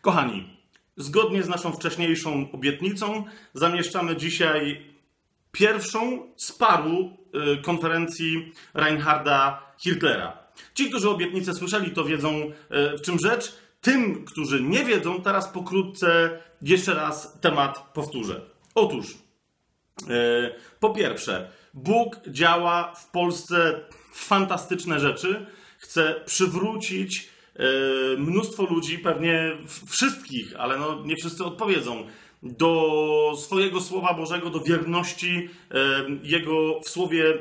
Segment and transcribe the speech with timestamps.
[0.00, 0.56] Kochani,
[0.96, 4.90] zgodnie z naszą wcześniejszą obietnicą, zamieszczamy dzisiaj
[5.52, 7.16] pierwszą z paru
[7.58, 10.38] y, konferencji Reinharda Hirtlera.
[10.74, 12.52] Ci, którzy obietnicę słyszeli, to wiedzą y,
[12.98, 13.52] w czym rzecz.
[13.80, 18.40] Tym, którzy nie wiedzą, teraz pokrótce jeszcze raz temat powtórzę.
[18.74, 19.16] Otóż, y,
[20.80, 23.80] po pierwsze, Bóg działa w Polsce
[24.12, 25.46] fantastyczne rzeczy.
[25.78, 27.28] Chce przywrócić
[28.18, 29.56] mnóstwo ludzi, pewnie
[29.86, 32.06] wszystkich, ale no nie wszyscy odpowiedzą,
[32.42, 35.76] do swojego Słowa Bożego, do wierności e,
[36.22, 37.38] Jego w Słowie e,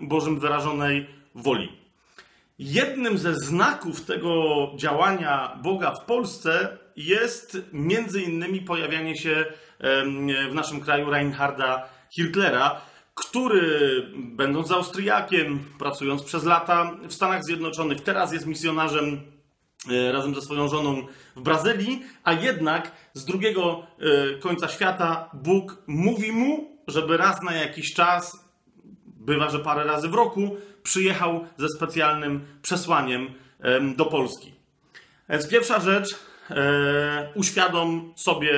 [0.00, 1.72] Bożym wyrażonej woli.
[2.58, 9.44] Jednym ze znaków tego działania Boga w Polsce jest między innymi pojawianie się
[10.50, 12.80] w naszym kraju Reinharda Hirtlera,
[13.18, 19.20] który, będąc Austriakiem, pracując przez lata w Stanach Zjednoczonych, teraz jest misjonarzem
[19.90, 25.82] e, razem ze swoją żoną w Brazylii, a jednak z drugiego e, końca świata Bóg
[25.86, 28.48] mówi mu, żeby raz na jakiś czas
[29.06, 34.54] bywa, że parę razy w roku, przyjechał ze specjalnym przesłaniem em, do Polski.
[35.28, 36.08] Więc pierwsza rzecz,
[36.50, 38.52] e, uświadom sobie,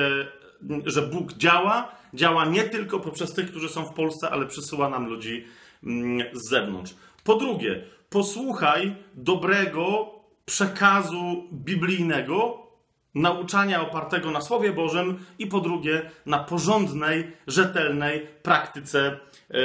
[0.85, 2.00] że Bóg działa.
[2.13, 5.45] Działa nie tylko poprzez tych, którzy są w Polsce, ale przysyła nam ludzi
[5.83, 6.95] mm, z zewnątrz.
[7.23, 10.11] Po drugie, posłuchaj dobrego
[10.45, 12.67] przekazu biblijnego,
[13.15, 19.57] nauczania opartego na Słowie Bożym i po drugie na porządnej, rzetelnej praktyce e,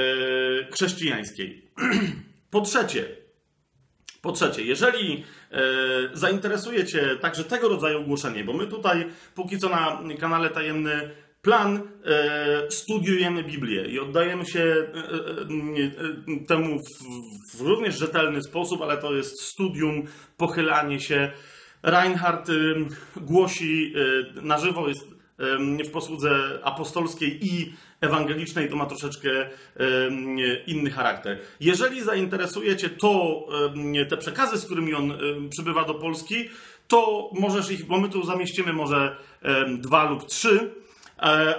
[0.73, 1.71] chrześcijańskiej.
[2.51, 3.09] po trzecie,
[4.23, 5.59] po trzecie, jeżeli e,
[6.13, 11.11] zainteresuje Cię także tego rodzaju ogłoszenie, bo my tutaj póki co na kanale Tajemny
[11.47, 14.85] Plan e, studiujemy Biblię i oddajemy się e,
[16.35, 20.03] e, temu w, w również rzetelny sposób, ale to jest studium,
[20.37, 21.31] pochylanie się.
[21.83, 22.75] Reinhard y,
[23.17, 23.93] głosi
[24.39, 25.03] y, na żywo, jest
[25.81, 29.31] y, w posłudze apostolskiej i ewangelicznej, to ma troszeczkę
[30.67, 31.39] inny charakter.
[31.61, 33.47] Jeżeli zainteresujecie to,
[34.09, 35.13] te przekazy, z którymi on
[35.51, 36.49] przybywa do Polski,
[36.89, 39.17] to możesz ich, bo my tu zamieścimy może
[39.79, 40.71] dwa lub trzy,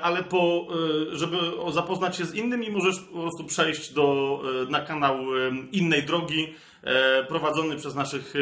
[0.02, 0.68] ale po,
[1.12, 1.38] e, żeby
[1.72, 6.54] zapoznać się z innymi, możesz po prostu przejść do, e, na kanał e, Innej Drogi,
[6.84, 8.34] e, prowadzony przez naszych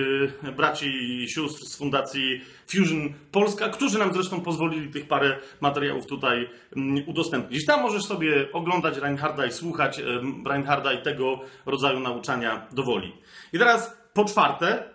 [0.43, 6.05] e, braci i sióstr z Fundacji Fusion Polska, którzy nam zresztą pozwolili tych parę materiałów
[6.05, 7.65] tutaj mm, udostępnić.
[7.65, 10.03] Tam możesz sobie oglądać Reinharda i słuchać e,
[10.45, 13.13] Reinharda i tego rodzaju nauczania do woli.
[13.53, 14.94] I teraz po czwarte,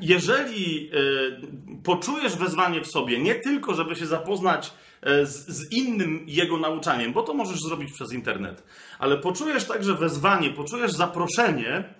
[0.00, 0.98] Jeżeli e,
[1.84, 7.22] poczujesz wezwanie w sobie, nie tylko, żeby się zapoznać e, z, innym jego nauczaniem, bo
[7.22, 8.62] to możesz zrobić przez internet,
[8.98, 11.94] ale poczujesz także wezwanie, poczujesz zaproszenie,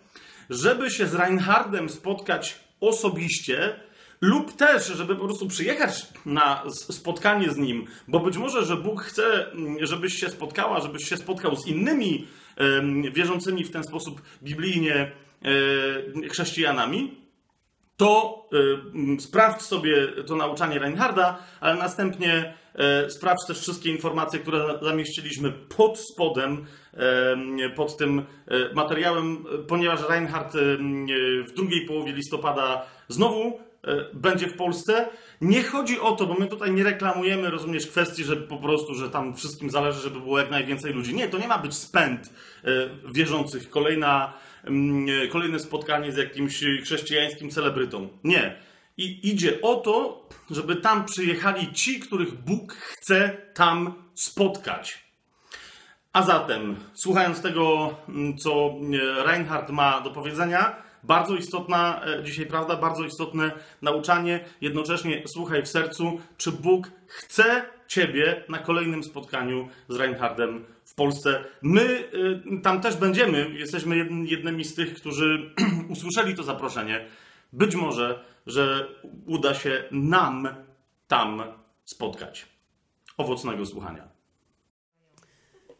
[0.50, 3.80] żeby się z Reinhardem spotkać osobiście,
[4.20, 9.02] lub też, żeby po prostu przyjechać na spotkanie z nim, bo być może, że Bóg
[9.02, 12.26] chce, mm, żebyś się spotkała, żebyś się spotkał z innymi
[13.12, 15.27] wierzącymi w ten sposób biblijnie e,
[16.30, 17.14] chrześcijanami,
[17.96, 18.44] to
[18.94, 24.84] mm, sprawdź sobie to nauczanie Reinharda, ale następnie e, sprawdź też wszystkie informacje, które za-
[24.88, 30.58] zamieściliśmy pod spodem, em, pod tym e, materiałem, e, ponieważ Reinhard e,
[31.46, 35.08] w drugiej połowie listopada znowu e, będzie w Polsce.
[35.40, 39.10] Nie chodzi o to, bo my tutaj nie reklamujemy, rozumiesz, kwestii, że po prostu, że
[39.10, 41.14] tam wszystkim zależy, żeby było jak najwięcej ludzi.
[41.14, 42.32] Nie, to nie ma być spęd
[42.64, 42.68] e,
[43.12, 43.70] wierzących.
[43.70, 44.38] Kolejna, e,
[45.30, 48.08] kolejne spotkanie z jakimś chrześcijańskim celebrytą.
[48.24, 48.56] Nie.
[48.96, 55.08] I idzie o to, żeby tam przyjechali ci, których Bóg chce tam spotkać.
[56.12, 62.46] A zatem, słuchając tego, mm, co e, Reinhard ma do powiedzenia, bardzo istotna e, dzisiaj
[62.46, 63.50] prawda, bardzo istotne
[63.82, 64.44] nauczanie.
[64.60, 70.64] Jednocześnie słuchaj w sercu, czy Bóg chce Ciebie na kolejnym spotkaniu z Reinhardem
[70.98, 71.44] Polsce.
[71.62, 71.82] My
[72.58, 75.54] y, tam też będziemy, jesteśmy jedn- jednymi z tych, którzy
[75.94, 77.08] usłyszeli to zaproszenie.
[77.52, 78.88] Być może, że
[79.26, 80.48] uda się nam
[81.08, 81.42] tam
[81.84, 82.46] spotkać.
[83.16, 84.08] Owocnego słuchania.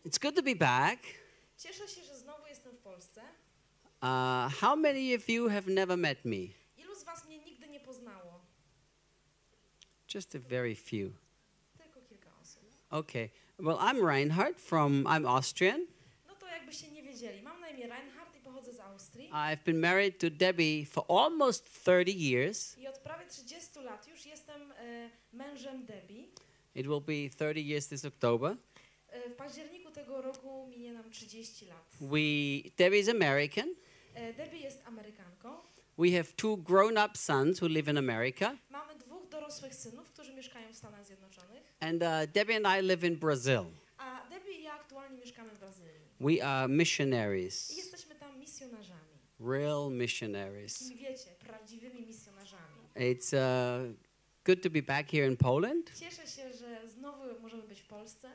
[0.07, 1.03] It's good to be back.
[1.59, 3.21] Cieszę się, że znowu jestem w Polsce.
[4.03, 6.37] Uh, how many of you have never met me?
[6.77, 8.41] Ilu z Was mnie nigdy nie poznało?
[10.15, 11.13] Just a very few.
[11.79, 12.63] Tylko kilka osób.
[12.91, 13.29] Okay.
[13.61, 15.87] Well, I'm Reinhard from, I'm Austrian.
[16.29, 19.31] No to jakbyście nie wiedzieli, mam na imię Reinhard i pochodzę z Austrii.
[19.31, 22.79] I've been married to Debbie for almost 30 years.
[22.79, 26.25] I od prawie 30 lat już jestem e, mężem Debbie.
[26.75, 28.57] It will be 30 years this October.
[29.09, 31.85] E, w październiku tego roku minie nam 30 lat.
[32.01, 32.19] We,
[32.77, 33.75] Debbie is American.
[34.15, 35.57] E, Debbie jest Amerykanką.
[35.99, 38.57] We have two grown up sons who live in America.
[39.41, 43.65] Dorosłych synów, którzy mieszkają w Stanach Zjednoczonych, And uh, Debbie and I live in Brazil.
[43.99, 45.91] a Debbie i ja aktualnie mieszkamy w Brazylii.
[46.21, 49.01] We are I missionaries, jesteśmy tam misjonarzami.
[49.41, 50.79] real missionaries.
[50.79, 52.63] Takimi wiecie, prawdziwymi misjonarzami.
[52.97, 53.95] It's uh,
[54.45, 55.93] good to be back here in Poland.
[56.01, 58.31] Cieszę się, że znowu możemy być w Polsce.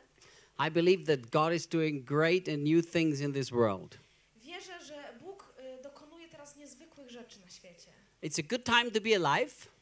[0.68, 3.98] I believe that God is doing great and new things in this world.
[4.36, 7.92] Wierzę, że Bóg y, dokonuje teraz niezwykłych rzeczy na świecie.
[8.24, 9.73] It's a good time to be alive.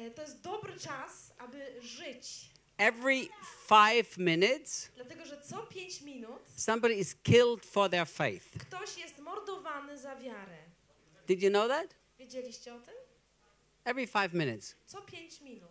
[0.00, 3.28] E, To jest dobry czas, aby żyć, Every
[3.68, 8.46] five minutes, dlatego że co pięć minut somebody is killed for their faith.
[8.58, 10.58] ktoś jest mordowany za wiarę.
[11.26, 11.94] Did you know that?
[12.18, 12.94] Wiedzieliście o tym?
[13.84, 14.74] Every five minutes.
[14.86, 15.70] Co pięć minut.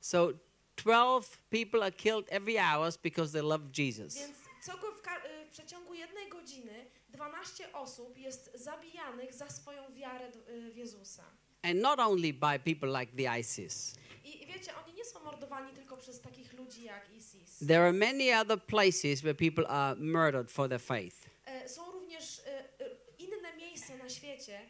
[0.00, 0.28] So
[0.76, 4.14] 12 people are killed every hour because they love Jesus.
[4.14, 10.32] Więc co w, y, w przeciągu jednej godziny 12 osób jest zabijanych za swoją wiarę
[10.48, 11.24] y, w Jezusa.
[11.62, 13.94] And not only by people like the ISIS.
[14.24, 17.58] I, wiecie, oni nie są mordowani tylko przez takich ludzi jak ISIS.
[17.66, 21.26] There are many other places where people are murdered for their faith.
[21.46, 24.60] E, Są również e, e, inne miejsca na świecie,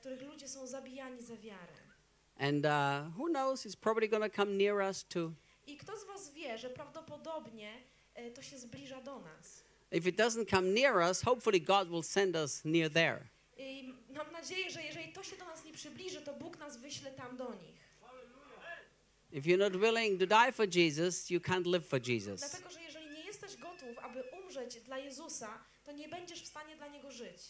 [0.00, 1.72] których ludzie są zabijani za wiarę.
[2.38, 5.32] And uh, who knows, it's probably going to come near us too.
[5.66, 7.70] I kto z was wie, że prawdopodobnie
[8.34, 9.62] to się zbliża do nas?
[9.92, 13.28] If it doesn't come near us, hopefully God will send us near there.
[14.16, 17.36] Mam nadzieję, że jeżeli to się do nas nie przybliży, to Bóg nas wyśle tam
[17.36, 17.86] do nich.
[19.32, 22.40] If you're not willing to die for Jesus, you can't live for Jesus.
[22.40, 26.76] Dlatego, że jeżeli nie jesteś gotów, aby umrzeć dla Jezusa, to nie będziesz w stanie
[26.76, 27.42] dla Niego żyć.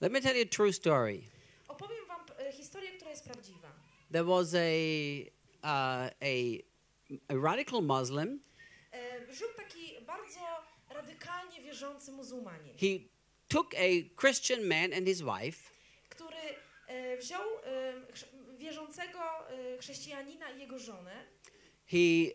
[0.00, 1.22] Let me tell you a true story.
[1.68, 3.72] Opowiem wam e, historię, która jest prawdziwa.
[4.12, 4.58] There was a,
[5.62, 6.10] uh, a,
[7.28, 8.40] a radical Muslim.
[8.92, 10.40] E, Żył taki bardzo
[10.90, 13.17] radykalnie wierzący muzułmanin, He
[13.48, 15.70] took a Christian man and his wife
[16.08, 16.36] który
[16.86, 17.92] e, wziął e,
[18.58, 19.18] wierzącego
[19.50, 21.24] e, chrześcijanina i jego żonę
[21.86, 22.32] he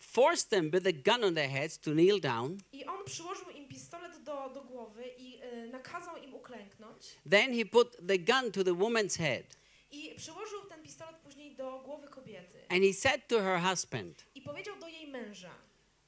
[0.00, 2.58] forced them with a gun on their heads to kneel down.
[2.72, 7.64] i on przyłożył im pistolet do, do głowy i e, nakazał im uklęknąć Then he
[7.64, 9.56] put the gun to the woman's head.
[9.90, 14.42] i przyłożył ten pistolet później do głowy kobiety And he said to her husband, i
[14.42, 15.50] powiedział do jej męża,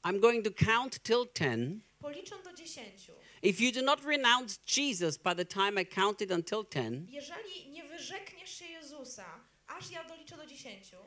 [0.03, 1.83] I'm going to count till 10.
[1.99, 3.13] policzę do dziesięciu.
[3.43, 7.83] If you do not renounce Jesus by the time I counted until 10, Jeżeli nie
[7.83, 9.25] wyrzekniesz się Jezusa,
[9.67, 10.97] aż ja doliczę do dziesięciu,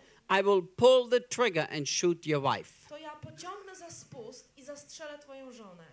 [0.40, 2.88] I will pull the trigger and shoot your wife.
[2.88, 5.84] to ja pociągnę za spust i zastrzelę twoją żonę.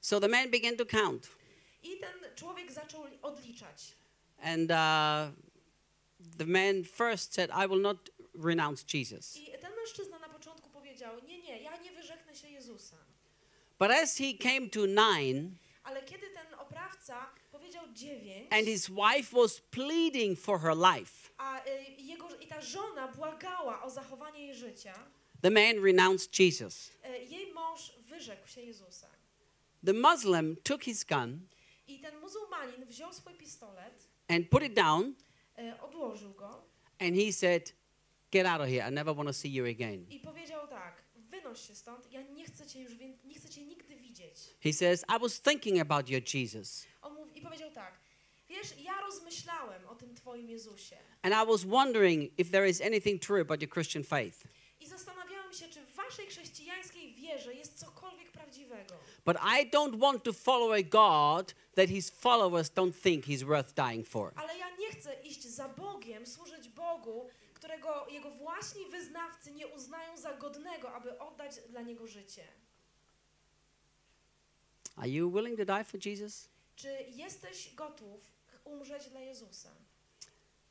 [0.00, 1.28] So the man began to count.
[1.82, 3.94] I ten człowiek zaczął odliczać.
[4.42, 4.76] And uh,
[6.38, 9.36] the man first said, I will not renounce Jesus.
[9.36, 12.96] I ten mężczyzna na początku powiedział: Nie, nie, ja nie wyrzeknę się Jezusa.
[13.80, 19.32] But as he came to nine, Ale kiedy ten oprawca powiedział dziewięć, and his wife
[19.32, 21.60] was pleading for her life, a
[21.98, 24.94] jego, i ta żona błagała o zachowanie jej życia,
[25.42, 26.92] the man renounced Jesus.
[27.28, 29.06] jej mąż wyrzekł się Jezusa.
[29.86, 31.40] The Muslim took his gun
[31.88, 35.14] I ten muzułmanin wziął swój pistolet, and put it down,
[35.82, 37.72] odłożył go and he said,
[38.30, 38.82] Get out of here.
[38.82, 40.06] I never want to see you again.
[40.10, 41.02] i powiedział tak:
[41.42, 42.92] Wynoś się stąd, ja nie chcę cię już
[43.24, 44.36] nie chcę cię nigdy widzieć.
[44.62, 47.94] He says, I was thinking about your Jesus, On mówi, i powiedział tak:
[48.48, 53.22] Wiesz, ja rozmyślałem o tym Twoim Jezusie and I was wondering if there is anything
[53.22, 54.44] true about your Christian faith.
[54.80, 58.94] i zastanawiałem się, czy w Waszej chrześcijańskiej wierze jest cokolwiek prawdziwego.
[59.26, 63.74] But I don't want to follow a God that his followers don't think he's worth
[63.74, 64.32] dying for.
[64.36, 70.16] Ale ja nie chcę iść za Bogiem, służyć Bogu, którego jego własni wyznawcy nie uznają
[70.16, 72.44] za godnego, aby oddać dla niego życie.
[74.96, 76.48] Are you willing to die for Jesus?
[76.76, 78.32] Czy jesteś gotów
[78.64, 79.70] umrzeć dla Jezusa?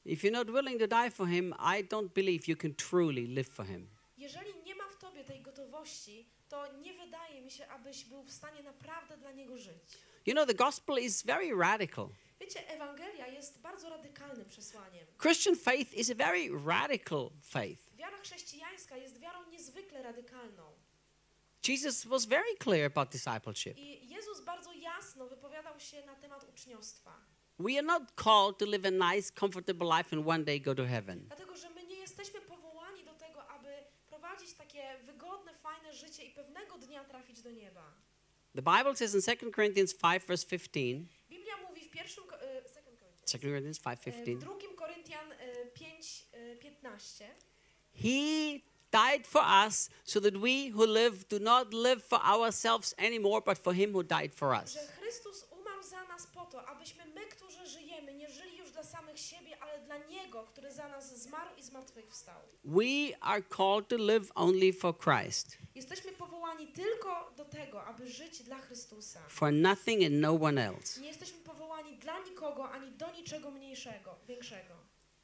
[0.06, 3.50] If you're not willing to die for him, I don't believe you can truly live
[3.50, 3.88] for him.
[4.18, 8.32] Jeżeli nie ma w tobie tej gotowości, to nie wydaje mi się, abyś był w
[8.32, 9.98] stanie naprawdę dla niego żyć.
[10.26, 12.10] You know, the gospel is very radical.
[12.40, 15.06] Wiecie, Ewangelia jest bardzo radykalnym przesłaniem.
[15.18, 17.82] Christian faith is a very radical faith.
[17.98, 20.64] Wiara chrześcijańska jest wiarą niezwykle radykalną.
[21.68, 23.78] Jesus was very clear about discipleship.
[23.78, 27.14] I Jezus bardzo jasno wypowiadał się na temat uczniostwa.
[27.60, 30.86] We are not called to live a nice, comfortable life and one day go to
[30.86, 31.26] heaven.
[31.28, 33.70] Dlatego, że my nie jesteśmy powołani do tego, aby
[34.08, 37.94] prowadzić takie wygodne, fajne życie i pewnego dnia trafić do nieba.
[38.56, 42.62] The Bible says in 2 Corinthians 5, verse 15, Biblia mówi w pierwszym, ko- e,
[42.70, 46.26] second Corinthians, 2 Corinthians 5, e, w 15, drugim Koryntian e, 5,
[46.60, 47.26] 15,
[47.94, 53.42] He died for us so that we who live do not live for ourselves anymore,
[53.46, 54.74] but for Him who died for us.
[54.74, 59.20] że Chrystus umarł za nas po to, abyśmy my, którzy żyjemy, nie żyli dla samych
[59.20, 62.42] siebie, ale dla Niego, który za nas zmarł i zmartwychwstał.
[62.64, 68.44] We are called to live only for Christ, Jesteśmy powołani tylko do tego, aby żyć
[68.44, 69.20] dla Chrystusa.
[69.28, 71.02] for nothing and no one else.
[71.02, 74.74] Nie jesteśmy powołani dla nikogo, ani do niczego mniejszego, większego.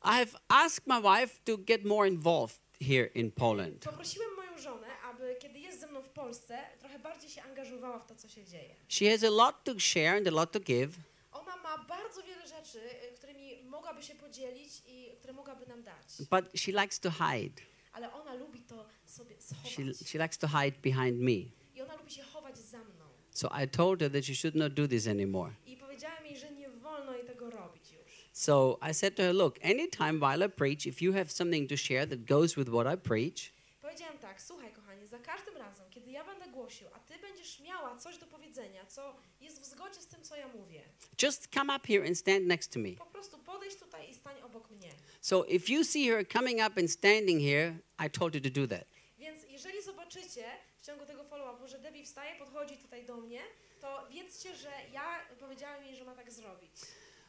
[0.04, 3.84] I have asked my wife to get more involved here in Poland.
[3.84, 8.06] Poprosiłem moją żonę, aby kiedy jest ze mną w Polsce, trochę bardziej się angażowała w
[8.08, 8.76] to, co się dzieje.
[8.90, 10.92] She has a lot to share and a lot to give,
[11.32, 12.80] Ona ma bardzo wiele rzeczy,
[13.12, 13.35] y, którymi
[13.76, 16.08] mogłaby się podzielić i które mogłaby nam dać.
[16.32, 17.62] but she likes to hide.
[17.94, 20.10] Ale ona lubi to sobie She, schować.
[20.10, 21.32] she likes to hide behind me.
[21.76, 23.06] I ona lubi się chować za mną.
[23.32, 25.52] So I told her that she should not do this anymore.
[25.66, 28.30] I powiedziałem jej, że nie wolno jej tego robić już.
[28.34, 31.78] So I said to her, Look, anytime while I preach, if you have something to
[31.78, 34.72] share that goes with what I preach, Powiedziałem tak, słuchaj
[35.18, 39.16] za każdym razem, kiedy ja będę głosił, a ty będziesz miała coś do powiedzenia, co
[39.42, 40.82] jest w zgodzie z tym, co ja mówię,
[41.24, 42.92] just come up here and stand next to me.
[42.92, 44.90] po prostu podejdź tutaj i stań obok mnie.
[45.22, 48.68] So if you see her coming up and standing here, I told her to do
[48.68, 48.88] that.
[49.18, 50.46] Więc jeżeli zobaczycie
[50.78, 53.42] w ciągu tego follow-upu, że Debbie wstaje, podchodzi tutaj do mnie,
[53.82, 56.72] to wiedzcie, że ja powiedziałem jej, że ma tak zrobić.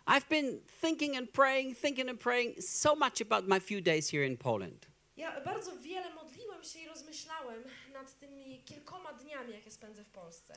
[0.06, 4.26] I've been thinking and praying, thinking and praying so much about my few days here
[4.26, 4.86] in Poland.
[5.16, 6.25] Ja bardzo wiele modliłem
[6.66, 10.54] się i rozmyślałem nad tymi kilkoma dniami, jakie spędzę w Polsce.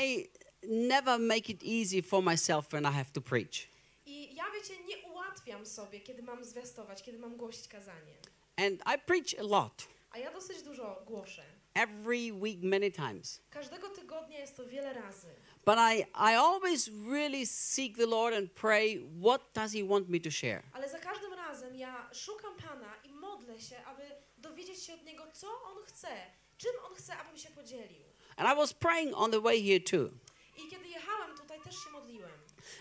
[0.00, 0.28] I
[0.62, 3.68] never make it easy for myself when I have to preach.
[4.06, 8.14] I ja, wiecie, nie ułatwiam sobie, kiedy mam zwiastować, kiedy mam głosić kazanie.
[8.56, 11.42] And I preach a lot, A ja dosyć dużo głoszę.
[11.74, 13.40] every week, many times.
[13.50, 15.28] Każdego tygodnia jest to wiele razy.
[15.66, 16.00] But I,
[16.32, 20.62] I always really seek the Lord and pray, what does He want me to share?
[20.72, 21.17] Ale za każdym
[21.78, 24.02] ja szukam Pana i modlę się, aby
[24.38, 26.08] dowiedzieć się od Niego, co On chce,
[26.56, 28.04] czym On chce, abym się podzielił.
[28.36, 30.10] And I was praying on the way here too.
[30.56, 32.30] I kiedy jechałem tutaj, też się modliłem.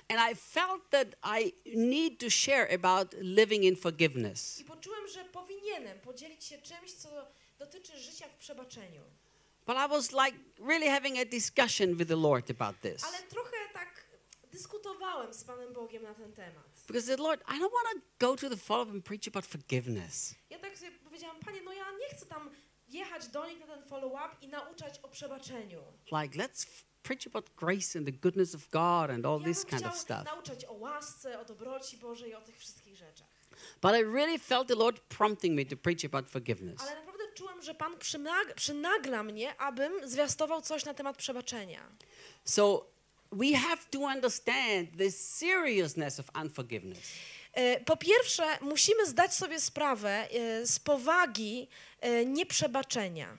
[0.09, 1.07] And I felt that
[1.41, 4.59] I need to share about living in forgiveness.
[4.59, 7.09] I poczułem, że powinienem podzielić się czymś, co
[7.59, 9.01] dotyczy życia w przebaczeniu.
[9.65, 13.03] But I was like really having a discussion with the Lord about this.
[13.03, 13.96] Ale trochę tak
[14.57, 16.65] dyskutowałem z Panem Bogiem na ten temat.
[16.87, 19.45] Because I said, Lord, I don't want to go to the follow-up and preach about
[19.45, 20.35] forgiveness.
[20.49, 22.49] Ja tak sobie powiedziałam, Panie, no ja nie chcę tam
[22.87, 25.81] jechać do nich na ten follow-up i nauczać o przebaczeniu.
[26.21, 26.67] Like, let's
[27.03, 30.25] preach about grace and the goodness of God and all Ja this kind of stuff.
[30.25, 33.27] nauczać o łasce, o dobroci Bożej, o tych wszystkich rzeczach.
[33.81, 36.81] But I really felt the Lord prompting me to preach about forgiveness.
[36.81, 41.89] Ale naprawdę czułem, że Pan przynag- przynagla mnie, abym zwiastował coś na temat przebaczenia.
[42.45, 42.85] So
[43.31, 46.99] we have to understand the seriousness of unforgiveness.
[47.53, 51.67] E, Po pierwsze, musimy zdać sobie sprawę e, z powagi
[52.01, 53.37] e, nieprzebaczenia.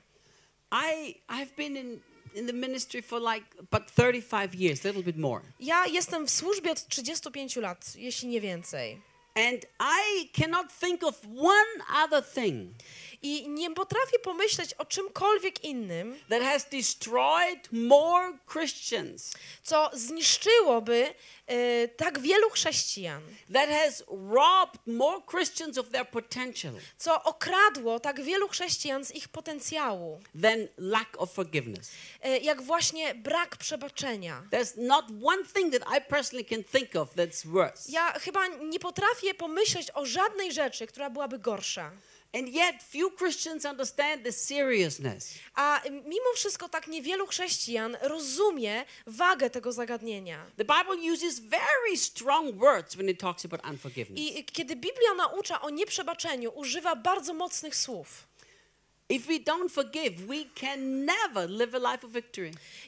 [0.72, 2.00] I I've been in
[2.34, 5.40] in the ministry for like about 35 years, a little bit more.
[5.60, 9.00] Ja jestem w służbie od 35 lat, jeśli nie więcej.
[9.34, 12.74] And I cannot think of one other thing
[13.22, 19.32] I nie potrafię pomyśleć o czymkolwiek innym, that has destroyed more Christians,
[19.62, 21.14] co zniszczyłoby
[21.46, 23.22] e, tak wielu chrześcijan,
[23.52, 29.28] that has robbed more Christians of their potential co okradło tak wielu chrześcijan z ich
[29.28, 31.90] potencjału, than lack of forgiveness.
[32.22, 34.42] e, jak właśnie brak przebaczenia.
[34.50, 37.92] There's not one thing that I personally can think of that's worse.
[37.92, 41.92] Ja chyba nie potrafię pomyśleć o żadnej rzeczy, która byłaby gorsza.
[42.34, 45.34] And yet, few Christians understand the seriousness.
[45.54, 50.46] A mimo wszystko tak niewielu chrześcijan rozumie wagę tego zagadnienia.
[50.56, 54.20] The Bible uses very strong words when it talks about unforgiveness.
[54.20, 58.27] I kiedy Biblia naucza o nieprzebaczeniu, używa bardzo mocnych słów.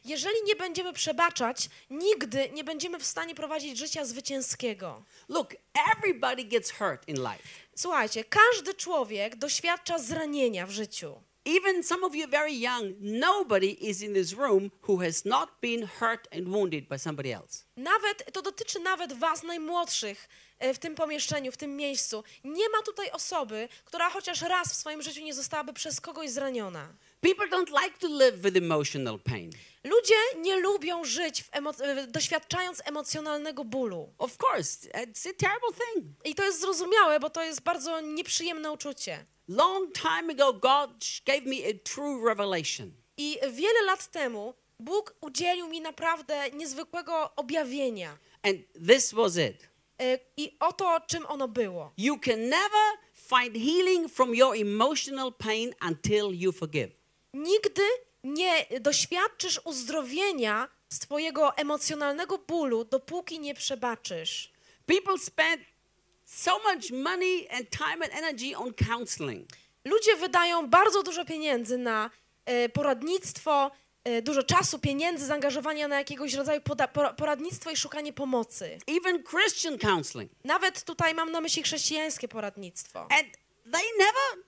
[0.04, 5.02] Jeżeli nie będziemy przebaczać, nigdy nie będziemy w stanie prowadzić życia zwycięskiego.
[5.28, 5.54] Look,
[5.96, 7.48] everybody gets hurt in life.
[7.74, 11.22] Słuchajcie, każdy człowiek doświadcza zranienia w życiu.
[11.56, 15.82] Even some of you very young, nobody is in this room who has not been
[16.00, 17.64] hurt and wounded by somebody else.
[17.76, 20.28] Nawet to dotyczy nawet was najmłodszych
[20.58, 22.24] e, w tym pomieszczeniu, w tym miejscu.
[22.44, 26.88] Nie ma tutaj osoby, która chociaż raz w swoim życiu nie zostałaby przez kogoś zraniona.
[27.20, 29.50] People don't like to live with emotional pain.
[29.84, 34.12] Ludzie nie lubią żyć w emo- doświadczając emocjonalnego bólu.
[34.18, 36.06] Of course, it's a terrible thing.
[36.24, 39.26] I to jest zrozumiałe, bo to jest bardzo nieprzyjemne uczucie.
[39.48, 40.90] Long time ago, God
[41.26, 42.92] gave me a true revelation.
[43.16, 48.18] I wiele lat temu Bóg udzielił mi naprawdę niezwykłego objawienia.
[48.42, 48.56] And
[48.88, 49.68] this was it.
[50.00, 51.92] E, I oto, czym ono było.
[51.98, 56.99] You can never find healing from your emotional pain until you forgive.
[57.34, 57.82] Nigdy
[58.24, 64.52] nie doświadczysz uzdrowienia z twojego emocjonalnego bólu, dopóki nie przebaczysz.
[64.86, 65.62] People spend
[66.24, 69.48] so much money and time and energy on counseling.
[69.84, 72.10] Ludzie wydają bardzo dużo pieniędzy na
[72.44, 73.70] e, poradnictwo,
[74.04, 78.78] e, dużo czasu, pieniędzy, zaangażowania na jakiegoś rodzaju poda- pora- poradnictwo i szukanie pomocy.
[78.86, 80.32] Even Christian counseling.
[80.44, 83.00] Nawet tutaj mam na myśli chrześcijańskie poradnictwo.
[83.00, 83.26] And
[83.72, 84.44] they never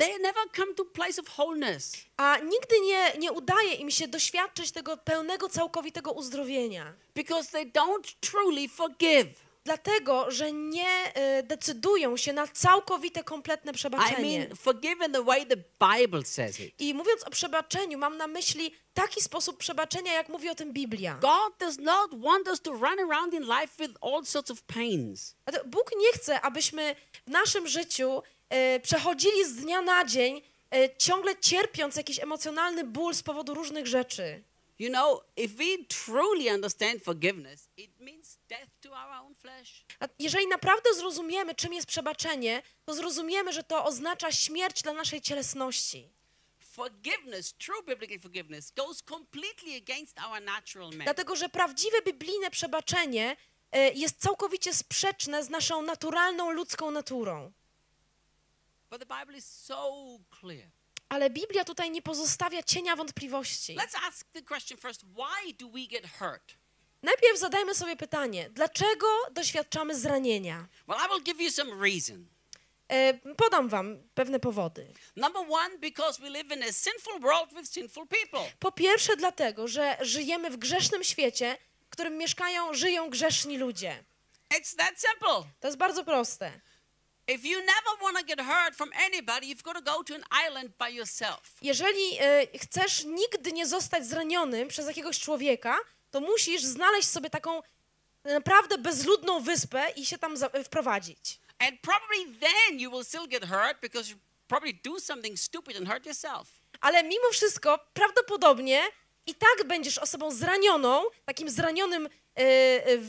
[0.00, 1.92] they never come to place of wholeness.
[2.16, 6.94] A nigdy nie, nie udaje im się doświadczyć tego pełnego, całkowitego uzdrowienia.
[7.14, 9.50] Because they don't truly forgive.
[9.64, 14.38] Dlatego, że nie e, decydują się na całkowite, kompletne I przebaczenie.
[14.38, 16.74] mean, forgive in the way the Bible says it.
[16.80, 21.18] I mówiąc o przebaczeniu, mam na myśli taki sposób przebaczenia, jak mówi o tym Biblia.
[21.20, 25.34] God does not want us to run around in life with all sorts of pains.
[25.66, 28.22] Bóg nie chce, abyśmy w naszym życiu
[28.82, 30.42] przechodzili z dnia na dzień,
[30.74, 34.42] e, ciągle cierpiąc jakiś emocjonalny ból z powodu różnych rzeczy.
[34.78, 39.84] You know, if we truly understand forgiveness, it means death to our own flesh.
[40.00, 45.20] A jeżeli naprawdę zrozumiemy, czym jest przebaczenie, to zrozumiemy, że to oznacza śmierć dla naszej
[45.20, 46.08] cielesności.
[46.58, 51.04] Forgiveness, true biblical forgiveness, goes completely against our natural man.
[51.04, 53.36] Dlatego, że prawdziwe biblijne przebaczenie
[53.72, 57.52] e, jest całkowicie sprzeczne z naszą naturalną ludzką naturą.
[58.90, 60.66] But the Bible is so clear.
[61.08, 63.76] Ale Biblia tutaj nie pozostawia cienia wątpliwości.
[63.76, 66.54] Let's ask the question first why do we get hurt?
[67.02, 70.68] Najpierw zadajmy sobie pytanie, dlaczego doświadczamy zranienia?
[70.88, 72.26] Well, I will give you some reason.
[72.88, 74.92] E, podam wam pewne powody.
[75.16, 78.50] Number one, because we live in a sinful world with sinful people.
[78.58, 84.04] Po pierwsze dlatego, że żyjemy w grzesznym świecie, w którym mieszkają, żyją grzeszni ludzie.
[84.54, 85.50] It's that simple.
[85.60, 86.60] To jest bardzo proste.
[87.34, 90.24] If you never want to get hurt from anybody, you've got to go to an
[90.46, 91.40] island by yourself.
[91.62, 95.78] Jeżeli e, chcesz nigdy nie zostać zranionym przez jakiegoś człowieka,
[96.10, 97.62] to musisz znaleźć sobie taką
[98.24, 101.40] naprawdę bezludną wyspę i się tam za- wprowadzić.
[101.58, 104.16] And probably then you will still get hurt because you
[104.48, 106.48] probably do something stupid and hurt yourself.
[106.80, 108.82] Ale mimo wszystko, prawdopodobnie
[109.26, 112.19] i tak będziesz osobą zranioną, takim zranionym e, e,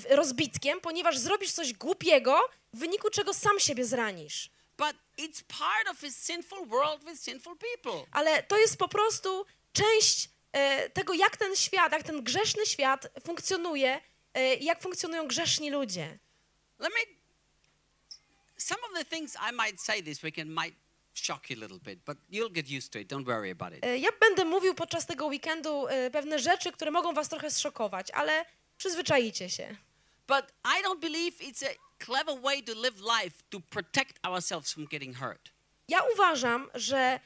[0.10, 4.50] rozbitkiem, ponieważ zrobisz coś głupiego, w wyniku czego sam siebie zranisz.
[8.12, 13.08] Ale to jest po prostu część e, tego, jak ten świat, jak ten grzeszny świat
[13.26, 14.02] funkcjonuje,
[14.34, 16.20] e, jak funkcjonują grzeszni ludzie.
[16.80, 17.00] Let me.
[18.58, 20.76] Some of the things I might say this weekend might
[21.14, 23.08] shock you a little bit, but you'll get used to it.
[23.14, 23.86] Don't worry about it.
[23.86, 28.46] E, Ja będę mówił podczas tego weekendu pewne rzeczy, które mogą was trochę zszokować, ale
[28.82, 29.76] przyzwyczajicie się.
[30.28, 31.74] But I don't believe it's a
[32.06, 35.52] clever way to live life to protect ourselves from getting hurt.
[35.88, 37.20] Ja uważam, że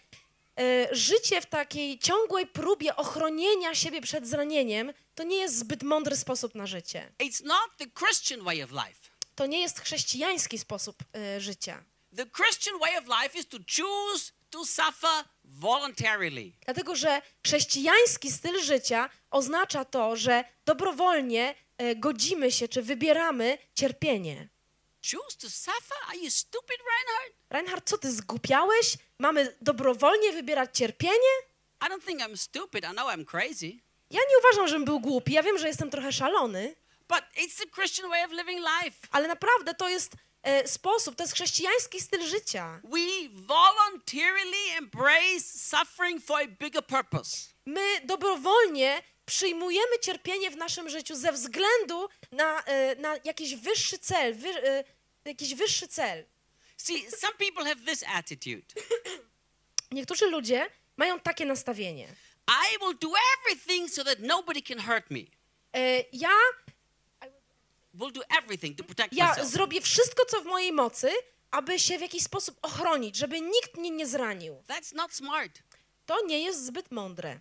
[0.59, 6.15] e, życie w takiej ciągłej próbie ochronienia siebie przed zranieniem to nie jest zbyt mądry
[6.15, 7.11] sposób na życie.
[7.19, 9.09] It's not the Christian way of life.
[9.35, 11.83] To nie jest chrześcijański sposób e, życia.
[12.15, 16.51] The Christian way of life is to choose to suffer voluntarily.
[16.65, 24.47] Dlatego, że chrześcijański styl życia oznacza to, że dobrowolnie e, godzimy się czy wybieramy cierpienie.
[25.11, 25.97] Choose to suffer?
[26.07, 27.33] Are you stupid, Reinhard?
[27.49, 28.97] Reinhard, co ty zgłupiałeś?
[29.19, 31.33] Mamy dobrowolnie wybierać cierpienie?
[31.81, 32.85] I don't think I'm stupid.
[32.85, 33.71] I know I'm crazy.
[34.11, 35.33] Ja nie uważam, żebym był głupi.
[35.33, 36.75] Ja wiem, że jestem trochę szalony,
[37.07, 39.07] But it's the Christian way of living life.
[39.11, 40.11] ale naprawdę to jest
[40.65, 42.81] sposób, to jest chrześcijański styl życia.
[42.83, 47.37] We voluntarily embrace suffering for a bigger purpose.
[47.65, 54.35] My dobrowolnie przyjmujemy cierpienie w naszym życiu ze względu na, e, na jakiś wyższy cel,
[54.35, 54.83] wy, e,
[55.25, 56.25] jakiś wyższy cel.
[56.77, 58.65] See, some people have this attitude
[59.91, 62.07] Niektórzy ludzie mają takie nastawienie.
[62.47, 65.19] I will do everything so that nobody can hurt me.
[65.73, 66.29] E, ja,
[67.21, 67.84] Will do everything to protect
[69.11, 71.09] ja zrobię wszystko, co w mojej mocy,
[71.51, 74.63] aby się w jakiś sposób ochronić, żeby nikt mnie nie zranił.
[74.67, 75.59] That's not smart.
[76.05, 77.39] To nie jest zbyt mądre.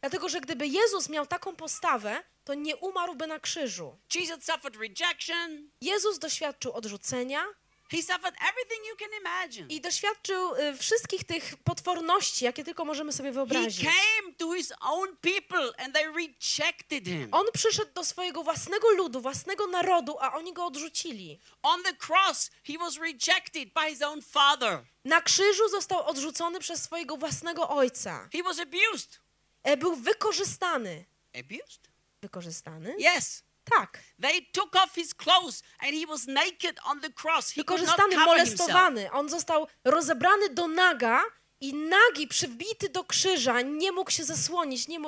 [0.00, 3.98] Dlatego, że gdyby Jezus miał taką postawę, to nie umarłby na krzyżu.
[4.14, 5.70] Jesus suffered rejection.
[5.80, 7.44] Jezus doświadczył odrzucenia
[7.92, 9.66] He suffered everything you can imagine.
[9.68, 13.84] i doświadczył y, wszystkich tych potworności, jakie tylko możemy sobie He wyobrazić.
[13.84, 17.28] came to his own people and they rejected him.
[17.32, 21.40] On przyszedł do swojego własnego ludu, własnego narodu, a oni go odrzucili.
[21.62, 24.82] On the cross, he was rejected by his own father.
[25.04, 28.28] Na krzyżu został odrzucony przez swojego własnego ojca.
[28.32, 29.20] He was abused.
[29.62, 31.04] E, Był wykorzystany.
[31.40, 31.88] Abused?
[32.22, 32.96] Wykorzystany?
[33.16, 33.42] Yes.
[33.64, 33.98] Tak.
[34.22, 37.50] They took off his clothes and he was naked on the cross.
[37.50, 38.26] He Wykorzystany, himself.
[38.26, 39.10] molestowany.
[39.12, 41.22] On został rozebrany do naga
[41.62, 44.98] I nagi, przybity do krzyża, nie mógł się zasłonić, nie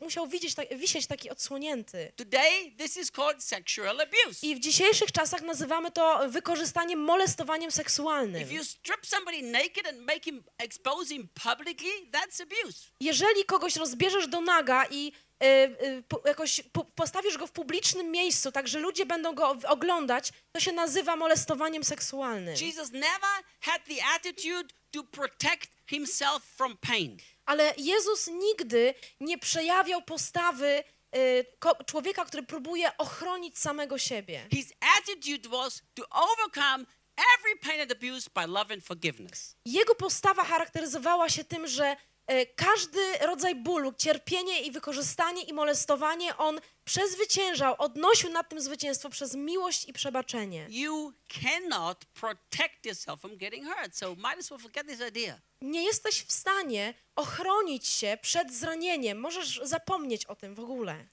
[0.00, 2.12] musiał widzieć, tak, wisieć taki odsłonięty.
[2.16, 4.46] Today, this is called sexual abuse.
[4.46, 8.42] I w dzisiejszych czasach nazywamy to wykorzystaniem, molestowaniem seksualnym.
[8.42, 12.90] If you strip somebody naked and make him expose him publicly, that's abuse.
[13.00, 15.12] Jeżeli kogoś rozbierzesz do naga i
[16.24, 20.72] jakoś po, postawisz go w publicznym miejscu, tak że ludzie będą go oglądać, to się
[20.72, 22.54] nazywa molestowaniem seksualnym.
[22.60, 27.16] Jesus never had the attitude to protect himself from pain.
[27.46, 30.84] Ale Jezus nigdy nie przejawiał postawy
[31.16, 31.44] y,
[31.86, 34.46] człowieka, który próbuje ochronić samego siebie.
[34.50, 36.86] His attitude was to overcome
[37.38, 39.56] every pain and abuse by love and forgiveness.
[39.64, 41.96] Jego postawa charakteryzowała się tym, że
[42.56, 49.34] każdy rodzaj bólu, cierpienie i wykorzystanie i molestowanie on przezwyciężał, odnosił nad tym zwycięstwo przez
[49.34, 50.66] miłość i przebaczenie.
[50.68, 51.12] You
[51.42, 55.40] cannot protect yourself from getting hurt, so might as well forget this idea.
[55.62, 61.06] Nie jesteś w stanie ochronić się przed zranieniem, możesz zapomnieć o tym w ogóle.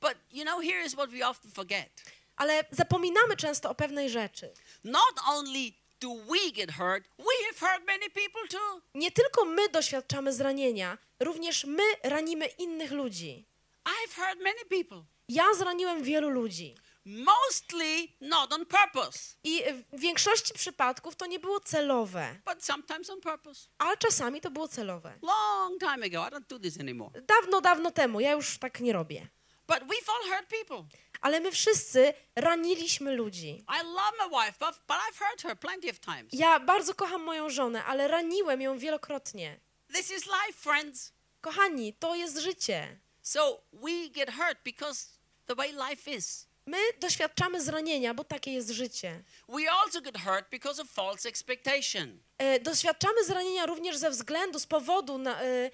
[0.00, 1.90] But you know, here is what we often forget.
[2.36, 4.52] Ale zapominamy często o pewnej rzeczy.
[4.84, 8.80] Not only do we get hurt, we have hurt many people too.
[8.94, 13.46] Nie tylko my doświadczamy zranienia, również my ranimy innych ludzi.
[13.84, 16.74] I've hurt many people, Ja zraniłem wielu ludzi.
[17.04, 23.20] mostly not on purpose, I w większości przypadków to nie było celowe, but sometimes on
[23.20, 23.68] purpose.
[23.78, 25.12] ale czasami to było celowe.
[25.22, 27.22] Long time ago, I don't do this anymore.
[27.22, 29.28] Dawno, dawno temu, ja już tak nie robię.
[29.66, 30.84] But we've all hurt people.
[31.20, 33.64] Ale my wszyscy raniliśmy ludzi.
[33.68, 36.28] I love my wife, but, but I've hurt her plenty of times.
[36.32, 39.60] Ja bardzo kocham moją żonę, ale raniłem ją wielokrotnie.
[39.94, 41.12] This is life, friends.
[41.40, 42.98] Kochani, to jest życie.
[43.22, 45.06] So we get hurt because
[45.46, 46.46] the way life is.
[46.66, 49.22] My doświadczamy zranienia, bo takie jest życie.
[49.48, 52.18] We also get hurt because of false expectation.
[52.38, 55.70] E, doświadczamy zranienia również ze względu, z powodu na, e, e,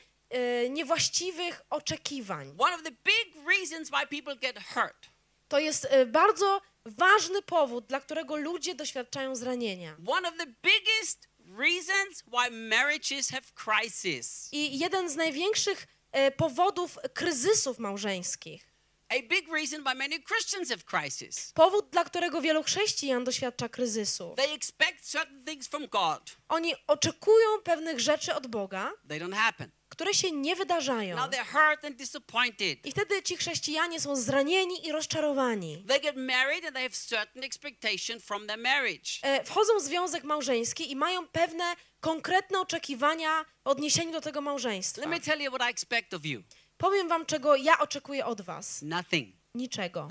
[0.71, 2.55] niewłaściwych oczekiwań.
[2.59, 5.09] One of the big reasons why people get hurt.
[5.49, 9.97] To jest e, bardzo ważny powód, dla którego ludzie doświadczają zranienia.
[10.07, 14.49] One of the biggest reasons why marriages have crisis.
[14.53, 18.73] I jeden z największych e, powodów kryzysów małżeńskich.
[19.09, 21.53] A big reason why many Christians have crisis.
[21.55, 24.35] Powód, dla którego wielu chrześcijan doświadcza kryzysu.
[24.37, 26.37] They expect certain things from God.
[26.49, 29.71] Oni oczekują pewnych rzeczy od Boga, They don't happen.
[29.93, 31.17] Które się nie wydarzają.
[31.17, 32.87] Now they're hurt and disappointed.
[32.87, 35.85] I wtedy ci chrześcijanie są zranieni i rozczarowani.
[35.89, 39.11] They get married and they have certain expectation from their marriage.
[39.23, 41.65] E, Wchodzą w związek małżeński i mają pewne
[42.01, 45.01] konkretne oczekiwania w odniesieniu do tego małżeństwa.
[45.01, 46.43] Let me tell you what I expect of you.
[46.77, 48.83] Powiem wam, czego ja oczekuję od was.
[48.83, 49.37] Nothing.
[49.55, 50.09] Niczego.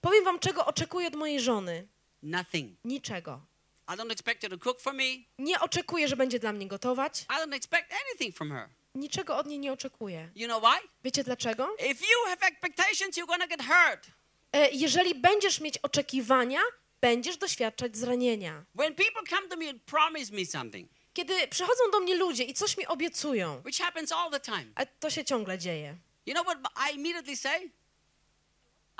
[0.00, 1.88] Powiem wam, czego oczekuję od mojej żony.
[2.22, 2.78] Nothing.
[2.84, 3.46] Niczego.
[3.88, 5.04] I don't expect her to cook for me.
[5.38, 7.22] Nie oczekuję, że będzie dla mnie gotować.
[7.22, 8.68] I don't expect anything from her.
[8.94, 10.30] Niczego od niej nie oczekuję.
[10.36, 10.88] You know why?
[11.04, 11.74] Wiecie dlaczego?
[11.78, 14.06] If you have expectations, you're gonna get hurt.
[14.52, 16.60] E, Jeżeli będziesz mieć oczekiwania,
[17.00, 18.64] będziesz doświadczać zranienia.
[18.74, 22.54] When people come to me and promise me something, Kiedy przychodzą do mnie ludzie i
[22.54, 25.96] coś mi obiecują, which happens all the time, a to się ciągle dzieje.
[26.26, 26.58] you know what
[26.90, 27.70] I immediately say?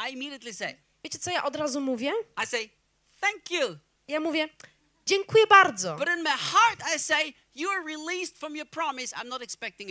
[0.09, 2.13] I immediately say, Wiecie, co ja od razu mówię?
[2.45, 2.69] I say,
[3.21, 3.79] thank you.
[4.09, 4.49] Ja mówię,
[5.07, 5.97] dziękuję bardzo.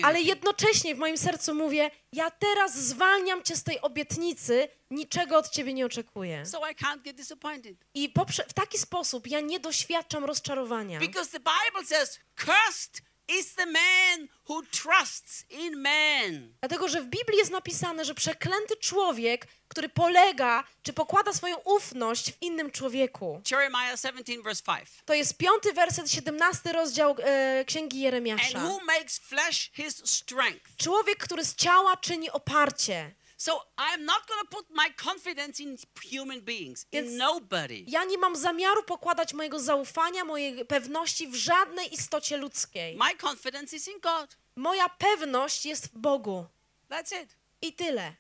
[0.04, 5.50] Ale jednocześnie w moim sercu mówię, ja teraz zwalniam cię z tej obietnicy, niczego od
[5.50, 6.46] ciebie nie oczekuję.
[6.46, 7.78] So I can't get disappointed.
[7.94, 11.00] I poprze- w taki sposób ja nie doświadczam rozczarowania.
[11.00, 16.54] Because the Bible says, cursed is the man who trusts in man.
[16.60, 22.32] Dlatego, że w Biblii jest napisane, że przeklęty człowiek, który polega czy pokłada swoją ufność
[22.32, 23.42] w innym człowieku.
[23.52, 24.90] Jeremiah 17, verse 5.
[25.06, 28.60] To jest piąty werset, 17 rozdział e, Księgi And Jeremiasza.
[28.60, 30.76] who makes flesh his strength.
[30.78, 33.16] Człowiek, który z ciała czyni oparcie.
[33.44, 35.78] So I'm not to put my confidence in
[36.12, 37.84] human beings, Więc- in nobody.
[37.88, 42.98] Ja nie mam zamiaru pokładać mojego zaufania, mojej pewności w żadnej istocie ludzkiej.
[42.98, 44.38] My confidence is in God.
[44.56, 46.46] Moja pewność jest w Bogu.
[46.90, 47.36] That's it.
[47.62, 48.16] I tyle.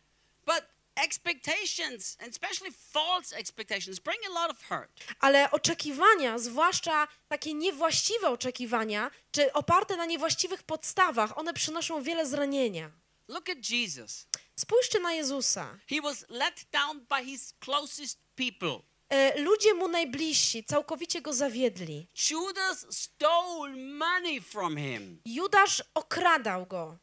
[0.45, 0.63] But
[0.95, 5.03] expectations, and especially false expectations, bring a lot of hurt.
[5.19, 12.91] Ale oczekiwania, zwłaszcza takie niewłaściwe oczekiwania, czy oparte na niewłaściwych podstawach, one przynoszą wiele zranienia.
[13.27, 14.27] Look at Jesus.
[14.55, 15.77] Spójrzcie na Jezusa.
[15.89, 18.81] He was let down by his closest people.
[19.09, 22.07] E, ludzie mu najbliżsi całkowicie go zawiedli.
[22.31, 25.21] Judas stole money from him.
[25.25, 26.97] Judasz okradał go.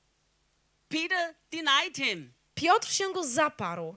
[0.89, 3.97] Peter denied him, Piotr się go zaparł.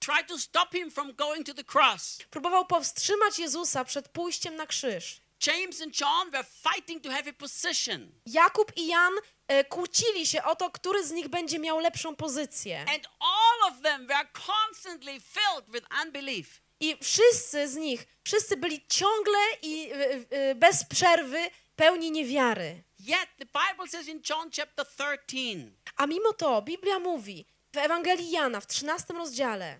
[0.00, 2.18] tried to stop him from going to the cross.
[2.30, 5.20] Próbował powstrzymać Jezusa przed pójściem na krzyż.
[5.46, 8.12] James and John were fighting to have a position.
[8.26, 9.12] Jakub i Jan
[9.48, 12.80] e, kłócili się o to, który z nich będzie miał lepszą pozycję.
[12.80, 16.62] And all of them were constantly filled with unbelief.
[16.80, 19.96] I wszyscy z nich, wszyscy byli ciągle i e,
[20.30, 22.84] e, bez przerwy pełni niewiary.
[22.98, 28.30] Yet the Bible says in John chapter 13, A mimo to Biblia mówi w Ewangelii
[28.30, 29.78] Jana w 13 rozdziale,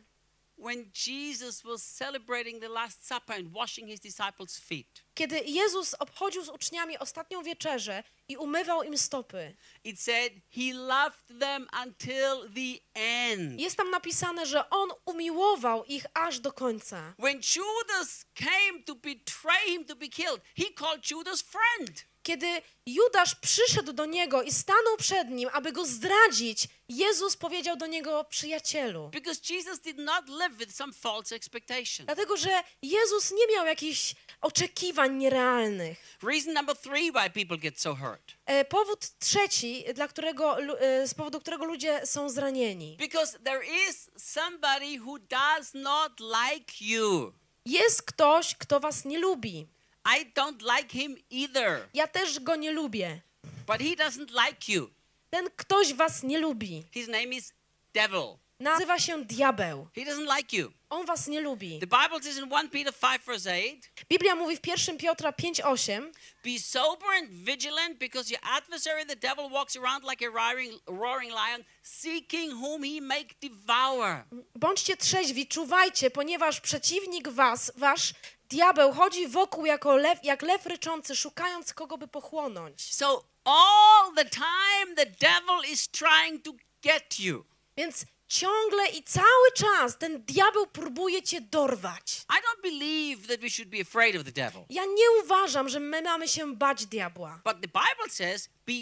[0.56, 6.44] when Jesus was celebrating the Last Supper and washing his disciples' feet, kiedy Jezus obchodził
[6.44, 12.80] z uczniami ostatnią wieczerzę i umywał im stopy, it said he loved them until the
[12.94, 13.60] end.
[13.60, 17.14] jest tam napisane, że On umiłował ich aż do końca.
[17.18, 22.04] When Judas came to betray him to be killed, he called Judas friend.
[22.24, 22.46] Kiedy
[22.86, 28.24] Judasz przyszedł do niego i stanął przed nim, aby go zdradzić, Jezus powiedział do niego
[28.24, 29.08] przyjacielu.
[29.08, 32.06] Because Jesus did not live with some false expectation.
[32.06, 36.18] Dlatego, że Jezus nie miał jakichś oczekiwań nierealnych.
[36.22, 38.32] Reason number three why people get so hurt.
[38.46, 42.96] E, Powód trzeci, dla którego, e, z powodu którego ludzie są zranieni.
[42.98, 47.32] Because there is somebody who does not like you.
[47.66, 49.66] Jest ktoś, kto was nie lubi.
[50.04, 53.20] I don't like him either, Ja też go nie lubię.
[53.66, 54.90] but he doesn't like you.
[55.30, 56.84] Ten ktoś was nie lubi.
[56.92, 57.52] His name is
[57.94, 58.36] devil.
[58.60, 59.88] Nazywa się diabeł.
[59.94, 60.72] He doesn't like you.
[60.90, 61.80] On was nie lubi.
[61.80, 66.12] The Bible says in 1 Peter 5 verse 8, Biblia mówi w 1 Piotra 5:8,
[66.44, 71.32] Be sober and vigilant, because your adversary, the devil, walks around like a roaring, roaring
[71.32, 74.24] lion, seeking whom he may devour.
[74.54, 78.14] Bądźcie trzeźwi, czuwajcie, ponieważ przeciwnik was, wasz
[78.48, 82.94] diabeł, chodzi wokół jako lew, jak lew ryczący, szukając kogo by pochłonąć.
[82.94, 86.52] So all the time, the devil is trying to
[86.82, 87.44] get you.
[87.76, 92.26] Więc ciągle i cały czas ten diabeł próbuje cię dorwać.
[92.30, 94.60] I don't believe that we should be afraid of the devil.
[94.70, 97.40] Ja nie uważam, że my mamy się bać diabła.
[97.44, 98.72] But the Bible says, be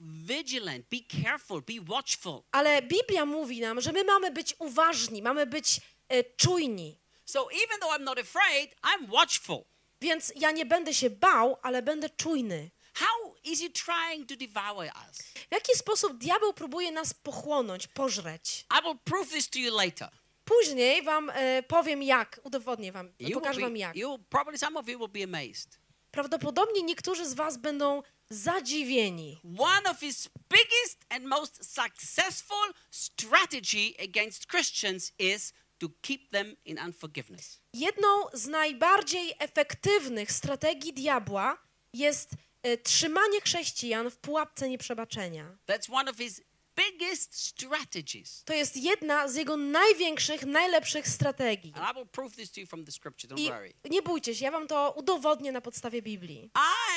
[0.00, 2.42] vigilant, be careful, be watchful.
[2.52, 6.99] Ale Biblia mówi nam, że my mamy być uważni, mamy być e, czujni.
[7.30, 9.64] So even though I'm not afraid, I'm watchful.
[10.00, 12.70] Więc ja nie będę się bał, ale będę czujny.
[12.94, 15.18] How is he trying to devour us?
[15.50, 18.66] W jaki sposób diabeł próbuje nas pochłonąć, pożreć?
[18.80, 20.08] I will prove this to you later.
[20.44, 23.96] Później wam e, powiem jak, udowodnię wam, You pokażę will wam be, jak.
[23.96, 25.78] you probably some of you will be amazed.
[26.10, 29.40] Prawdopodobnie niektórzy z was będą zadziwieni.
[29.58, 36.78] One of his biggest and most successful strategy against Christians is to keep them in
[36.78, 37.60] unforgiveness.
[37.72, 41.58] Jedną z najbardziej efektywnych strategii diabła
[41.92, 42.30] jest
[42.62, 45.58] e, trzymanie chrześcijan w pułapce nieprzebaczenia.
[45.68, 46.42] That's one of his
[46.76, 48.44] biggest strategies.
[48.44, 51.72] To jest jedna z jego największych, najlepszych strategii.
[51.76, 53.72] And I will prove this to you from the scripture, don't I worry.
[53.90, 56.50] nie bójcie się, ja wam to udowodnię na podstawie Biblii.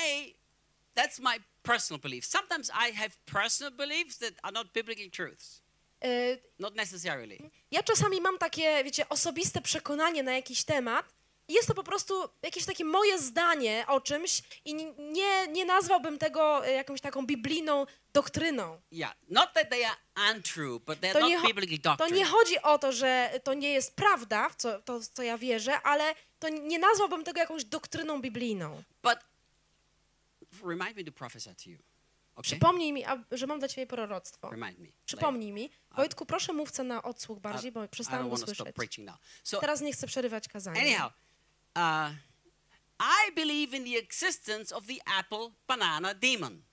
[0.06, 0.36] I,
[0.96, 2.26] that's my personal belief.
[2.26, 5.63] Sometimes I have personal beliefs that are not biblical truths.
[6.04, 7.38] E, Not necessarily.
[7.72, 11.06] Ja czasami mam takie, wiecie, osobiste przekonanie na jakiś temat
[11.48, 16.18] i jest to po prostu jakieś takie moje zdanie o czymś i nie, nie nazwałbym
[16.18, 18.82] tego e, jakąś taką biblijną doktryną.
[18.92, 19.98] Yeah, not that they are
[20.34, 21.30] untrue, but they're To not
[21.98, 25.24] to nie chodzi o to, że to nie jest prawda, w co, to w co
[25.24, 28.84] ja wierzę, ale to nie nazwałbym tego jakąś doktryną biblijną.
[29.04, 29.18] But
[30.64, 31.78] remind me to prophesy to you.
[32.36, 32.44] Okay?
[32.44, 34.52] Przypomnij mi, a, że mam dla ciebie proroctwo.
[35.06, 35.70] Przypomnij mi.
[35.92, 38.68] Wojtku, proszę mówcę na odsłuch bardziej, bo przestałam go słyszeć.
[39.44, 40.82] So Teraz nie chcę przerywać kazania.
[40.82, 41.14] anyhow,
[41.76, 42.12] uh,
[43.00, 46.64] I believe in the existence of the apple banana demon.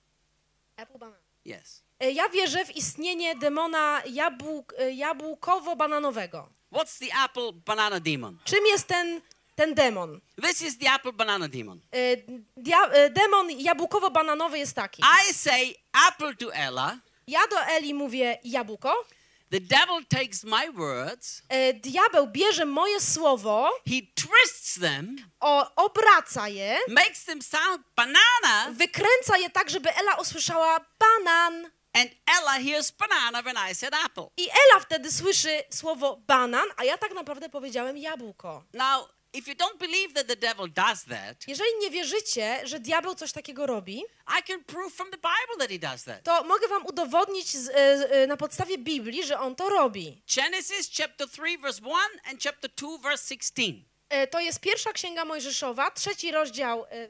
[0.77, 1.21] Apple banana.
[1.45, 1.83] Yes.
[1.99, 6.47] E, Ja wierzę w istnienie demona jabłk, e, jabłkowo-bananowego.
[6.71, 8.37] What's the apple banana demon?
[8.43, 9.21] Czym jest ten,
[9.61, 10.21] ten demon?
[10.41, 11.79] This is the apple banana demon.
[11.93, 12.17] E,
[12.57, 15.01] Dia, e, demon jabłkowo-bananowy jest taki.
[15.29, 15.75] I say
[16.07, 16.99] apple to Ella.
[17.27, 19.05] Ja do Eli mówię jabłko,
[19.51, 21.41] The devil takes my words.
[21.49, 28.71] e, diabeł bierze moje słowo, He twists them, o, obraca je, makes them sound banana,
[28.71, 31.71] wykręca je tak, żeby Ela usłyszała banan.
[31.93, 34.27] and Ella hears banana when I said apple.
[34.37, 38.63] I Ela wtedy słyszy słowo banan, a ja tak naprawdę powiedziałem jabłko.
[38.73, 43.15] Now, if you don't believe that the devil does that, Jeżeli nie wierzycie, że diabeł
[43.15, 44.03] coś takiego robi,
[44.39, 46.23] I can prove from the Bible that he does that.
[46.23, 47.73] to mogę wam udowodnić z, e,
[48.11, 50.21] e, na podstawie Biblii, że on to robi.
[50.35, 53.63] Genesis chapter 3 verse 1 and chapter 2 verse 16.
[54.09, 57.09] E, To jest pierwsza księga Mojżeszowa, trzeci rozdział, e,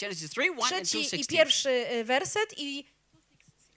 [0.00, 1.36] Genesis 3 1 and 2 trzeci i 16.
[1.36, 2.84] pierwszy werset i,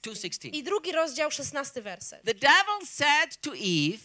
[0.04, 0.48] 2 16.
[0.48, 2.24] i drugi rozdział, szesnasty werset.
[2.26, 4.04] The devil said to Eve,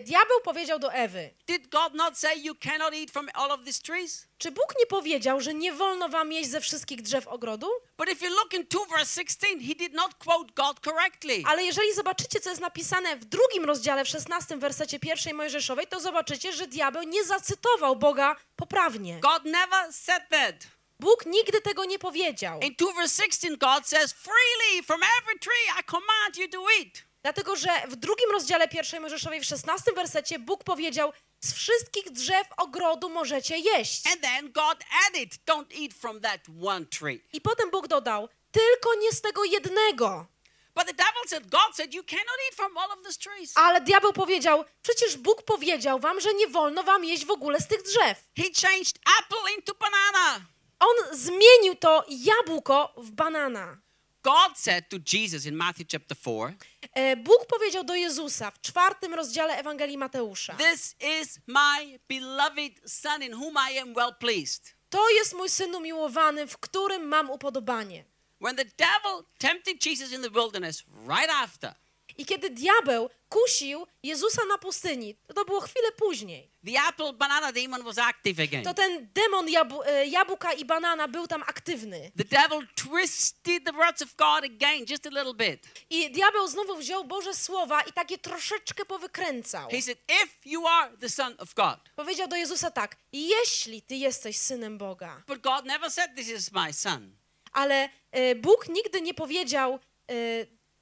[0.00, 3.82] Diabeł powiedział do Ewy, Did God not say you cannot eat from all of these
[3.82, 4.26] trees?
[4.38, 7.66] czy Bóg nie powiedział, że nie wolno wam jeść ze wszystkich drzew ogrodu?
[7.98, 11.42] But if you look in 2 verse 16, he did not quote God correctly.
[11.46, 16.00] Ale jeżeli zobaczycie, co jest napisane w drugim rozdziale, w szesnastym wersecie pierwszej Mojżeszowej, to
[16.00, 19.20] zobaczycie, że diabeł nie zacytował Boga poprawnie.
[19.20, 20.54] God never said that.
[21.00, 22.60] Bóg nigdy tego nie powiedział.
[22.60, 27.02] In 2 verse 16, God says, Freely from every tree I command you to eat.
[27.22, 32.46] Dlatego, że w drugim rozdziale pierwszej Mojżeszowej, w szesnastym wersecie, Bóg powiedział, z wszystkich drzew
[32.56, 34.06] ogrodu możecie jeść.
[34.06, 37.20] And then God added, Don't eat from that one tree.
[37.32, 40.26] I potem Bóg dodał, tylko nie z tego jednego.
[40.74, 43.52] But the devil said, God said, You cannot eat from all of these trees.
[43.54, 47.68] Ale diabeł powiedział, przecież Bóg powiedział wam, że nie wolno wam jeść w ogóle z
[47.68, 48.18] tych drzew.
[48.36, 50.40] He changed apple into banana.
[50.78, 53.76] On zmienił to jabłko w banana.
[54.22, 56.54] God said to Jesus in Matthew chapter 4,
[56.94, 60.54] E, Bóg powiedział do Jezusa w czwartym rozdziale Ewangelii Mateusza.
[60.54, 64.74] This is my beloved Son in whom I am well pleased.
[64.90, 68.04] To jest mój syn umiłowany, w którym mam upodobanie.
[68.40, 71.74] When the devil tempted Jesus in the wilderness right after,
[72.18, 77.82] I kiedy diabeł kusił Jezusa na pustyni, to było chwilę później, the apple banana demon
[77.82, 78.64] was active again.
[78.64, 82.10] to ten demon jabł, e, jabłka i banana był tam aktywny.
[82.16, 85.66] The devil twisted the words of God again just a little bit.
[85.90, 89.70] I diabeł znowu wziął Boże słowa i takie troszeczkę powykręcał.
[89.70, 91.78] He said, If you are the Son of God.
[91.96, 95.22] Powiedział do Jezusa tak, jeśli ty jesteś synem Boga.
[95.26, 97.16] But God never said, This is my son.
[97.52, 99.78] Ale e, Bóg nigdy nie powiedział,
[100.10, 100.14] e,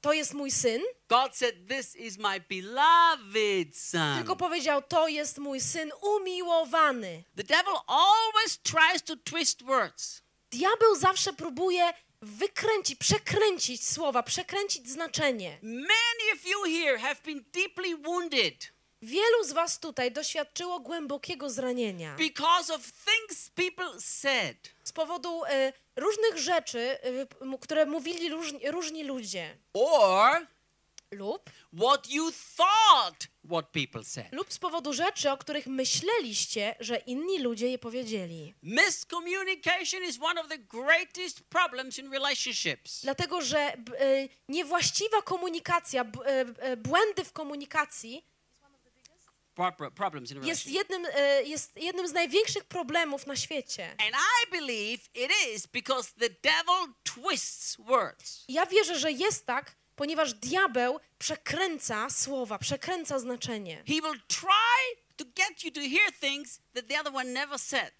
[0.01, 4.17] to jest mój syn, God said, This is my beloved son.
[4.17, 7.23] tylko powiedział, to jest mój syn umiłowany.
[7.35, 10.21] The devil always tries to twist words.
[10.51, 15.59] Diabeł zawsze próbuje wykręcić, przekręcić słowa, przekręcić znaczenie.
[15.61, 18.71] Many of you here have been deeply wounded
[19.03, 24.57] Wielu z was tutaj doświadczyło głębokiego zranienia because of things people said.
[24.83, 26.97] z powodu e, różnych rzeczy,
[27.41, 30.47] m- które mówili różni, różni ludzie Or
[31.11, 31.49] lub,
[31.81, 34.27] what you thought what people said.
[34.31, 38.53] lub z powodu rzeczy, o których myśleliście, że inni ludzie je powiedzieli.
[38.63, 43.01] Miscommunication is one of the greatest problems in relationships.
[43.03, 43.75] Dlatego, że e,
[44.49, 46.05] niewłaściwa komunikacja,
[46.59, 48.25] e, błędy w komunikacji
[48.59, 49.40] Pro- pro- Problems in
[50.43, 53.91] jest jednym, e, jest jednym z największych problemów na świecie.
[53.91, 58.45] And I believe it is because the devil twists words.
[58.47, 63.75] Ja wierzę, że jest tak, ponieważ diabeł przekręca słowa, przekręca znaczenie.
[63.87, 67.93] He will try to get you to hear things that the other one never said.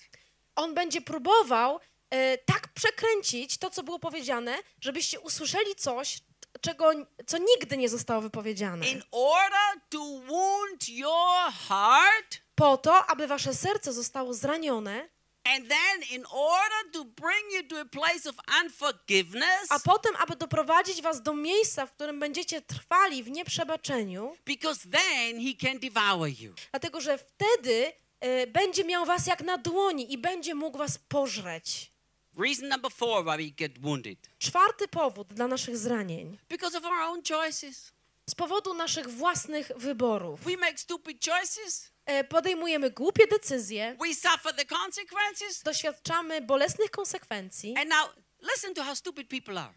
[0.56, 6.20] On będzie próbował e, tak przekręcić to, co było powiedziane, żebyście usłyszeli coś,
[6.62, 6.91] czego,
[7.26, 8.88] co nigdy nie zostało wypowiedziane.
[8.88, 15.10] In order to wound your heart Po to, aby wasze serce zostało zranione,
[15.43, 20.36] And then, in order to bring you to a place of unforgiveness, a potem, aby
[20.36, 26.28] doprowadzić was do miejsca, w którym będziecie trwali w nieprzebaczeniu, because then he can devour
[26.39, 26.54] you.
[26.71, 31.90] dlatego że wtedy e, będzie miał was jak na dłoni i będzie mógł was pożreć.
[32.38, 36.38] Reason number four why we get wounded Czwarty powód dla naszych zranień.
[36.50, 37.91] because of our own choices.
[38.30, 40.44] Z powodu naszych własnych wyborów.
[40.44, 45.63] We make stupid choices, E, Podejmujemy głupie decyzje, we suffer the consequences.
[45.63, 47.76] doświadczamy bolesnych konsekwencji.
[47.78, 48.10] And now,
[48.54, 49.74] listen to how stupid people are.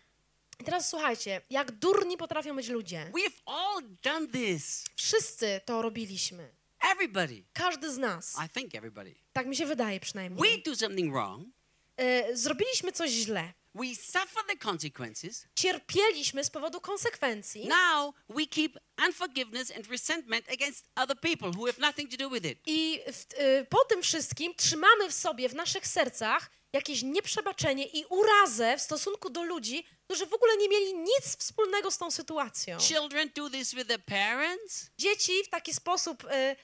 [0.61, 3.11] I teraz słuchajcie, jak durni potrafią być ludzie.
[3.15, 4.85] We've all done this.
[4.97, 6.55] Wszyscy to robiliśmy.
[6.93, 7.45] Everybody.
[7.53, 8.37] Każdy z nas.
[8.47, 9.15] I think everybody.
[9.33, 10.63] Tak mi się wydaje We przynajmniej.
[10.63, 11.49] do something wrong,
[11.97, 13.53] E, Zrobiliśmy coś źle.
[13.75, 15.47] we suffer the consequences.
[15.55, 17.69] Cierpieliśmy z powodu konsekwencji.
[17.69, 22.45] Now we keep unforgiveness and resentment against other people who have nothing to do with
[22.47, 22.59] it.
[22.67, 28.05] I w, e, po tym wszystkim trzymamy w sobie, w naszych sercach jakieś nieprzebaczenie i
[28.05, 32.79] urazę w stosunku do ludzi, którzy w ogóle nie mieli nic wspólnego z tą sytuacją.
[32.79, 34.91] Children do this with their parents.
[34.99, 36.57] Dzieci w taki sposób e,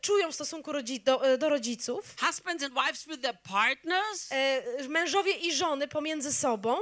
[0.00, 2.04] czują w stosunku rodzi- do, e, do rodziców.
[2.20, 4.28] Husbands and wives with their partners.
[4.32, 6.76] E, mężowie i żony pomiędzy sobą,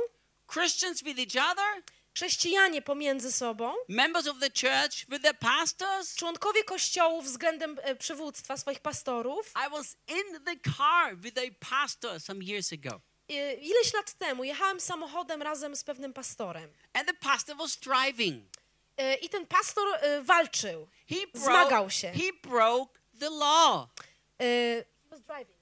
[0.53, 1.83] Christians with each other.
[2.15, 6.15] chrześcijanie pomiędzy sobą, Members of the church with their pastors.
[6.15, 9.53] członkowie kościołów względem e, przywództwa swoich pastorów.
[9.67, 13.01] I was in the car with a pastor some years ago.
[13.29, 16.71] E, Ileś lat temu jechałem samochodem razem z pewnym pastorem.
[16.93, 18.45] And the pastor was driving.
[18.99, 20.89] E, I ten pastor e, walczył.
[21.09, 22.13] He Zmagał broke, się.
[22.13, 23.89] he broke the law.
[24.41, 24.45] E,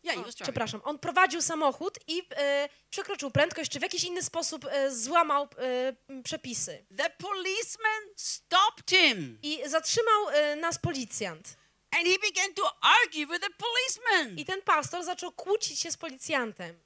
[0.02, 0.36] Yeah, driving.
[0.42, 5.48] Przepraszam, on prowadził samochód i e, przekroczył prędkość, czy w jakiś inny sposób e, złamał
[5.58, 6.84] e, przepisy.
[6.96, 10.26] The policeman stopped him I zatrzymał
[10.56, 11.56] nas policjant.
[11.90, 14.38] and he began to argue with the policeman.
[14.38, 16.78] I ten pastor zaczął kłócić się z policjantem.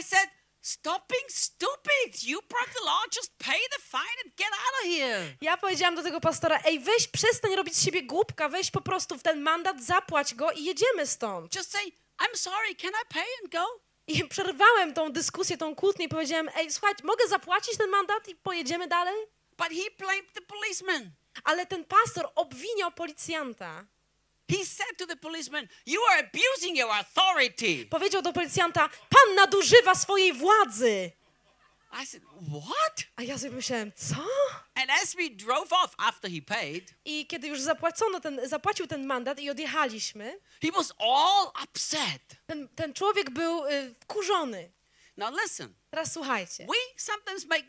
[0.00, 0.30] I said,
[0.62, 2.22] Stop being stupid.
[2.22, 3.00] You broke the law.
[3.16, 5.36] Just pay the fine and get out of here.
[5.40, 9.18] Ja powiedziałam do tego pastora, ej, weź, przestań robić z siebie głupka, weź po prostu
[9.18, 11.54] w ten mandat, zapłać go i jedziemy stąd.
[11.56, 11.82] Just say,
[12.18, 12.74] I'm sorry.
[12.74, 13.80] Can I pay and go?
[14.06, 18.34] I przerwałem tą dyskusję, tą kłótnię i powiedziałem, ej, słuchaj, mogę zapłacić ten mandat i
[18.34, 19.16] pojedziemy dalej?
[19.58, 21.10] But he blamed the policeman.
[21.44, 23.84] Ale ten pastor obwiniał policjanta.
[24.58, 27.86] He said to the policeman, You are abusing your authority.
[27.90, 31.10] Powiedział do policjanta, pan nadużywa swojej władzy.
[32.02, 32.22] I said,
[32.66, 33.04] What?
[33.16, 34.16] A ja sobie myślałem, co?
[34.74, 39.06] And as we drove off after he paid, I kiedy już zapłacono ten, zapłacił ten
[39.06, 42.22] mandat i odjechaliśmy, he was all upset.
[42.46, 44.72] ten, ten człowiek był y, wkurzony.
[45.16, 46.66] Now listen, Teraz słuchajcie.
[46.66, 47.64] we sometimes make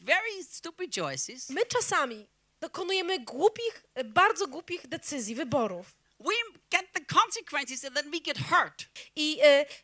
[0.00, 1.50] very stupid choices.
[1.50, 2.26] My czasami
[2.60, 5.86] dokonujemy głupich, y, bardzo głupich decyzji, wyborów.
[6.20, 6.32] We
[6.70, 8.84] get the consequences and then we get hurt.
[9.16, 9.40] I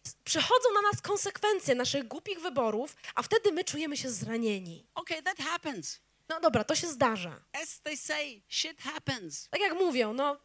[0.07, 4.87] s- przychodzą na nas konsekwencje naszych głupich wyborów, a wtedy my czujemy się zranieni.
[4.95, 6.01] Okay, that happens.
[6.29, 7.41] No dobra, to się zdarza.
[7.63, 9.49] As they say, shit happens.
[9.49, 10.37] Tak jak mówią, no,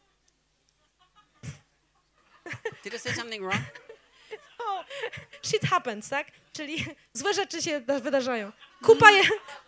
[2.84, 3.62] Did I say something wrong?
[4.66, 4.84] o,
[5.42, 6.26] shit happens, tak?
[6.52, 8.52] Czyli złe rzeczy się da- wydarzają.
[8.84, 9.22] Kupa, je,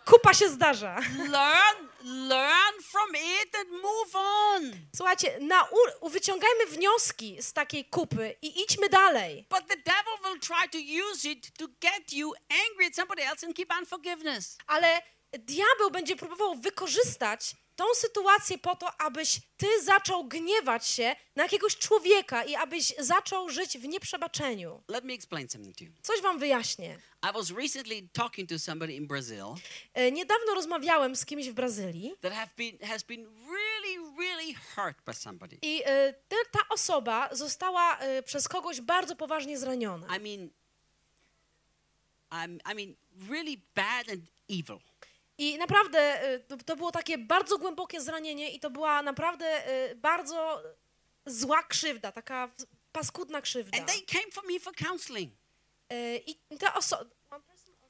[0.05, 0.95] kupa się zdarza.
[1.17, 4.71] learn, learn from it and move on.
[4.95, 9.45] Słuchajcie, nau- wyciągajmy wnioski z takiej kupy i idźmy dalej.
[9.49, 10.77] But the devil will try to
[11.11, 14.57] use it to get you angry at somebody else and keep unforgiveness.
[14.67, 15.01] Ale
[15.33, 21.77] diabeł będzie próbował wykorzystać tą sytuację po to, abyś ty zaczął gniewać się na jakiegoś
[21.77, 24.83] człowieka i abyś zaczął żyć w nieprzebaczeniu.
[24.87, 25.91] Let me explain something to you.
[26.01, 26.99] Coś wam wyjaśnię.
[27.29, 29.45] I was recently talking to somebody in Brazil
[29.93, 34.97] E, Niedawno rozmawiałem z kimś w Brazylii that have been has been really, really hurt
[35.05, 35.57] by somebody.
[35.61, 40.17] i e, te, ta osoba została e, przez kogoś bardzo poważnie zraniona.
[40.17, 40.49] I mean,
[42.31, 42.95] I'm, I mean,
[43.29, 44.88] really bad and evil.
[45.39, 50.63] I naprawdę e, to, było takie bardzo głębokie zranienie i to była naprawdę e, bardzo
[51.25, 52.49] zła krzywda, taka
[52.91, 53.77] paskudna krzywda.
[53.77, 55.33] And they came for me for counseling.
[55.89, 57.05] E, I ta osoba...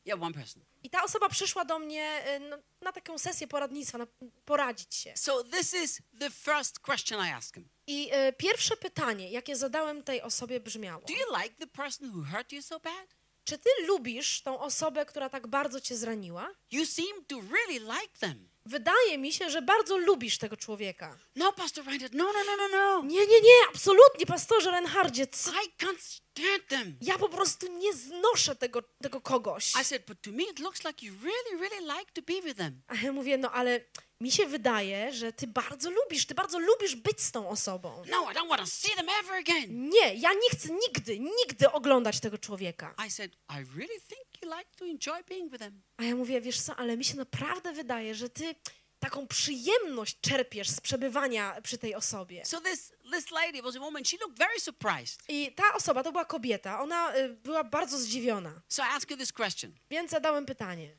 [0.06, 0.64] Yeah, one person.
[0.84, 4.08] I ta osoba przyszła do mnie e, no, na taką sesję poradnictwa, na,
[4.46, 5.14] poradzić się.
[5.16, 7.70] So this is the first question I asked him.
[7.88, 11.04] I e, pierwsze pytanie, jakie zadałem tej osobie brzmiało.
[11.08, 13.19] Do you like the person who hurt you so bad?
[13.44, 16.50] Czy ty lubisz tą osobę, która tak bardzo cię zraniła?
[16.72, 18.50] You seem to really like them.
[18.66, 21.18] Wydaje mi się, że bardzo lubisz tego człowieka.
[21.36, 23.02] No, Pastor Reinhard, no, no, no, no, no.
[23.04, 25.24] Nie, nie, nie, absolutnie, pastorze Reinhardzie.
[25.24, 26.22] I can't
[26.70, 26.98] them.
[27.02, 29.74] Ja po prostu nie znoszę tego, tego kogoś.
[29.82, 32.58] I said, but to me it looks like you really, really like to be with
[32.58, 32.82] them.
[32.88, 33.82] A ja mówię, no ale
[34.22, 38.04] mi się wydaje, że ty bardzo lubisz, ty bardzo lubisz być z tą osobą.
[38.10, 39.90] No, I don't want to see them ever again.
[39.90, 42.96] Nie, ja nie chcę nigdy, nigdy oglądać tego człowieka.
[43.08, 45.82] I said, I really think you like to enjoy being with them.
[45.98, 48.56] A ja mówię, wiesz co, ale mi się naprawdę wydaje, że ty
[49.00, 52.46] taką przyjemność czerpiesz z przebywania przy tej osobie.
[52.46, 54.06] So this this lady was a woman.
[54.06, 55.24] She looked very surprised.
[55.28, 58.62] I ta osoba to była kobieta, ona y, była bardzo zdziwiona.
[58.70, 59.72] So I asked her this question.
[59.90, 60.96] Więc zadałem pytanie.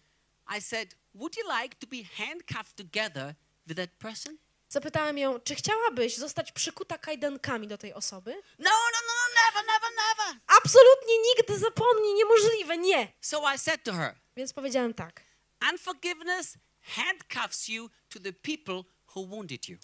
[0.59, 3.35] I said, Would you like to be handcuffed together
[3.67, 4.39] with that person?
[4.69, 8.31] Zapytałem ją, czy chciałabyś zostać przykuta kajdankami do tej osoby?
[8.59, 9.15] No, no, no,
[9.47, 10.41] never, never, never.
[10.59, 13.13] Absolutnie nigdy, zapomnij, niemożliwe, nie.
[13.21, 15.23] So I said to her, Więc powiedziałem tak.
[15.73, 18.85] Unforgiveness handcuffs you to the people
[19.16, 19.78] who wounded you.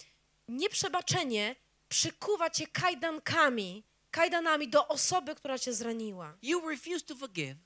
[0.47, 1.55] Nieprzebaczenie
[1.89, 6.37] przykuwa cię kajdankami, kajdanami do osoby, która cię zraniła.
[6.41, 7.57] You refuse to forgive,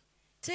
[0.41, 0.53] Ty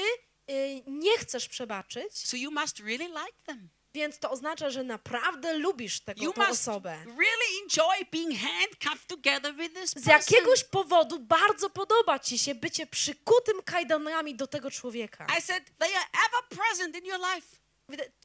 [0.50, 3.68] y, nie chcesz przebaczyć, so you must really like them.
[3.94, 6.96] więc to oznacza, że naprawdę lubisz tego, You must osobę.
[7.04, 12.86] really enjoy being handcuffed together with this Z jakiegoś powodu bardzo podoba ci się bycie
[12.86, 15.26] przykutym kajdanami do tego człowieka.
[15.38, 17.56] I said, They are ever present in your life.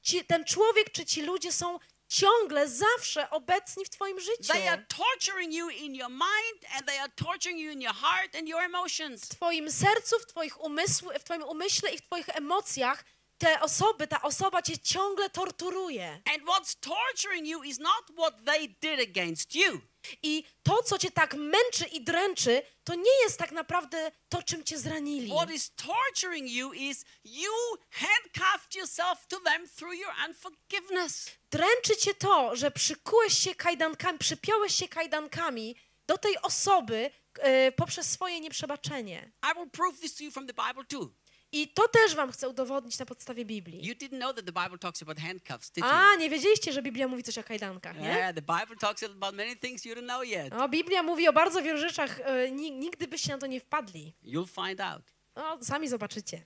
[0.02, 4.54] Ci, ten człowiek czy ci ludzie są ciągle, zawsze obecni w twoim życiu.
[4.54, 8.36] They are torturing you in your mind and they are torturing you in your heart
[8.36, 9.26] and your emotions.
[9.26, 13.04] W twoim sercu, w, twoich umysł, w twoim umyśle i w twoich emocjach
[13.38, 16.22] te osoby, ta osoba cię ciągle torturuje.
[16.34, 19.82] And what's torturing you is not what they did against you.
[20.24, 22.62] I to, co cię tak męczy i dręczy,
[22.92, 25.32] to nie jest tak naprawdę to, czym cię zranili.
[25.32, 27.52] What is torturing you is you
[27.90, 31.32] handcuffed yourself to them through your unforgiveness.
[31.52, 35.76] Dręczy cię to, że przykułeś się kajdankami, przypiąłeś się kajdankami
[36.08, 39.32] do tej osoby e, poprzez swoje nieprzebaczenie.
[39.52, 41.14] I will prove this to you from the Bible too.
[41.54, 43.88] I to też wam chcę udowodnić na podstawie Biblii.
[43.88, 45.90] You didn't know that the Bible talks about handcuffs, did you?
[45.92, 48.08] A, nie wiedzieliście, że Biblia mówi coś o kajdankach, nie?
[48.08, 50.52] Yeah, the Bible talks about many things you don't know yet.
[50.54, 54.14] No, Biblia mówi o bardzo wielu rzeczach, e, ni- nigdy byście na to nie wpadli.
[54.24, 55.04] You'll find out.
[55.36, 56.46] No, sami zobaczycie.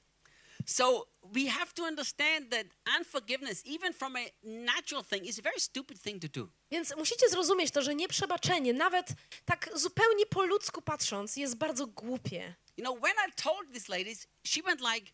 [0.68, 2.66] So we have to understand that
[3.00, 6.48] unforgiveness, even from a natural thing, is a very stupid thing to do.
[6.72, 9.08] Więc musicie zrozumieć to, że nieprzebaczenie, nawet
[9.46, 12.56] tak zupełnie po ludzku patrząc, jest bardzo głupie.
[12.78, 15.12] You know, when I told these ladies, she went like,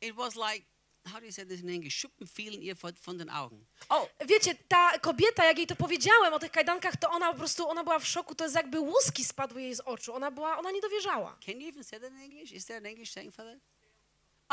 [0.00, 0.66] it was like,
[1.06, 1.98] how do you say this in English?
[1.98, 3.66] Schuppenfielen ihr von von den Augen.
[3.88, 7.68] Oh, Wiecie, ta kobieta, jak jej to powiedziałem o tych kajdankach, to ona po prostu,
[7.68, 10.14] ona była w szoku, to jest jakby łuski spadły jej z oczu.
[10.14, 11.36] Ona była, ona nie dowierzała.
[11.46, 12.52] can you even say that in English?
[12.52, 13.58] Is there an English saying for that?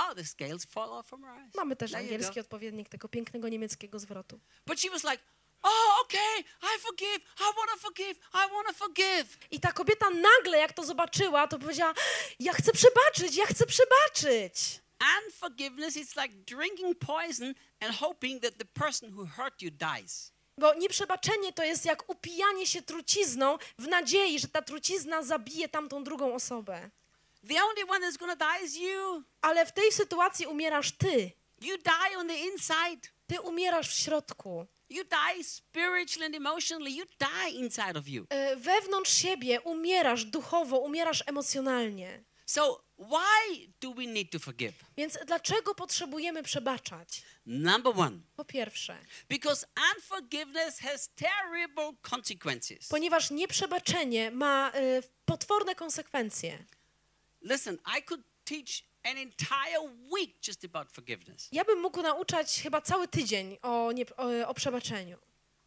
[0.10, 1.56] Oh, the scales fall off from her eyes.
[1.56, 2.42] Mamy też There you angielski go.
[2.42, 4.40] odpowiednik tego pięknego niemieckiego zwrotu.
[4.66, 5.24] But she was like,
[5.64, 7.18] oh, okay, I forgive.
[7.40, 8.18] I want to forgive.
[8.34, 9.38] I want to forgive.
[9.52, 11.94] I ta kobieta nagle, jak to zobaczyła, to powiedziała,
[12.40, 14.82] ja chcę przebaczyć, ja chcę przebaczyć.
[15.26, 20.32] Unforgiveness is like drinking poison and hoping that the person who hurt you dies.
[20.58, 26.04] Bo nieprzebaczenie to jest jak upijanie się trucizną w nadziei, że ta trucizna zabije tamtą
[26.04, 26.90] drugą osobę.
[27.48, 29.24] The only one that's to die is you.
[29.42, 31.32] Ale w tej sytuacji umierasz ty.
[31.62, 33.10] You die on the inside.
[33.28, 34.68] Ty umierasz w środku.
[34.90, 36.92] You die spiritually and emotionally.
[36.92, 38.26] You die inside of you.
[38.30, 42.24] E, Wewnątrz siebie umierasz duchowo, umierasz emocjonalnie.
[42.46, 44.74] So, why do we need to forgive?
[44.98, 47.22] Więc dlaczego potrzebujemy przebaczać?
[47.46, 48.98] Number one, Po pierwsze,
[49.30, 49.66] because
[49.96, 52.88] unforgiveness has terrible consequences.
[52.88, 56.66] ponieważ nieprzebaczenie ma e, potworne konsekwencje.
[57.42, 59.80] Listen, I could teach an entire
[60.14, 64.54] week just about forgiveness, Ja bym mógł nauczać chyba cały tydzień o, nie, o, o
[64.54, 65.18] przebaczeniu,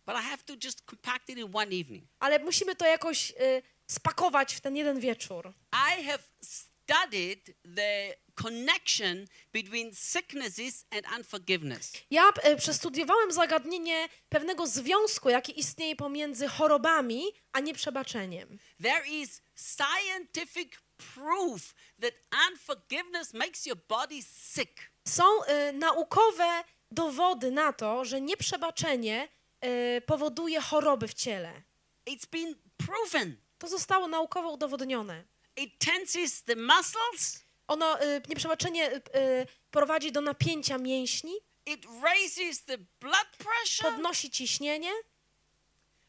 [0.06, 2.04] but I have to just compact it in one evening.
[2.20, 5.52] ale musimy to jakoś e, spakować w ten jeden wieczór.
[5.98, 11.92] I have studied the connection between sicknesses and unforgiveness.
[12.10, 17.22] Ja e, przestudiowałem zagadnienie pewnego związku, jaki istnieje pomiędzy chorobami
[17.52, 18.58] a nieprzebaczeniem.
[18.82, 22.14] There is scientific proof that
[22.50, 24.80] unforgiveness makes your body sick.
[25.08, 29.28] Są e, naukowe dowody na to, że nieprzebaczenie
[29.60, 31.62] e, powoduje choroby w ciele.
[32.06, 33.36] It's been proven.
[33.58, 35.24] To zostało naukowo udowodnione.
[35.56, 41.32] It tenses the muscles, Ono, e, nieprzebaczenie e, e, prowadzi do napięcia mięśni,
[41.66, 43.90] it raises the blood pressure.
[43.90, 44.90] podnosi ciśnienie.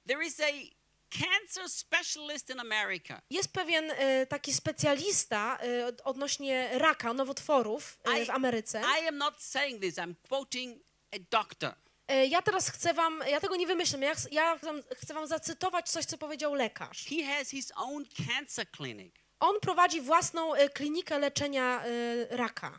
[0.07, 0.74] There is a
[1.19, 3.21] cancer specialist in America.
[3.29, 8.81] Jest pewien e, taki specjalista e, od- odnośnie raka, nowotworów e, w Ameryce.
[9.03, 11.73] I am not saying this, I'm quoting a doctor.
[12.07, 14.59] E, Ja teraz chcę wam, ja tego nie wymyślam, ja, ja
[14.97, 17.05] chcę wam zacytować coś, co powiedział lekarz.
[17.05, 19.15] He has his own cancer clinic.
[19.39, 22.77] On prowadzi własną e, klinikę leczenia e, raka.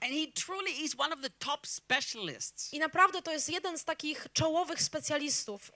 [2.72, 5.72] I naprawdę to jest jeden z takich czołowych specjalistów e,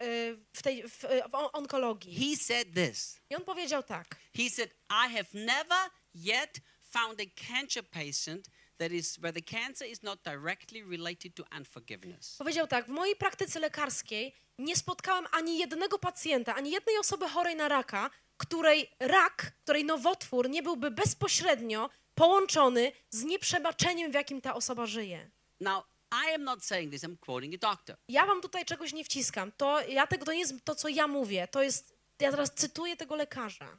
[0.52, 0.98] w, tej, w,
[1.30, 2.30] w on- onkologii.
[2.30, 3.20] He said this.
[3.30, 4.16] I on powiedział tak.
[4.36, 6.60] He said, I have never yet
[6.90, 8.46] found a cancer patient
[8.78, 12.36] that is where the cancer is not directly related to unforgiveness.
[12.38, 17.56] Powiedział tak, w mojej praktyce lekarskiej nie spotkałem ani jednego pacjenta, ani jednej osoby chorej
[17.56, 18.10] na raka,
[18.40, 25.30] której rak, której nowotwór nie byłby bezpośrednio połączony z nieprzebaczeniem, w jakim ta osoba żyje.
[25.60, 27.96] Now, I am not saying this, I'm quoting a doctor.
[28.08, 29.52] Ja wam tutaj czegoś nie wciskam.
[29.52, 31.48] To, ja tego, to nie jest to, co ja mówię.
[31.48, 33.78] To jest, ja teraz cytuję tego lekarza.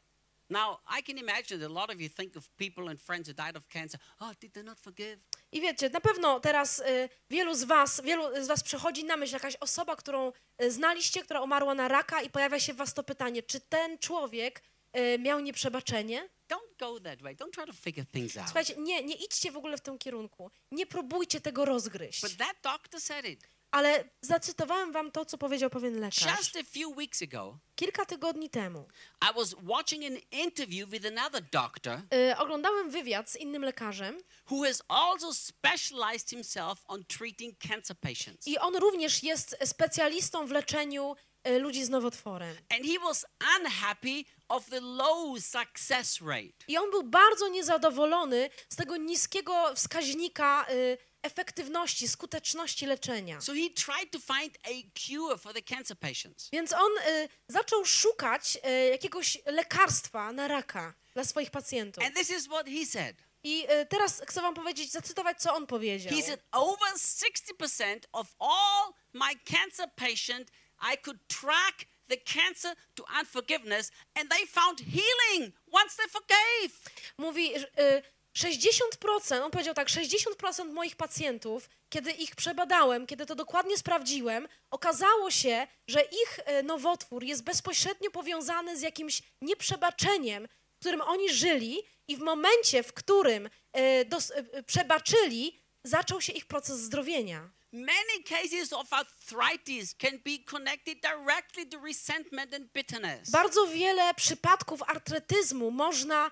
[0.50, 3.34] Now, I can imagine that a lot of you think of people and friends who
[3.34, 4.00] died of cancer.
[4.20, 5.20] Oh, did they not forgive?
[5.52, 9.34] I wiecie, na pewno teraz y, wielu z was, wielu z was przychodzi na myśl
[9.34, 10.32] jakaś osoba, którą
[10.64, 13.98] y, znaliście, która umarła na raka i pojawia się w was to pytanie, czy ten
[13.98, 14.64] człowiek
[14.98, 16.30] y, miał nieprzebaczenie?
[16.50, 17.36] Don't go that way.
[17.36, 18.46] Don't try to figure things out.
[18.46, 20.52] Słuchajcie, nie, nie idźcie w ogóle w tym kierunku.
[20.72, 22.22] Nie próbujcie tego rozgryźć.
[22.22, 23.48] But that doctor said it.
[23.72, 28.50] Ale zacytowałem wam to, co powiedział pewien lekarz Just a few weeks ago, kilka tygodni
[28.50, 28.88] temu.
[29.32, 34.18] I was watching an interview with another doctor Y, oglądałem wywiad z innym lekarzem
[34.52, 38.48] who has also specialized himself on treating cancer patients.
[38.48, 41.16] i on również jest specjalistą w leczeniu
[41.48, 42.56] y, ludzi z nowotworem.
[42.70, 43.26] And he was
[43.60, 46.54] unhappy of the low success rate.
[46.68, 53.42] I on był bardzo niezadowolony z tego niskiego wskaźnika y, efektywności, skuteczności leczenia.
[53.42, 56.50] So he tried to find a cure for the cancer patients.
[56.54, 62.04] Więc on y, zaczął szukać y, jakiegoś lekarstwa na raka dla swoich pacjentów.
[62.04, 63.16] And this is what he said.
[63.44, 66.14] I y, teraz chcę wam powiedzieć, zacytować, co on powiedział.
[66.16, 70.52] He said, over 60% of all my cancer patients,
[70.94, 76.92] I could track the cancer to unforgiveness, and they found healing once they forgave.
[77.18, 78.02] Mówi, y,
[78.36, 85.32] 60%, on powiedział tak, 60% moich pacjentów, kiedy ich przebadałem, kiedy to dokładnie sprawdziłem, okazało
[85.32, 91.84] się, że ich y, nowotwór jest bezpośrednio powiązany z jakimś nieprzebaczeniem, w którym oni żyli
[92.08, 97.50] i w momencie, w którym y, dos, y, przebaczyli, zaczął się ich proces zdrowienia.
[97.74, 103.30] Many cases of arthritis can be connected directly to resentment and bitterness.
[103.30, 106.32] Bardzo wiele przypadków artretyzmu można,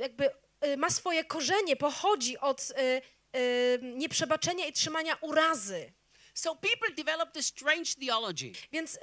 [0.00, 0.30] jakby
[0.76, 3.02] ma swoje korzenie, pochodzi od y,
[3.38, 5.92] y, nieprzebaczenia i trzymania urazy.
[6.34, 8.52] So people develop this strange theology.
[8.72, 8.98] Więc y,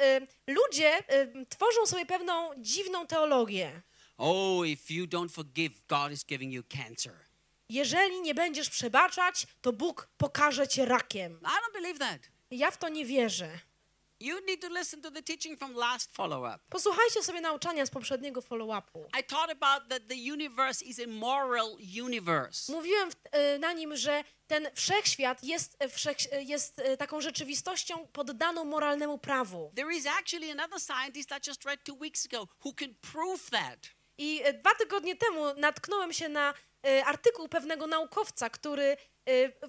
[0.47, 3.81] ludzie y, tworzą sobie pewną dziwną teologię.
[4.17, 7.13] Oh, if you don't forgive, God is giving you cancer.
[7.69, 11.39] Jeżeli nie będziesz przebaczać, to Bóg pokaże cię rakiem.
[11.41, 12.19] I don't believe that.
[12.51, 13.59] Ja w to nie wierzę.
[14.21, 16.59] You need to listen to the teaching from last follow up.
[16.69, 19.07] Posłuchajcie sobie nauczania z poprzedniego follow-upu.
[19.19, 22.73] I taught about that the universe is a moral universe.
[22.73, 28.07] Mówiłem w, y, na nim, że ten wszechświat jest, y, wszech, y, jest taką rzeczywistością
[28.07, 29.71] poddaną moralnemu prawu.
[29.75, 33.79] There is actually another scientist I just read two weeks ago who can prove that.
[34.17, 36.53] I dwa tygodnie temu natknąłem się na
[37.05, 38.97] artykuł pewnego naukowca, który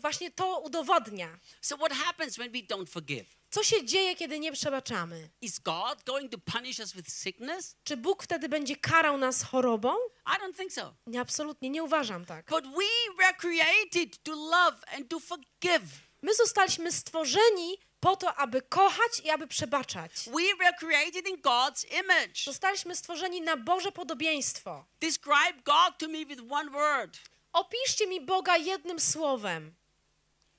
[0.00, 1.38] właśnie to udowodnia.
[1.60, 3.26] So, what happens when we don't forgive?
[3.50, 5.28] Co się dzieje, kiedy nie przebaczamy?
[5.40, 7.76] Is God going to punish us with sickness?
[7.84, 9.94] Czy Bóg wtedy będzie karał nas chorobą?
[10.26, 10.94] I don't think so.
[11.06, 12.46] Nie, absolutnie nie uważam tak.
[12.50, 15.82] But we were created to love and to forgive.
[16.22, 20.12] My zostaliśmy stworzeni po to, aby kochać i aby przebaczać.
[20.26, 22.44] We were created in God's image.
[22.44, 24.84] Zostaliśmy stworzeni na Boże podobieństwo.
[25.00, 27.18] Describe God to me with one word
[27.52, 29.74] Opiszcie mi Boga jednym słowem.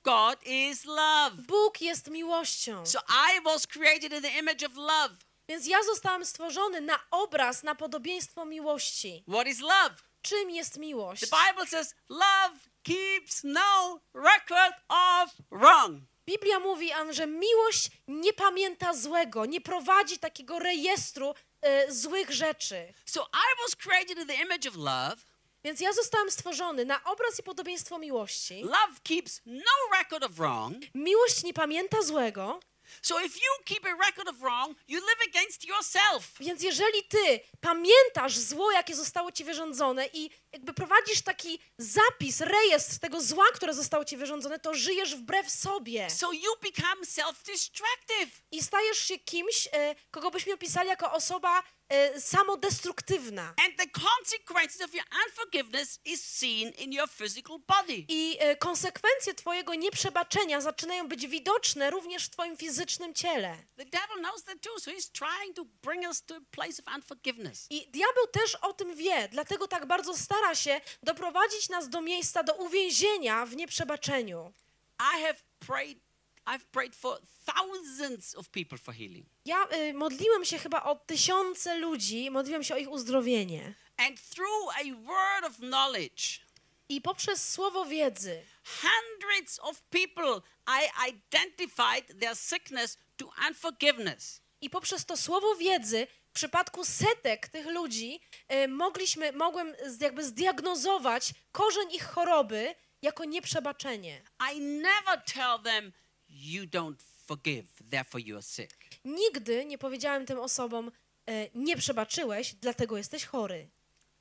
[0.02, 1.30] God is love.
[1.48, 2.86] Bóg jest miłością.
[2.86, 5.14] So, I was created in the image of love.
[5.48, 9.24] Więc ja zostałem stworzony na obraz, na podobieństwo miłości.
[9.28, 9.94] What is love?
[10.22, 11.20] Czym jest miłość?
[11.30, 16.02] The Bible says love keeps no record of wrong.
[16.26, 22.94] Biblia mówi, że miłość nie pamięta złego, nie prowadzi takiego rejestru e, złych rzeczy.
[23.06, 25.16] So I was created in the image of love.
[25.64, 28.62] Więc ja zostałem stworzony na obraz i podobieństwo miłości.
[28.62, 30.76] Love keeps no record of wrong.
[30.94, 32.60] Miłość nie pamięta złego,
[33.02, 36.32] So if you keep a record of wrong, you live against yourself.
[36.40, 42.98] więc jeżeli ty pamiętasz zło, jakie zostało ci wyrządzone i jakby prowadzisz taki zapis, rejestr
[42.98, 46.10] tego zła, które zostało ci wyrządzone, to żyjesz wbrew sobie.
[46.10, 48.28] So you become self-destructive.
[48.50, 51.62] I stajesz się kimś, e, kogo byśmy opisali jako osoba
[51.94, 53.42] e, samodestruktywna.
[53.42, 58.04] And the consequences of your unforgiveness is seen in your physical body.
[58.08, 63.56] I e, konsekwencje twojego nieprzebaczenia zaczynają być widoczne również w twoim fizycznym ciele.
[63.76, 66.94] The devil knows that too, so he's trying to bring us to a place of
[66.96, 67.66] unforgiveness.
[67.70, 72.42] I diabeł też o tym wie, dlatego tak bardzo stara się doprowadzić nas do miejsca,
[72.42, 74.52] do uwięzienia w nieprzebaczeniu.
[75.00, 76.03] I have prayed
[76.46, 79.26] I've prayed for thousands of people for healing.
[79.44, 83.74] Ja y, modliłem się chyba o tysiące ludzi, modliłem się o ich uzdrowienie.
[83.96, 86.40] And through a word of knowledge,
[86.88, 88.42] I poprzez słowo wiedzy
[88.82, 94.40] hundreds of people I identified their sickness to unforgiveness.
[94.60, 98.20] i poprzez to słowo wiedzy w przypadku setek tych ludzi
[98.52, 104.22] y, mogliśmy, mogłem jakby zdiagnozować korzeń ich choroby jako nieprzebaczenie.
[104.54, 105.92] I never tell them
[106.34, 108.74] you don't forgive, therefore you are sick.
[109.04, 110.90] Nigdy nie powiedziałem tym osobom,
[111.26, 113.68] e, nie przebaczyłeś, dlatego jesteś chory.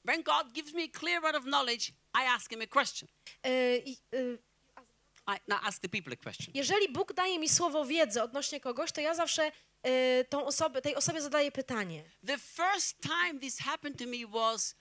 [0.05, 3.09] When God gives me a clear word of knowledge, I ask him a question.
[3.43, 4.37] E, i, e,
[5.27, 6.51] I now ask the people a question.
[6.53, 9.51] jeżeli Bóg daje mi słowo wiedzy odnośnie kogoś, to ja zawsze
[9.83, 12.03] e, tą osobę, tej osobie zadaję pytanie.
[12.27, 14.75] The first time this happened to me was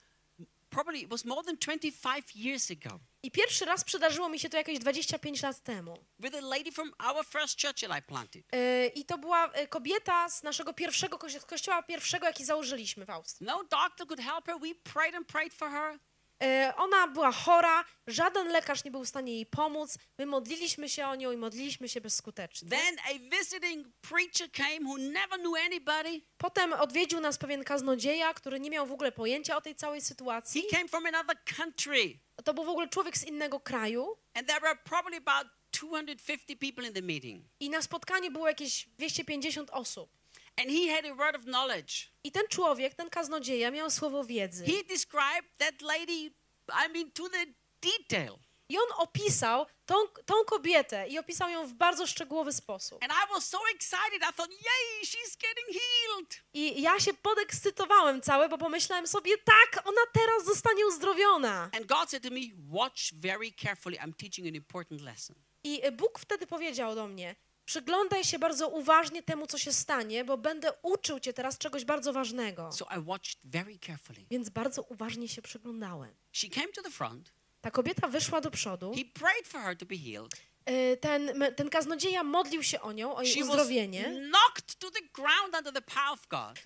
[0.69, 4.57] probably it was more than 25 years ago I pierwszy raz przydarzyło mi się to
[4.57, 5.97] jakieś 25 lat temu.
[6.19, 8.43] with a lady from our first church that I planted.
[8.53, 13.05] E, I to była e, kobieta z naszego pierwszego kości- z kościoła pierwszego, jaki założyliśmy
[13.05, 13.47] w Austrii.
[13.47, 14.55] No doctor could help her.
[14.59, 15.99] We prayed and prayed for her.
[16.43, 19.97] E, Ona była chora, żaden lekarz nie był w stanie jej pomóc.
[20.17, 22.69] My modliliśmy się o nią i modliliśmy się bezskutecznie.
[22.69, 26.21] Then a visiting preacher came who never knew anybody.
[26.37, 30.61] Potem odwiedził nas pewien kaznodzieja, który nie miał w ogóle pojęcia o tej całej sytuacji.
[30.61, 34.61] He came from another country, To był w ogóle człowiek z innego kraju and there
[34.61, 37.45] were probably about 250 people in the meeting.
[37.59, 40.22] i na spotkaniu było jakieś 250 osób.
[40.57, 42.11] And he had a word of knowledge.
[42.23, 44.65] I ten człowiek, ten kaznodzieja miał słowo wiedzy.
[44.65, 46.31] He described that lady,
[46.69, 47.45] I mean, to the
[47.81, 48.39] detail.
[48.69, 49.95] I on opisał tą,
[50.25, 53.03] tą kobietę i opisał ją w bardzo szczegółowy sposób.
[53.03, 54.21] And I was so excited.
[54.29, 56.41] I thought, yay, she's getting healed.
[56.53, 61.69] I ja się podekscytowałem cały, bo pomyślałem sobie, tak, ona teraz zostanie uzdrowiona.
[61.77, 62.39] And God said to me,
[62.69, 63.97] watch very carefully.
[63.97, 65.35] I'm teaching an important lesson.
[65.63, 67.35] I Bóg wtedy powiedział do mnie,
[67.65, 72.13] przyglądaj się bardzo uważnie temu, co się stanie, bo będę uczył cię teraz czegoś bardzo
[72.13, 72.71] ważnego.
[72.71, 74.25] So I watched very carefully.
[74.31, 76.15] Więc bardzo uważnie się przyglądałem.
[76.31, 77.33] She came to the front.
[77.61, 78.91] Ta kobieta wyszła do przodu.
[78.95, 80.31] He prayed for her to be healed.
[80.65, 84.29] E, Ten, ten kaznodzieja modlił się o nią, o jej She uzdrowienie.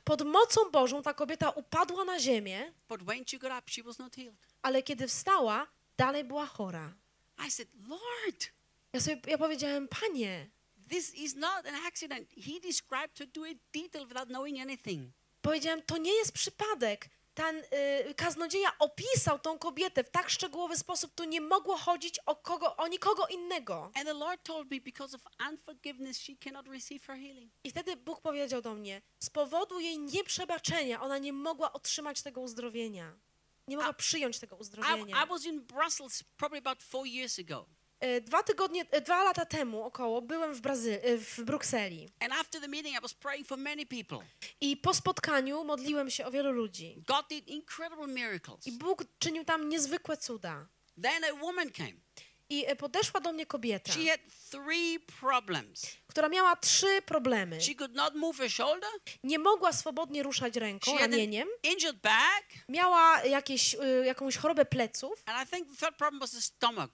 [0.04, 2.74] Pod mocą Bożą ta kobieta upadła na ziemię,
[4.62, 5.68] ale kiedy wstała,
[5.98, 6.93] dalej była chora.
[7.48, 8.48] I said, Lord,
[8.93, 10.48] Ja sobie ja powiedziałem, panie,
[10.89, 12.29] this is not an accident.
[12.31, 15.11] He described her to a detail without knowing anything.
[15.41, 17.09] powiedziałem, to nie jest przypadek.
[17.33, 17.63] Ten
[18.09, 22.75] y, kaznodzieja opisał tą kobietę w tak szczegółowy sposób, tu nie mogło chodzić o, kogo,
[22.75, 23.91] o nikogo innego.
[23.95, 27.51] And the Lord told me because of unforgiveness, she cannot receive her healing.
[27.63, 32.41] I wtedy Bóg powiedział do mnie, z powodu jej nieprzebaczenia ona nie mogła otrzymać tego
[32.41, 33.17] uzdrowienia.
[33.67, 35.23] Nie mogła przyjąć tego I, uzdrowienia.
[35.25, 37.65] I was in Brussels probably about four years ago.
[38.00, 42.10] E, Dwa tygodnie, e, dwa lata temu około byłem w, Brazy- e, w Brukseli
[42.68, 42.95] meeting,
[44.62, 47.04] I i po spotkaniu modliłem się o wielu ludzi.
[48.66, 50.68] I Bóg czynił tam niezwykłe cuda.
[51.02, 51.93] Then a woman came.
[52.50, 54.00] I podeszła do mnie kobieta, She
[56.08, 57.62] która miała trzy problemy.
[57.62, 58.89] She could not move her shoulder.
[59.24, 61.48] Nie mogła swobodnie ruszać She ręką, an ramieniem.
[62.70, 63.76] Miała jakieś,
[64.06, 66.89] jakąś chorobę pleców And I think the third problem was the stomach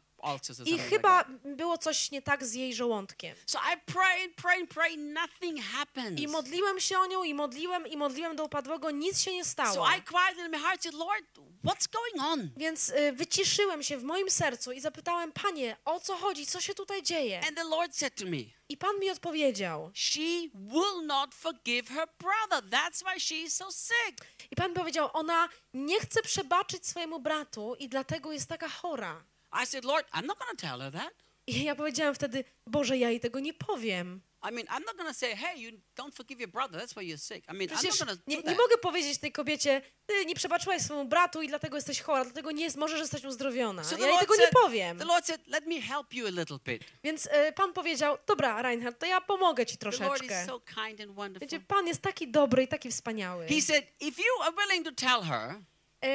[0.65, 3.35] i chyba było coś nie tak z jej żołądkiem.
[3.45, 4.97] So I pray and pray and pray.
[4.97, 6.19] Nothing happens.
[6.19, 9.73] I modliłem się o nią i modliłem i modliłem do upadłego, nic się nie stało.
[9.73, 11.25] So I cried in my heart, said, Lord,
[11.63, 12.49] what's going on?
[12.57, 16.73] Więc y, wyciszyłem się w moim sercu i zapytałem, Panie, o co chodzi, co się
[16.73, 17.41] tutaj dzieje?
[17.47, 18.37] And the Lord said to me,
[18.69, 19.91] I Pan mi odpowiedział.
[19.93, 22.69] She will not forgive her brother.
[22.69, 24.25] That's why she is so sick.
[24.51, 29.23] I Pan powiedział, ona nie chce przebaczyć swojemu bratu i dlatego jest taka chora.
[29.63, 31.13] I said, Lord, I'm not going to tell her that.
[31.47, 34.21] I ja powiedziałem wtedy, Boże, ja jej tego nie powiem.
[34.49, 36.77] I mean, I'm not to say, hey, you don't forgive your brother.
[36.81, 37.45] That's why you're sick.
[37.49, 40.35] I mean, I'm Przecież not going to nie, nie mogę powiedzieć tej kobiecie, ty nie
[40.35, 43.83] przebaczyłaś swojemu bratu i dlatego jesteś chora, dlatego nie możesz zostać uzdrowiona.
[43.83, 44.97] So Ja jej tego nie said, powiem.
[44.99, 46.83] the Lord said, let me help you a little bit.
[47.03, 50.41] Więc y, Pan powiedział, dobra, Reinhard, to ja pomogę ci The Lord troszeczkę.
[50.41, 51.39] is so kind and wonderful.
[51.47, 53.47] Wiecie, Pan jest taki dobry i taki wspaniały.
[53.47, 55.55] He said, if you are willing to tell her,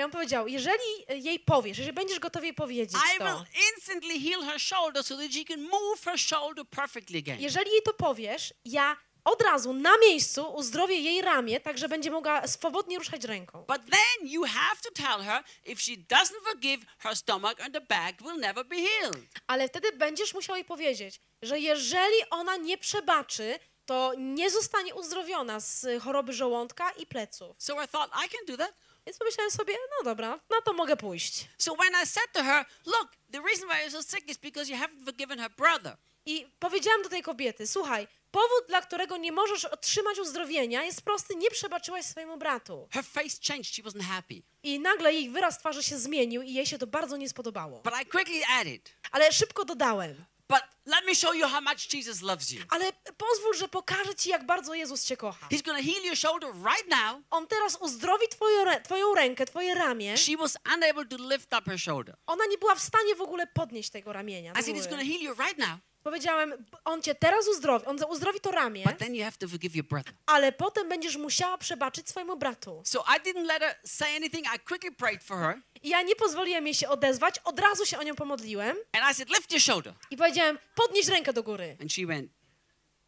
[0.04, 4.20] On powiedział, jeżeli e, jej powiesz, jeżeli będziesz gotowy jej powiedzieć I will to, instantly
[4.30, 7.40] heal her shoulder so that she can move her shoulder perfectly again.
[7.40, 12.10] jeżeli jej to powiesz, ja od razu na miejscu uzdrowię jej ramię, tak że będzie
[12.10, 13.58] mogła swobodnie ruszać ręką.
[13.68, 17.80] But then you have to tell her if she doesn't forgive, her stomach and the
[17.80, 19.18] back will never be healed.
[19.46, 25.60] Ale wtedy będziesz musiał jej powiedzieć, że jeżeli ona nie przebaczy, to nie zostanie uzdrowiona
[25.60, 27.56] z e, choroby żołądka i pleców.
[27.58, 28.74] So I thought, I can do that.
[29.08, 31.48] Więc pomyślałem sobie, no dobra, na to mogę pójść.
[31.58, 34.72] So when I said to her, look, the reason why you're so sick is because
[34.72, 35.96] you haven't forgiven her brother.
[36.26, 41.36] I powiedziałam do tej kobiety, słuchaj, powód, dla którego nie możesz otrzymać uzdrowienia jest prosty,
[41.36, 42.88] nie przebaczyłaś swojemu bratu.
[42.92, 43.74] Her face changed.
[43.74, 44.42] She wasn't happy.
[44.62, 47.80] I nagle jej wyraz twarzy się zmienił i jej się to bardzo nie spodobało.
[47.82, 50.24] But I quickly added, Ale szybko dodałem.
[50.48, 52.62] But let me show you how much Jesus loves you.
[52.70, 55.48] Ale pozwól, że pokażę ci, jak bardzo Jezus cię kocha.
[55.48, 57.22] He's to heal your shoulder right now.
[57.30, 60.16] On teraz uzdrowi twoją, twoją rękę, twoje ramię.
[60.16, 62.16] She was unable to lift up her shoulder.
[62.26, 64.52] Ona nie była w stanie w ogóle podnieść tego ramienia.
[64.52, 65.78] I said, he's to heal you right now.
[66.02, 69.76] Powiedziałem, on cię teraz uzdrowi, on uzdrowi to ramię, But then you have to forgive
[69.76, 70.12] your brother.
[70.26, 72.82] ale potem będziesz musiała przebaczyć swojemu bratu.
[72.86, 74.46] So I didn't let her say anything.
[74.54, 75.62] I quickly prayed for her.
[75.82, 79.14] I ja nie pozwoliłem jej się odezwać, od razu się o nią pomodliłem And I
[79.14, 79.94] said, lift your shoulder.
[80.10, 81.76] i powiedziałem, podnieś rękę do góry.
[81.80, 82.30] And she went,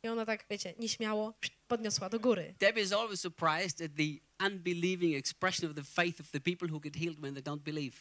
[0.03, 1.35] I ona tak, wiecie, nieśmiało
[1.69, 2.55] podniosła do góry.
[2.59, 6.81] Debbie is always surprised at the unbelieving expression of the faith of the people who
[6.81, 7.97] get healed when they don't believe.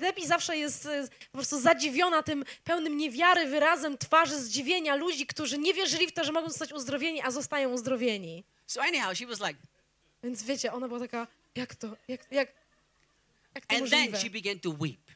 [0.00, 5.58] Debbie zawsze jest e, po prostu zadziwiona tym pełnym niewiary wyrazem twarzy, zdziwienia ludzi, którzy
[5.58, 8.44] nie wierzyli w to, że mogą zostać uzdrowieni, a zostają uzdrowieni.
[8.66, 9.60] So anyhow, she was like,
[10.22, 12.48] Więc wiecie, ona była taka, jak to, jak, jak,
[13.54, 14.18] jak to and then możliwe?
[14.20, 15.10] she began to weep.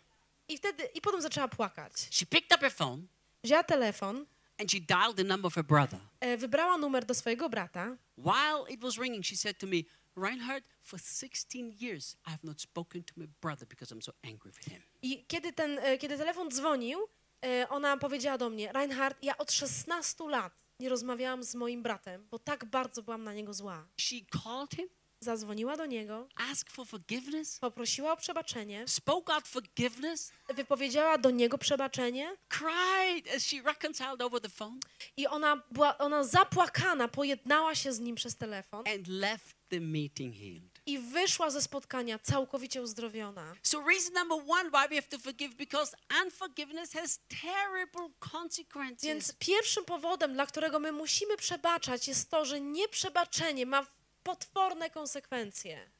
[0.49, 1.93] I wtedy, i potem zaczęła płakać.
[2.11, 3.03] She picked up her phone
[3.45, 4.27] Wzięła telefon,
[4.61, 6.01] and she dialed the number of her brother.
[6.21, 9.77] e, wybrała numer do swojego brata While it was ringing, she said to me,
[10.17, 14.51] Reinhard, for 16 years I have not spoken to my brother because I'm so angry
[14.51, 14.83] with him.
[15.03, 17.09] i kiedy, ten, e, kiedy telefon dzwonił,
[17.45, 22.27] e, ona powiedziała do mnie, Reinhard, ja od 16 lat nie rozmawiałam z moim bratem,
[22.31, 23.87] bo tak bardzo byłam na niego zła.
[24.01, 24.89] She called him
[25.21, 31.59] zadzwoniła do niego, asked for forgiveness, poprosiła o przebaczenie, spoke out forgiveness, wypowiedziała do niego
[31.59, 34.79] przebaczenie cried as she reconciled over the phone,
[35.17, 40.35] i ona była ona zapłakana, pojednała się z nim przez telefon and left the meeting
[40.37, 40.79] healed.
[40.87, 43.55] i wyszła ze spotkania całkowicie uzdrowiona.
[43.63, 49.03] So, reason number one why we have to forgive because unforgiveness has terrible consequences.
[49.03, 53.87] Więc pierwszym powodem, dla którego my musimy przebaczać, jest to, że nieprzebaczenie ma
[54.23, 55.91] potworne konsekwencje.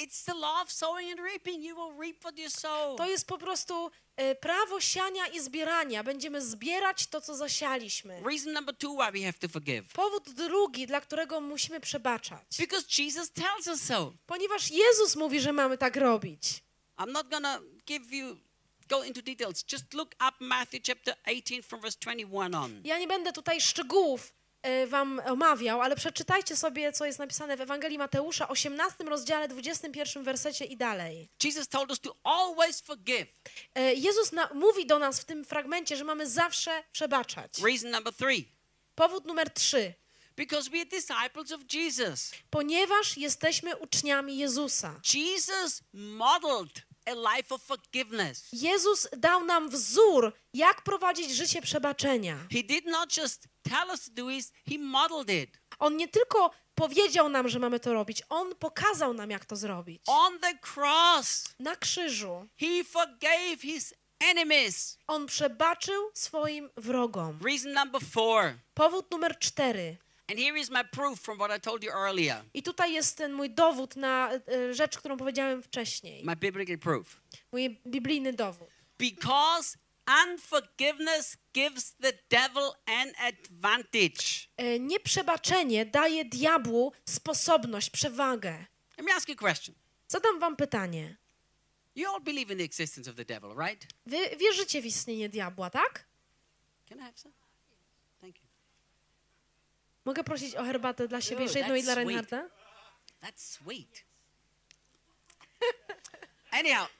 [0.00, 1.62] It's the law of sowing and reaping.
[1.62, 2.96] You will reap what you sow.
[2.96, 6.04] To jest po prostu e, prawo siania i zbierania.
[6.04, 8.22] Będziemy zbierać to, co zasialiśmy.
[8.24, 9.92] Reason number two why we have to forgive.
[9.92, 12.56] Powód drugi, dla którego musimy przebaczać.
[12.58, 14.12] Because Jesus tells us so.
[14.26, 16.62] Ponieważ Jezus mówi, że mamy tak robić.
[16.98, 18.36] I'm not to give you,
[18.88, 19.64] go into details.
[19.72, 22.80] Just look up Matthew chapter 18 from verse 21 on.
[22.84, 24.32] Ja nie będę tutaj szczegółów
[24.86, 30.64] wam omawiał, ale przeczytajcie sobie, co jest napisane w Ewangelii Mateusza, 18 rozdziale, 21 wersecie
[30.64, 31.28] i dalej.
[31.44, 33.26] Jesus told us to always forgive.
[33.74, 37.62] E, Jezus na, mówi do nas w tym fragmencie, że mamy zawsze przebaczać.
[37.62, 38.48] Reason number three.
[38.94, 39.94] Powód numer trzy.
[40.36, 42.30] Because we are disciples of Jesus.
[42.50, 45.00] Ponieważ jesteśmy uczniami Jezusa.
[45.14, 48.48] Jesus modeled a life of forgiveness.
[48.52, 52.38] Jezus dał nam wzór, jak prowadzić życie przebaczenia.
[52.52, 55.60] He did not just tell us to do it, he modeled it.
[55.78, 60.02] On nie tylko powiedział nam, że mamy to robić, on pokazał nam, jak to zrobić.
[60.06, 64.98] On the cross, Na krzyżu he forgave his enemies.
[65.06, 67.38] on przebaczył swoim wrogom.
[67.44, 68.54] Reason number four.
[68.74, 69.96] Powód numer cztery.
[70.30, 72.42] And here is my proof from what I told you earlier.
[72.54, 76.24] I tutaj jest ten mój dowód na e, rzecz, którą powiedziałem wcześniej.
[76.24, 77.20] My biblical proof.
[77.52, 78.68] Mój biblijny dowód.
[78.98, 84.48] Because unforgiveness gives the devil an advantage.
[84.56, 88.66] E, Nieprzebaczenie daje diabłu sposobność, przewagę.
[88.98, 89.74] Let me ask you a question.
[90.08, 91.16] Zadam wam pytanie.
[91.96, 93.86] You all believe in the existence of the devil, right?
[94.06, 96.04] Wy wierzycie w istnienie diabła, tak?
[96.88, 97.34] Can I have some?
[98.20, 98.48] Thank you.
[100.04, 101.94] Mogę prosić o herbatę dla siebie, jeszcze jedną i dla.
[101.94, 102.48] Reinharda?
[103.22, 104.04] That's sweet.
[106.60, 106.88] Anyhow.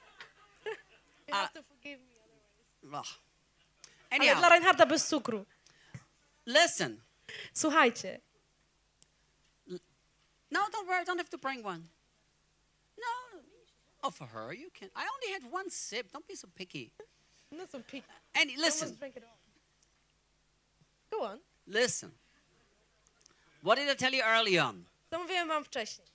[1.30, 1.62] Uh.
[4.11, 5.47] Ale dla Reinharda bez cukru.
[6.47, 7.01] listen.
[7.55, 8.20] Słuchajcie,
[10.51, 11.03] No, don't worry.
[11.03, 11.89] I don't have to bring one.
[12.99, 13.41] No.
[14.03, 14.89] Oh, for her, you can.
[14.97, 16.11] I only had one sip.
[16.12, 16.91] Don't be so picky.
[17.51, 18.05] no są pik.
[18.35, 18.97] And listen,
[21.11, 21.41] Go on.
[21.66, 22.11] listen.
[23.62, 24.85] What did I tell you early on?
[25.11, 26.07] To mówiłem wam wcześniej.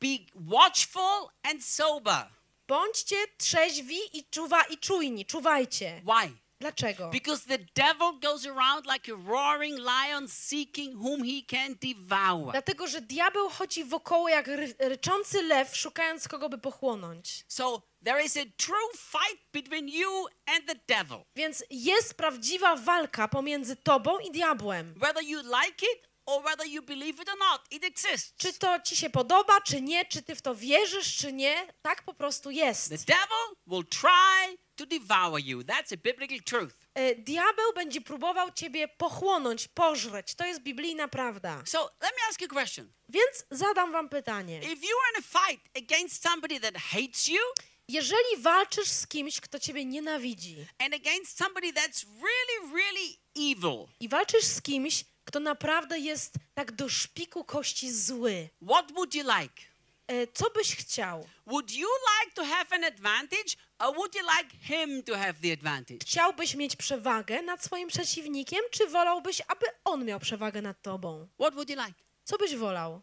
[0.00, 2.28] Be watchful and sober.
[2.68, 6.02] Bądźcie trzeźwi i, czuwa i czujni, czuwajcie.
[6.04, 6.44] Why?
[6.60, 7.10] Dlaczego?
[7.10, 12.52] Because the devil goes around like a roaring lion seeking whom he can devour.
[12.52, 17.44] Dlatego, że diabeł chodzi wokoło jak ry ryczący lew, szukając kogo by pochłonąć.
[17.48, 21.18] So there is a true fight between you and the devil.
[21.36, 24.94] Więc jest prawdziwa walka pomiędzy tobą i diabłem.
[25.02, 28.32] Whether you like it or whether you believe it or not, it exists.
[28.36, 32.02] Czy to ci się podoba, czy nie, czy ty w to wierzysz, czy nie, tak
[32.02, 32.88] po prostu jest.
[32.88, 35.62] The devil will try to devour you.
[35.62, 36.74] That's a biblical truth.
[36.94, 40.34] E, Diabeł będzie próbował ciebie pochłonąć, pożreć.
[40.34, 41.62] To jest biblijna prawda.
[41.66, 42.92] So let me ask you a question.
[43.08, 44.58] Więc zadam wam pytanie.
[44.58, 47.40] If you are in a fight against somebody that hates you
[47.88, 54.08] Jeżeli walczysz z kimś, kto ciebie nienawidzi and against somebody that's really, really evil, i
[54.08, 59.74] walczysz z kimś, kto naprawdę jest tak do szpiku kości zły, what would you like?
[60.06, 61.26] e, co byś chciał?
[61.46, 61.88] Would you
[62.20, 65.98] like to have an advantage or would you like him to have the advantage?
[66.02, 71.28] Chciałbyś mieć przewagę nad swoim przeciwnikiem, czy wolałbyś, aby on miał przewagę nad tobą?
[71.40, 71.94] What would you like?
[72.24, 73.00] Co byś wolał?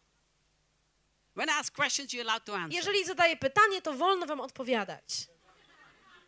[1.35, 2.75] When I ask questions, you're allowed to answer.
[2.75, 5.03] Jeżeli zadaję pytanie, to wolno wam odpowiadać.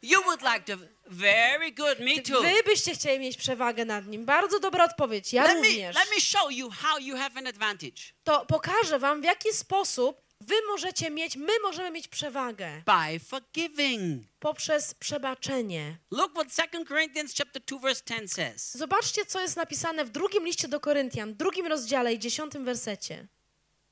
[0.03, 0.83] You would like to.
[1.05, 1.99] Very good.
[1.99, 2.41] Me too.
[2.41, 4.25] Wy byście chcieli mieć przewagę nad nim.
[4.25, 5.33] Bardzo dobra odpowiedź.
[5.33, 5.95] Ja Let me, również.
[5.95, 8.01] let me show you how you have an advantage.
[8.23, 12.81] To pokażę wam, w jaki sposób wy możecie mieć, my możemy mieć przewagę.
[12.85, 14.23] By forgiving.
[14.39, 15.97] Poprzez przebaczenie.
[16.11, 18.71] Look what 2 Corinthians chapter 2 verse 10 says.
[18.77, 23.27] Zobaczcie, co jest napisane w drugim liście do Koryntian, drugim rozdziale i dziesiątym wersecie.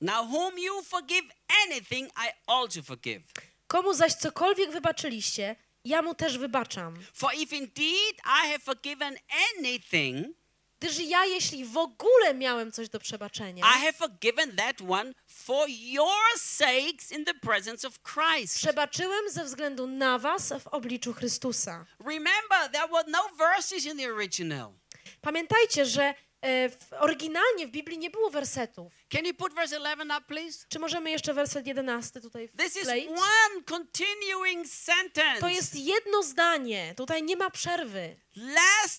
[0.02, 1.26] Now whom you forgive
[1.68, 3.22] anything, I also forgive.
[3.68, 5.56] Komu zaś cokolwiek wybaczyliście,
[5.86, 6.96] ja mu też wybaczam.
[7.14, 9.18] For if indeed I have forgiven
[9.58, 10.42] anything,
[10.82, 15.70] Gdyż ja, jeśli w ogóle miałem coś do przebaczenia, I have forgiven that one for
[15.70, 18.56] your sakes in the presence of Christ.
[18.56, 21.86] przebaczyłem ze względu na was w obliczu Chrystusa.
[22.00, 24.74] Remember, there were no verses in the original.
[25.22, 26.14] Pamiętajcie, że
[26.44, 28.94] w, oryginalnie w Biblii nie było wersetów.
[29.10, 30.66] Can you put verse 11 up, please?
[30.70, 35.40] Czy możemy jeszcze werset 11 tutaj This is one continuing sentence.
[35.40, 38.16] To jest jedno zdanie, tutaj nie ma przerwy.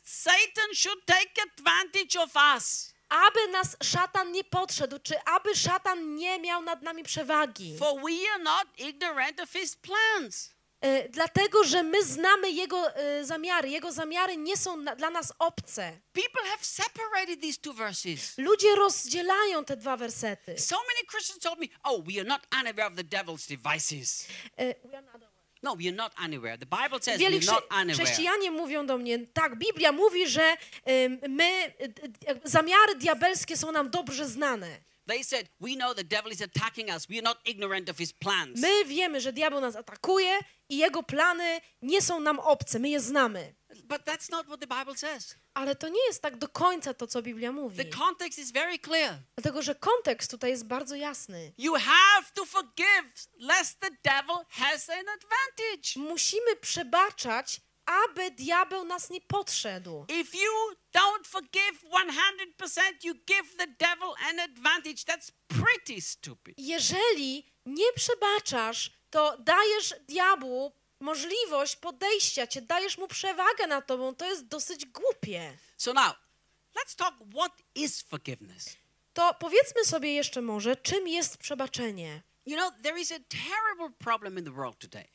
[0.05, 2.93] Satan should take advantage of us.
[3.09, 7.78] Aby nas szatan nie podszedł, czy aby szatan nie miał nad nami przewagi.
[7.78, 10.51] For we are not ignorant of his plans.
[10.83, 13.68] E, dlatego, że my znamy jego e, zamiary.
[13.68, 15.93] Jego zamiary nie są dla nas obce.
[16.12, 18.39] People have separated these two verses.
[18.39, 20.59] Ludzie rozdzielają te dwa wersety.
[20.59, 24.26] So many Christians told me, oh, we are not unaware of the devil's devices.
[24.59, 24.74] E,
[25.62, 26.59] No, we are not unaware.
[26.59, 27.95] The Bible says Wielu we are not unaware.
[27.95, 30.57] chrześcijanie mówią do mnie, tak, Biblia mówi, że
[31.28, 31.72] my,
[32.45, 34.78] zamiary diabelskie są nam dobrze znane.
[35.12, 37.06] They said, we know the devil is attacking us.
[37.08, 38.60] We are not ignorant of his plans.
[38.60, 40.38] My wiemy, że diabeł nas atakuje
[40.68, 43.54] i jego plany nie są nam obce, my je znamy.
[43.84, 45.36] But that's not what the Bible says.
[45.54, 47.90] Ale to nie jest tak do końca to, co Biblia The mówi.
[47.90, 49.14] context is very clear.
[49.36, 51.52] Dlatego, że kontekst tutaj jest bardzo jasny.
[51.58, 55.96] You have to forgive lest the devil has an advantage.
[55.96, 60.07] Musimy przebaczać, aby diabeł nas nie podszedł.
[60.09, 61.83] If you don't forgive
[62.59, 65.05] 100%, you give the devil an advantage.
[65.05, 66.55] That's pretty stupid.
[66.59, 74.14] Jeżeli nie przebaczasz, to dajesz diabłu możliwość podejścia cię, dajesz mu przewagę nad tobą.
[74.14, 75.59] To jest dosyć głupie.
[75.76, 76.14] So now,
[76.74, 78.76] let's talk what is forgiveness.
[79.12, 82.22] To powiedzmy sobie jeszcze może, czym jest przebaczenie.
[82.47, 85.09] You know, there is a terrible problem in the world today.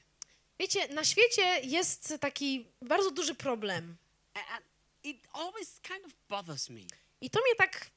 [0.59, 3.97] Wiecie, na świecie jest taki bardzo duży problem.
[5.81, 6.13] Kind of.
[7.21, 7.89] I to mnie tak,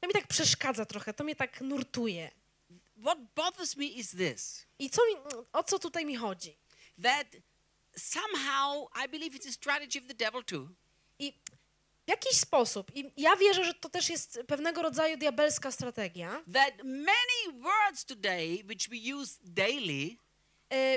[0.00, 2.30] to mnie tak przeszkadza trochę, to mnie tak nurtuje.
[3.02, 5.16] What bothers me is this I co mi,
[5.52, 6.56] o co tutaj mi chodzi?
[7.02, 7.26] that
[7.96, 10.68] somehow I believe it's a strategy of the devil too.
[11.18, 11.32] I
[12.06, 16.74] w jakiś sposób, i ja wierzę, że to też jest pewnego rodzaju diabelska strategia, That
[16.84, 20.16] many words today, which we use daily,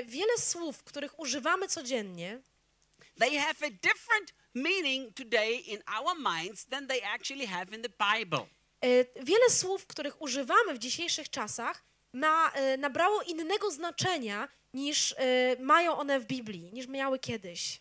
[0.06, 2.40] wiele słów, których używamy codziennie,
[3.18, 7.88] they have a different meaning today in our minds than they actually have in the
[8.14, 8.46] Bible.
[8.80, 15.56] e, wiele słów, których używamy w dzisiejszych czasach, ma, e, nabrało innego znaczenia niż e,
[15.60, 17.78] mają one w Biblii, niż miały kiedyś.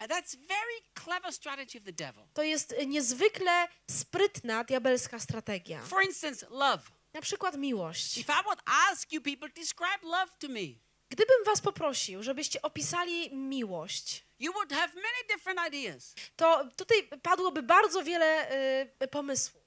[2.33, 5.81] To jest e, niezwykle sprytna diabelska strategia.
[5.81, 6.83] For instance, love.
[7.13, 8.17] Na przykład miłość.
[8.17, 10.59] If I would ask you people, describe love to me,
[11.13, 14.25] Gdybym was poprosił, żebyście opisali miłość,
[16.35, 18.49] to tutaj padłoby bardzo wiele
[18.99, 19.63] e, pomysłów.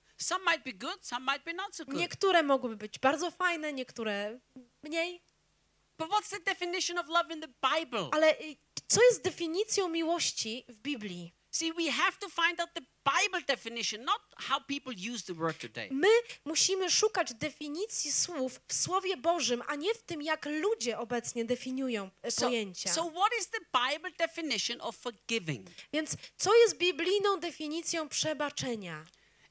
[1.84, 2.01] Good, so.
[2.01, 4.38] Niektóre mogłyby być bardzo fajne, niektóre
[4.82, 5.22] mniej.
[8.12, 8.57] Ale y,
[8.88, 11.32] co jest definicją miłości w Biblii?
[11.57, 15.59] See, we have to find out the Bible definition, not how people use the word
[15.59, 15.88] today.
[15.90, 16.09] My
[16.44, 22.11] musimy szukać definicji słów w Słowie Bożym, a nie w tym, jak ludzie obecnie definiują
[22.22, 22.92] e, So, pojęcia.
[22.92, 25.66] so what is the Bible definition of forgiving?
[25.92, 29.04] Więc co jest biblijną definicją przebaczenia?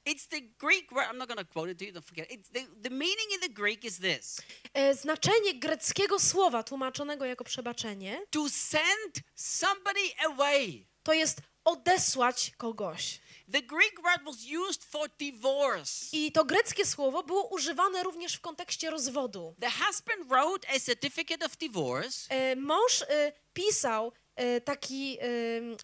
[0.05, 1.07] It's the Greek word.
[1.09, 1.91] I'm not going to quote it to you.
[1.91, 2.29] Don't forget.
[2.31, 4.41] It's the, the meaning in the Greek is this:
[4.73, 10.85] E, Znaczenie greckiego słowa tłumaczonego jako przebaczenie to send somebody away.
[11.03, 13.19] to jest odesłać kogoś.
[13.51, 14.37] The Greek word was
[14.69, 16.09] used for divorce.
[16.11, 19.55] I to greckie słowo było używane również w kontekście rozwodu.
[19.61, 22.29] The husband wrote a certificate of divorce.
[22.29, 25.17] E, Mąż e, pisał e, taki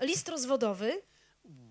[0.02, 1.02] e, list rozwodowy,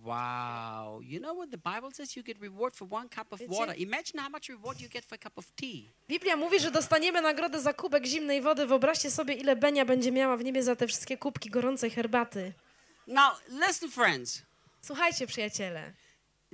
[0.02, 1.00] Wow.
[1.02, 2.16] You know what the Bible says?
[2.16, 3.74] You get reward for one cup of water.
[3.78, 5.92] Imagine how much reward you get for a cup of tea.
[6.08, 8.66] Biblia mówi, że dostaniemy nagrodę za kubek zimnej wody.
[8.66, 12.52] Wyobraźcie sobie, ile Benia będzie miała w niebie za te wszystkie kubki gorącej herbaty.
[13.10, 14.42] Now, listen, friends.
[14.82, 15.92] Słuchajcie, przyjaciele.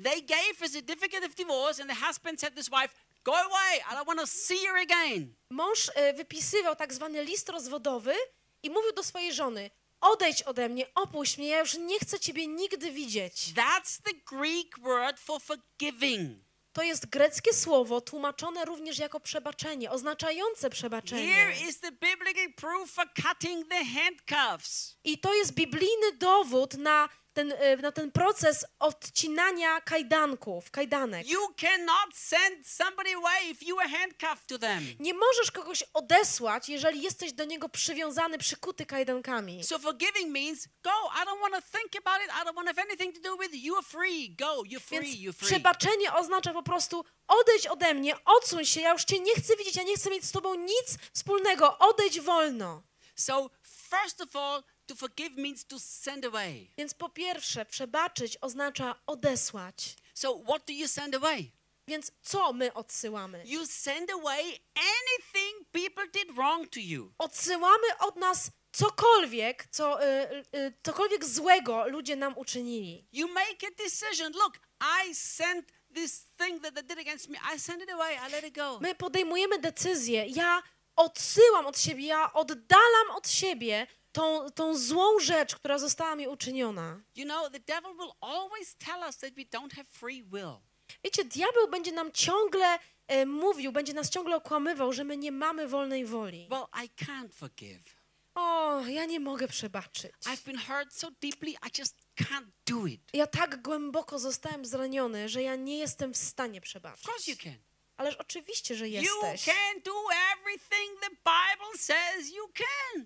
[0.02, 2.94] They gave a certificate of divorce, and the husband said to his wife,
[3.24, 3.80] Go away.
[3.90, 5.34] I don't want to see you again.
[5.50, 8.14] Mąż e, wypisywał tak zwany list rozwodowy
[8.62, 12.46] i mówił do swojej żony: Odejdź ode mnie, opuść mnie, ja już nie chcę ciebie
[12.46, 13.34] nigdy widzieć.
[13.34, 16.45] That's the Greek word for forgiving.
[16.76, 21.54] To jest greckie słowo tłumaczone również jako przebaczenie, oznaczające Here przebaczenie.
[21.68, 24.96] is the biblical proof for cutting the handcuffs.
[25.04, 31.26] I to jest biblijny dowód na ten, e, na ten proces odcinania kajdanków, kajdanek.
[31.28, 34.84] You cannot send somebody away if you are handcuffed to them.
[35.00, 39.64] Nie możesz kogoś odesłać, jeżeli jesteś do niego przywiązany, przykuty kajdankami.
[39.64, 40.90] So forgiving means go.
[41.22, 42.30] I don't want to think about it.
[42.30, 43.62] I don't want to have anything to do with it.
[43.64, 44.36] You are free.
[44.38, 44.62] Go.
[44.62, 45.00] You're free.
[45.00, 45.46] Więc You're free.
[45.48, 49.76] przebaczenie oznacza po prostu odejdź ode mnie, odsuń się, ja już cię nie chcę widzieć,
[49.76, 52.82] ja nie chcę mieć z tobą nic wspólnego, odejdź wolno.
[53.14, 53.50] So
[53.90, 56.70] first of all, to forgive means to send away.
[56.78, 59.96] Więc po pierwsze, przebaczyć oznacza odesłać.
[60.14, 61.50] So what do you send away?
[61.88, 63.42] Więc co my odsyłamy?
[63.46, 67.12] You send away anything people did wrong to you.
[67.18, 70.06] Odsyłamy od nas cokolwiek, co, y,
[70.54, 73.06] y, cokolwiek złego ludzie nam uczynili.
[73.12, 74.32] You make a decision.
[74.32, 74.58] Look,
[75.06, 77.38] I sent this thing that they did against me.
[77.54, 78.14] I sent it away.
[78.28, 78.78] I let it go.
[78.80, 80.26] My podejmujemy decyzję.
[80.26, 80.62] Ja
[80.96, 83.86] odsyłam od siebie, ja oddalam od siebie
[84.16, 87.00] tą, tą złą rzecz, która została mi uczyniona.
[87.16, 90.56] You know, the devil will always tell us that we don't have free will.
[91.04, 95.68] Wiecie, diabeł będzie nam ciągle e, mówił, będzie nas ciągle okłamywał, że my nie mamy
[95.68, 96.48] wolnej woli.
[96.50, 97.96] Well, I can't forgive.
[98.34, 100.12] O, ja nie mogę przebaczyć.
[100.24, 103.00] I've been hurt so deeply, I just can't do it.
[103.12, 107.06] Ja tak głęboko zostałem zraniony, że ja nie jestem w stanie Of przebaczyć.
[107.06, 107.65] course you can.
[107.96, 109.44] Ależ oczywiście, że jesteś.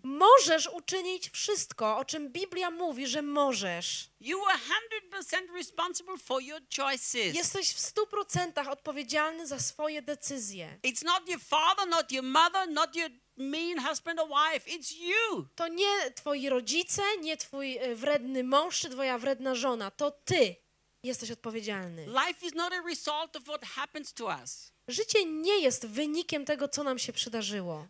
[0.03, 4.11] Możesz uczynić wszystko, o czym Biblia mówi, że możesz.
[6.99, 7.35] 100%.
[7.35, 10.79] Jesteś w stu procentach odpowiedzialny za swoje decyzje.
[10.83, 14.71] It's not your father, not your mother, not your mean husband or wife.
[14.71, 15.47] It's you.
[15.57, 19.91] To nie twoi rodzice, nie twój e, wredny mąż czy twoja wredna żona.
[19.91, 20.57] To ty
[21.03, 22.07] jesteś odpowiedzialny.
[22.07, 24.73] Life is not a result of what happens to us.
[24.91, 27.87] Życie nie jest wynikiem tego, co nam się przydarzyło.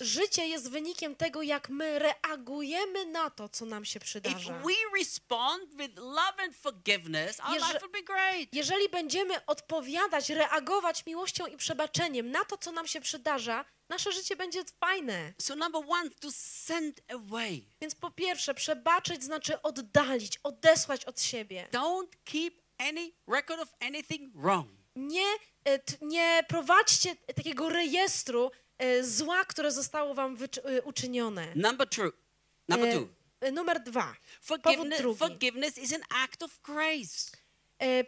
[0.00, 4.60] Życie jest wynikiem tego, jak my reagujemy na to, co nam się przydarza.
[8.52, 14.36] Jeżeli będziemy odpowiadać, reagować miłością i przebaczeniem na to, co nam się przydarza, nasze życie
[14.36, 15.32] będzie fajne.
[15.38, 17.64] So, number one, to send away.
[17.80, 21.68] Więc po pierwsze, przebaczyć znaczy oddalić, odesłać od siebie.
[21.72, 24.68] Don't keep any record of anything wrong.
[24.96, 25.26] Nie,
[25.68, 31.52] e, nie prowadźcie takiego rejestru e, zła, które zostało wam e, uczynione.
[31.54, 32.12] Number two.
[32.68, 33.08] Number two.
[33.52, 34.14] Numer dwa.
[34.40, 37.30] Forgiveness, forgiveness is an act of grace.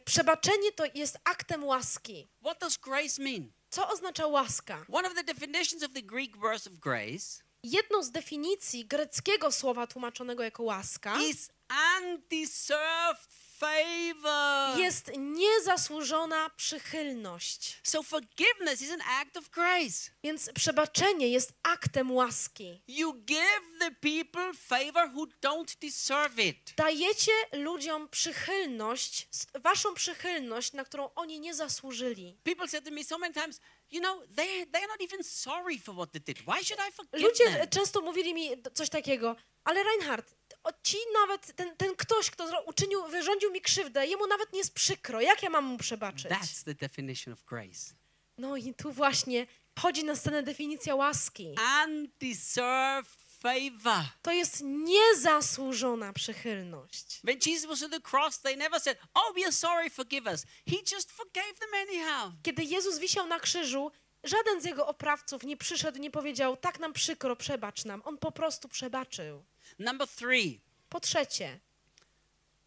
[0.05, 2.29] Przebaczenie to jest aktem łaski.
[2.41, 3.53] What does grace mean?
[3.71, 4.85] Co oznacza łaska?
[4.93, 9.87] One of the definitions of the Greek word of grace Jedną z definicji greckiego słowa
[9.87, 11.51] tłumaczonego jako łaska is
[11.99, 14.79] undeserved favor.
[14.79, 17.81] jest niezasłużona przychylność.
[17.83, 20.11] So forgiveness is an act of grace.
[20.25, 22.83] Więc przebaczenie jest aktem łaski.
[22.89, 26.75] You give the people favor who don't deserve it.
[26.77, 32.39] Dajecie ludziom przychylność, waszą przychylność, na którą oni nie zasłużyli.
[32.45, 35.95] People said to me so many times, you know, they they're not even sorry for
[35.95, 36.39] what they did.
[36.39, 37.69] Why should I forgive Ludzie them?
[37.69, 40.35] często mówili mi coś takiego, ale Reinhard,
[40.83, 45.21] ci nawet, ten, ten ktoś, kto uczynił, wyrządził mi krzywdę, jemu nawet nie jest przykro.
[45.21, 46.31] Jak ja mam mu przebaczyć?
[46.31, 47.95] That's the definition of grace.
[48.39, 49.47] No i tu właśnie
[49.79, 51.55] wchodzi na scenę definicja łaski.
[51.85, 54.05] Undeserved favor.
[54.23, 57.21] To jest niezasłużona przychylność.
[57.25, 60.45] When Jesus was on the cross, they never said, Oh, we are sorry, forgive us.
[60.71, 62.33] He just forgave them anyhow.
[62.43, 63.91] Kiedy Jezus wisiał na krzyżu,
[64.25, 68.03] żaden z jego oprawców nie przyszedł, nie powiedział, tak nam przykro, przebacz nam.
[68.05, 69.45] On po prostu przebaczył.
[69.79, 71.61] Number three, Po trzecie,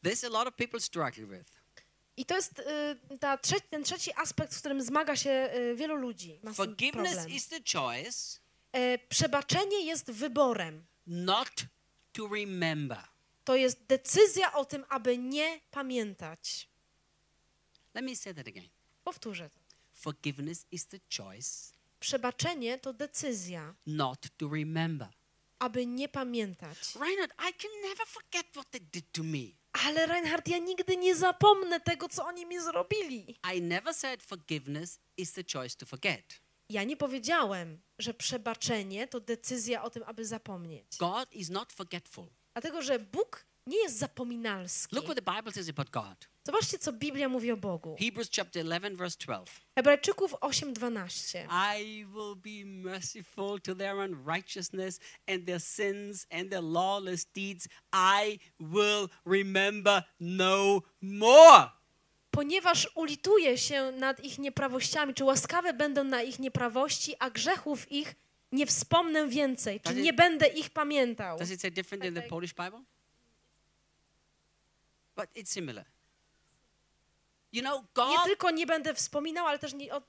[0.04, 1.50] there's a lot of people struggle with.
[2.18, 2.60] i to jest
[3.12, 6.40] y, ta trze- ten trzeci aspekt, z którym zmaga się y, wielu ludzi.
[6.44, 7.36] Ma Forgiveness problem.
[7.36, 8.40] is the choice
[8.72, 10.86] E, przebaczenie jest wyborem.
[11.08, 11.50] not
[12.14, 13.04] to remember.
[13.46, 16.70] To jest decyzja o tym, aby nie pamiętać.
[17.94, 18.70] Let me say that again.
[19.04, 19.60] Powtórzę to.
[19.94, 25.08] Forgiveness is the choice Przebaczenie to decyzja, not to remember.
[25.60, 26.96] Aby nie pamiętać.
[26.96, 29.60] Reinhard, I can never forget what they did to me.
[29.86, 33.40] Ale Reinhard, ja nigdy nie zapomnę tego, co oni mi zrobili.
[33.56, 36.42] I never said forgiveness is the choice to forget.
[36.70, 40.98] Ja nie powiedziałem, że przebaczenie to decyzja o tym, aby zapomnieć.
[40.98, 42.28] God is not forgetful.
[42.54, 44.96] Dlatego, że Bóg nie jest zapominalski.
[44.96, 46.30] Look what the Bible says about God.
[46.50, 47.96] Zobaczcie, co Biblia mówi o Bogu.
[48.00, 49.54] Hebrews chapter 11, verse 12.
[49.76, 51.48] Hebrajczyków 8:12.
[51.80, 57.68] I will be merciful to their unrighteousness and their sins and their lawless deeds.
[57.94, 61.70] I will remember no more.
[62.32, 68.16] Ponieważ ulituję się nad ich nieprawościami, czy łaskawe będą na ich nieprawości, a grzechów ich
[68.52, 71.40] nie wspomnę więcej, czy nie będę ich pamiętał.
[71.40, 72.30] Does it say different in the Okay.
[72.30, 72.84] Polish Bible?
[75.16, 75.86] But it's similar.
[77.52, 80.02] You know, Nie God, tylko nie będę wspominał, ale też nie, o,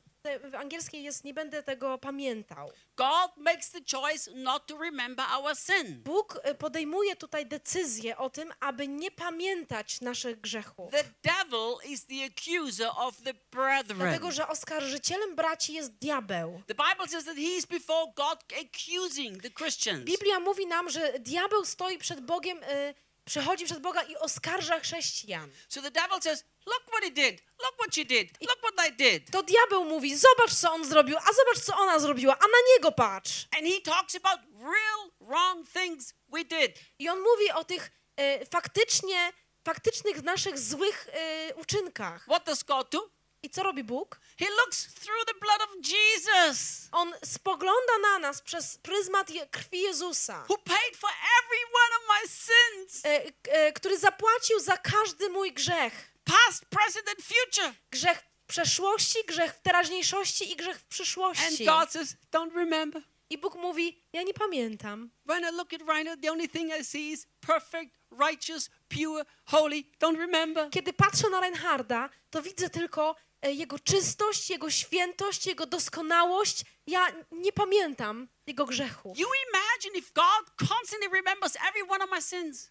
[0.51, 2.73] w angielskiej jest nie będę tego pamiętał.
[2.97, 6.03] God makes the choice not to remember our sin.
[6.03, 10.93] Bóg y, podejmuje tutaj decyzję o tym, aby nie pamiętać naszych grzechów.
[10.93, 13.99] The devil is the accuser of the brethren.
[13.99, 16.63] Dlatego, że oskarżycielem braci jest diabeł.
[16.67, 20.05] The Bible says that he is before God accusing the Christians.
[20.05, 22.95] Biblia mówi nam, że diabeł stoi przed Bogiem, y,
[23.25, 25.51] przychodzi przed Boga i oskarża chrześcijan.
[25.69, 27.43] So the devil says, Look what he did.
[27.63, 28.31] Look what you did.
[28.41, 29.31] Look what they did.
[29.31, 32.93] To diabeł mówi, zobacz co on zrobił, a zobacz co ona zrobiła, a na niego
[32.93, 33.47] patrz.
[33.59, 36.79] And he talks about real wrong things we did.
[36.99, 39.33] I on mówi o tych e, faktycznie,
[39.65, 42.25] faktycznych naszych złych e, uczynkach.
[42.25, 43.11] What does God do?
[43.43, 44.21] I co robi Bóg?
[44.39, 50.45] He looks through the blood of Jesus, On spogląda na nas przez pryzmat krwi Jezusa,
[50.49, 55.53] who paid for every one of my sins, e, e, który zapłacił za każdy mój
[55.53, 56.10] grzech.
[56.31, 57.75] Past, present, and future.
[57.91, 61.65] Grzech w przeszłości, grzech w teraźniejszości i grzech w And przyszłości.
[61.65, 63.03] God says, Don't remember.
[63.31, 65.11] I Bóg mówi, ja nie pamiętam.
[65.27, 69.85] When I look at Reinhard, the only thing I see is perfect, righteous, pure, holy.
[70.01, 70.71] Don't remember.
[70.71, 76.65] Kiedy patrzę na Reinharda, to widzę tylko e, jego czystość, jego świętość, jego doskonałość.
[76.87, 79.19] Ja nie pamiętam jego grzechów.
[79.19, 82.71] You imagine if God constantly remembers every one of my sins.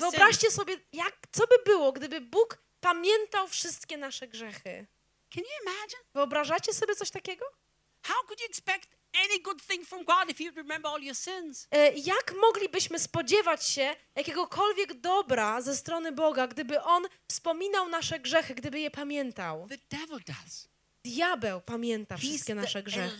[0.00, 4.86] Wyobraźcie sobie, jak, co by było, gdyby Bóg pamiętał wszystkie nasze grzechy.
[5.34, 6.02] Can you imagine?
[6.14, 7.44] Wyobrażacie sobie coś takiego?
[8.06, 8.88] How could you expect
[9.26, 11.68] any good thing from God if He would remember all your sins?
[11.96, 18.80] Jak moglibyśmy spodziewać się jakiegokolwiek dobra ze strony Boga, gdyby On wspominał nasze grzechy, gdyby
[18.80, 19.68] je pamiętał?
[19.68, 20.68] The devil does.
[21.04, 23.16] Diabeł pamięta wszystkie nasze grzechy.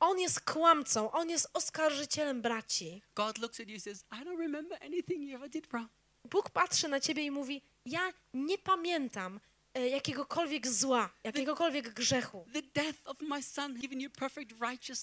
[0.00, 3.02] On jest kłamcą, on jest oskarżycielem braci.
[3.14, 5.88] God looks at you and says, I don't remember anything you ever did wrong.
[6.30, 9.40] Bóg patrzy na ciebie i mówi: Ja nie pamiętam
[9.74, 12.46] e, jakiegokolwiek zła, jakiegokolwiek grzechu.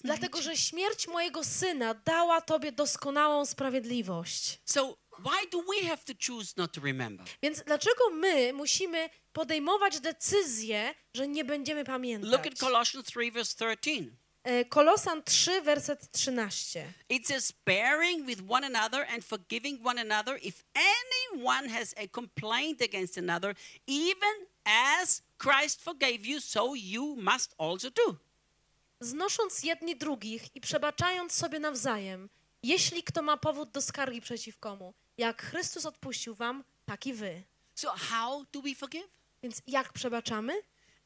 [0.04, 4.60] Dlatego, że śmierć mojego syna dała tobie doskonałą sprawiedliwość.
[4.66, 7.26] So why do we have to choose not to remember?
[7.42, 12.48] Więc dlaczego my musimy podejmować decyzję, że nie będziemy Look pamiętać?
[12.48, 14.12] at Colossians 3, verse 13.
[14.48, 16.94] E, Kolosan 3, werset 13.
[17.10, 22.82] It says, bearing with one another and forgiving one another if anyone has a complaint
[22.82, 23.56] against another,
[23.88, 28.16] even as Christ forgave you, so you must also do.
[29.00, 32.30] Znosząc jedni drugich i przebaczając sobie nawzajem,
[32.64, 37.44] jeśli kto ma powód do skargi przeciw komu, jak Chrystus odpuścił wam, tak i wy.
[37.76, 39.08] So, how do we forgive?
[39.44, 40.54] Więc jak przebaczamy?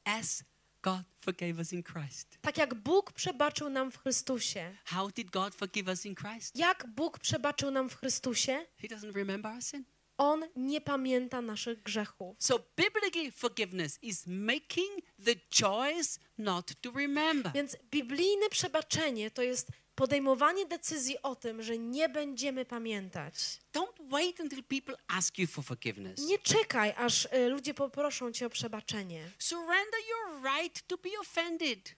[0.03, 0.43] As
[0.81, 2.38] God forgave us in Christ.
[2.41, 4.75] Tak jak Bóg przebaczył nam w Chrystusie.
[4.85, 6.55] How did God forgive us in Christ?
[6.55, 8.65] Jak Bóg przebaczył nam w Chrystusie?
[8.77, 9.83] He doesn't remember our sin.
[10.22, 12.35] On nie pamięta naszych grzechów.
[12.39, 14.89] So, biblical forgiveness is making
[15.26, 17.53] the choice not to remember.
[17.53, 23.34] Więc biblijne przebaczenie to jest podejmowanie decyzji o tym, że nie będziemy pamiętać.
[23.73, 26.19] Don't wait until people ask you for forgiveness.
[26.19, 29.30] Nie czekaj, aż y, ludzie poproszą cię o przebaczenie.
[29.39, 31.95] Surrender your right to be offended.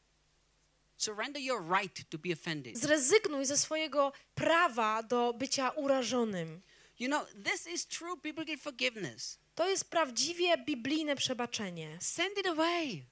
[0.97, 2.77] Surrender your right to be offended.
[2.77, 6.61] Zrezygnuj ze swojego prawa do bycia urażonym.
[6.99, 9.37] You know, this is true biblical forgiveness.
[9.55, 11.97] To jest prawdziwie biblijne przebaczenie.
[12.01, 13.05] Send it away.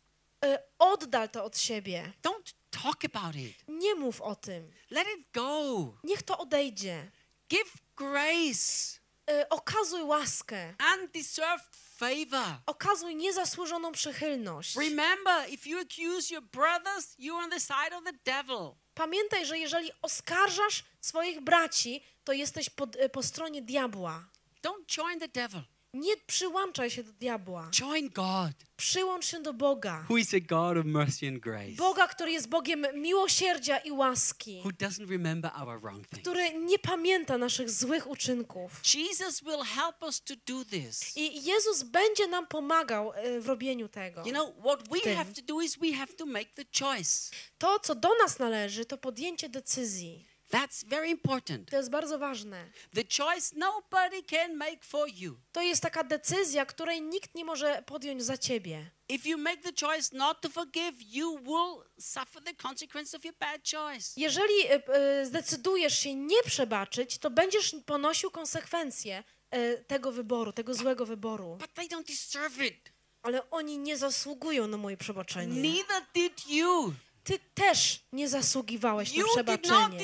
[0.45, 2.13] Y, Oddal to od siebie.
[2.23, 3.55] Don't talk about it.
[3.67, 4.71] Nie mów o tym.
[4.89, 5.93] Let it go.
[6.03, 7.11] Niech to odejdzie.
[7.49, 8.99] Give grace,
[9.31, 10.73] Y, Okazuj łaskę.
[10.93, 12.57] undeserved favor.
[12.65, 14.75] Okazuj niezasłużoną przychylność.
[14.75, 18.75] Remember, if you accuse your brothers, you're on the side of the devil.
[18.93, 24.25] Pamiętaj, że jeżeli oskarżasz swoich braci, to jesteś po, po stronie diabła.
[24.63, 25.61] Don't join the devil.
[25.93, 27.69] Nie przyłączaj się do diabła.
[27.71, 30.05] Join God, Przyłącz się do Boga.
[30.09, 34.61] who is a God of mercy and grace, Boga, który jest Bogiem miłosierdzia i łaski,
[34.65, 36.21] who doesn't remember our wrong things.
[36.21, 38.81] który nie pamięta naszych złych uczynków.
[38.95, 41.17] Jesus will help us to do this.
[41.17, 44.23] I Jezus będzie nam pomagał e, w robieniu tego.
[44.25, 47.31] You know, what we have to do is we have to make the choice.
[47.57, 50.30] To, co do nas należy, to podjęcie decyzji.
[50.51, 51.69] That's very important.
[51.69, 52.65] To jest bardzo ważne.
[52.93, 55.37] The choice nobody can make for you.
[55.51, 58.91] To jest taka decyzja, której nikt nie może podjąć za ciebie.
[59.09, 63.35] If you make the choice not to forgive, you will suffer the consequence of your
[63.39, 64.13] bad choice.
[64.17, 70.73] Jeżeli e, e, zdecydujesz się nie przebaczyć, to będziesz ponosił konsekwencje e, tego wyboru, tego
[70.73, 71.57] złego wyboru.
[71.59, 72.91] But they don't deserve it.
[73.21, 75.61] Ale oni nie zasługują na moje przebaczenie.
[75.61, 76.93] Neither did you.
[77.23, 79.97] Ty też nie zasługiwałeś na przebaczenie.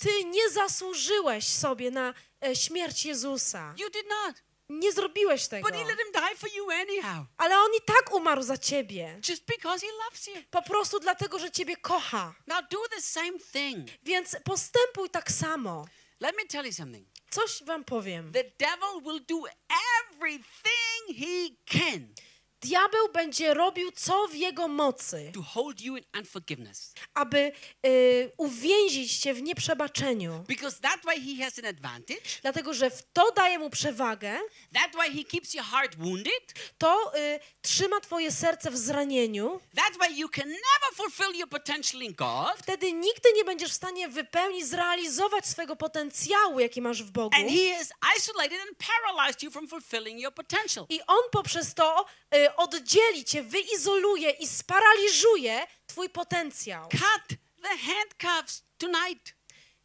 [0.00, 3.74] Ty nie zasłużyłeś sobie na e, śmierć Jezusa.
[4.68, 5.68] Nie zrobiłeś tego.
[7.36, 9.20] Ale on i tak umarł za ciebie.
[10.50, 12.34] Po prostu dlatego, że ciebie kocha.
[14.02, 15.86] Więc postępuj tak samo.
[16.20, 17.08] Let me tell you something.
[17.30, 18.32] Coś wam powiem.
[18.32, 19.42] The devil will do
[20.10, 21.48] everything he
[21.78, 22.14] can
[22.60, 25.32] diabeł będzie robił co w jego mocy,
[27.14, 27.52] aby
[27.86, 30.44] y, uwięzić cię w nieprzebaczeniu.
[30.48, 32.20] Because that way he has an advantage.
[32.42, 34.38] Dlatego, że w to daje mu przewagę,
[34.74, 36.54] That way he keeps your heart wounded.
[36.78, 39.60] to y, trzyma twoje serce w zranieniu.
[39.76, 42.52] That way you can never fulfill your potential in God.
[42.58, 47.36] Wtedy nigdy nie będziesz w stanie wypełnić, zrealizować swojego potencjału, jaki masz w Bogu.
[47.36, 50.86] And he has isolated and paralyzed you from fulfilling your potential.
[50.88, 56.88] I on poprzez to y, oddzieli cię, wyizoluje i sparaliżuje twój potencjał.
[56.88, 59.34] Cut the handcuffs tonight.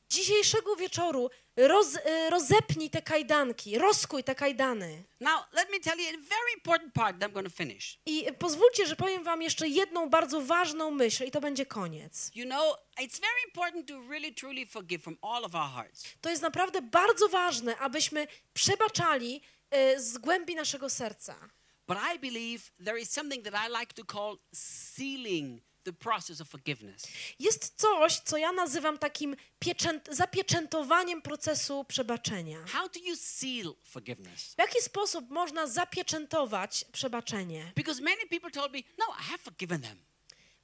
[0.09, 5.03] Dzisiejszego wieczoru roz, y, rozepnij te kajdanki, rozkuj te kajdany.
[5.19, 7.97] Now, let me tell you a very important part that I'm going to finish.
[8.05, 12.31] I pozwólcie, że powiem wam jeszcze jedną bardzo ważną myśl i to będzie koniec.
[12.35, 16.03] You know, it's very important to really truly forgive from all of our hearts.
[16.21, 19.41] To jest naprawdę bardzo ważne, abyśmy przebaczali
[19.75, 21.49] y, z głębi naszego serca.
[21.87, 26.49] But I believe there is something that I like to call sealing the process of
[26.49, 27.03] forgiveness.
[27.39, 32.65] Jest coś, co ja nazywam takim pieczęt, zapieczętowaniem procesu przebaczenia.
[32.67, 34.53] How do you seal forgiveness?
[34.55, 37.71] W jaki sposób można zapieczętować przebaczenie?
[37.75, 40.10] Because many people told me, no, I have forgiven them.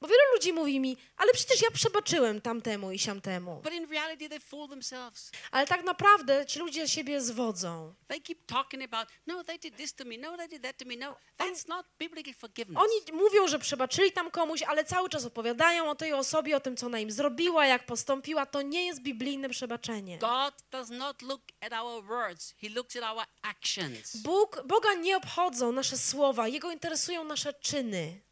[0.01, 3.61] Bo wielu ludzi mówi mi, ale przecież ja przebaczyłem tamtemu i siamtemu.
[3.63, 5.31] But in reality, they fool themselves.
[5.51, 7.93] Ale tak naprawdę ci ludzie siebie zwodzą.
[8.07, 10.85] They keep talking about, no, they did this to me, no, they did that to
[10.85, 10.95] me.
[10.97, 12.83] No, that's not biblical forgiveness.
[12.83, 16.77] Oni mówią, że przebaczyli tam komuś, ale cały czas opowiadają o tej osobie, o tym,
[16.77, 18.45] co ona im zrobiła, jak postąpiła.
[18.45, 20.17] To nie jest biblijne przebaczenie.
[20.17, 24.17] God does not look at our words, He looks at our actions.
[24.17, 28.26] Bóg, Boga nie obchodzą nasze słowa, Jego interesują nasze czyny.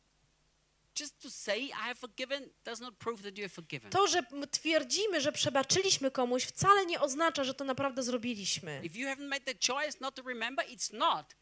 [3.89, 8.81] To że twierdzimy, że przebaczyliśmy komuś, wcale nie oznacza, że to naprawdę zrobiliśmy.
[8.83, 11.35] If you haven't made the choice not to remember, it's not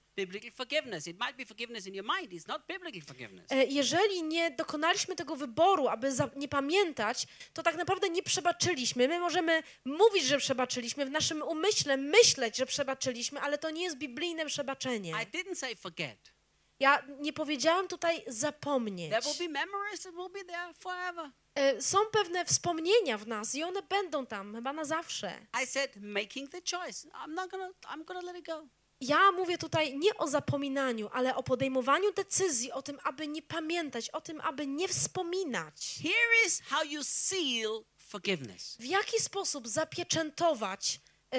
[3.68, 9.08] Jeżeli nie dokonaliśmy tego wyboru, aby nie pamiętać, to tak naprawdę nie przebaczyliśmy.
[9.08, 13.98] My możemy mówić, że przebaczyliśmy, w naszym umyśle myśleć, że przebaczyliśmy, ale to nie jest
[13.98, 15.10] biblijne przebaczenie.
[15.10, 16.34] I didn't say forget.
[16.80, 19.12] Ja nie powiedziałam tutaj zapomnieć.
[19.12, 21.32] There will be memories that will be there forever.
[21.56, 25.48] E, Są pewne wspomnienia w nas i one będą tam chyba na zawsze.
[25.64, 27.08] I said making the choice.
[27.08, 28.68] I'm not gonna I'm gonna let it go.
[29.02, 34.10] Ja mówię tutaj nie o zapominaniu, ale o podejmowaniu decyzji, o tym, aby nie pamiętać,
[34.10, 35.96] o tym, aby nie wspominać.
[36.04, 38.78] Here is how you seal forgiveness.
[38.80, 41.00] W jaki sposób zapieczętować
[41.34, 41.38] e,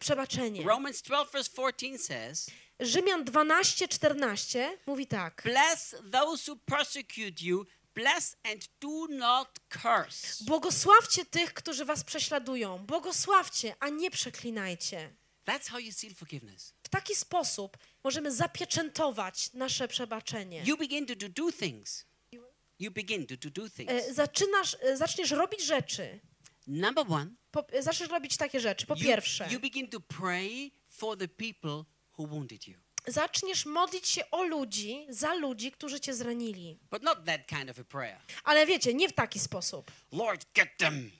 [0.00, 0.62] przebaczenie?
[0.64, 5.42] Romans 12 verse 14 says, Rzymian 12, 14 mówi tak.
[5.44, 10.44] Bless those who persecute you, bless and do not curse.
[10.44, 12.78] Błogosławcie tych, którzy was prześladują.
[12.78, 15.14] Błogosławcie, a nie przeklinajcie.
[15.46, 16.74] That's how you seal forgiveness.
[16.82, 20.62] W taki sposób możemy zapieczętować nasze przebaczenie.
[20.66, 22.06] You begin to do, things.
[22.78, 23.92] You begin to do, do things.
[23.92, 26.20] E, Zaczynasz, e, zaczniesz robić rzeczy.
[26.66, 28.86] Number one, Po, e, zaczniesz robić takie rzeczy.
[28.86, 31.84] Po you, pierwsze, you begin to pray for the people
[32.18, 32.74] who wounded you.
[33.06, 36.78] zaczniesz modlić się o ludzi, za ludzi, którzy cię zranili.
[36.90, 38.18] But not that kind of a prayer.
[38.44, 39.90] Ale wiecie, nie w taki sposób.
[40.12, 41.10] Lord, get them.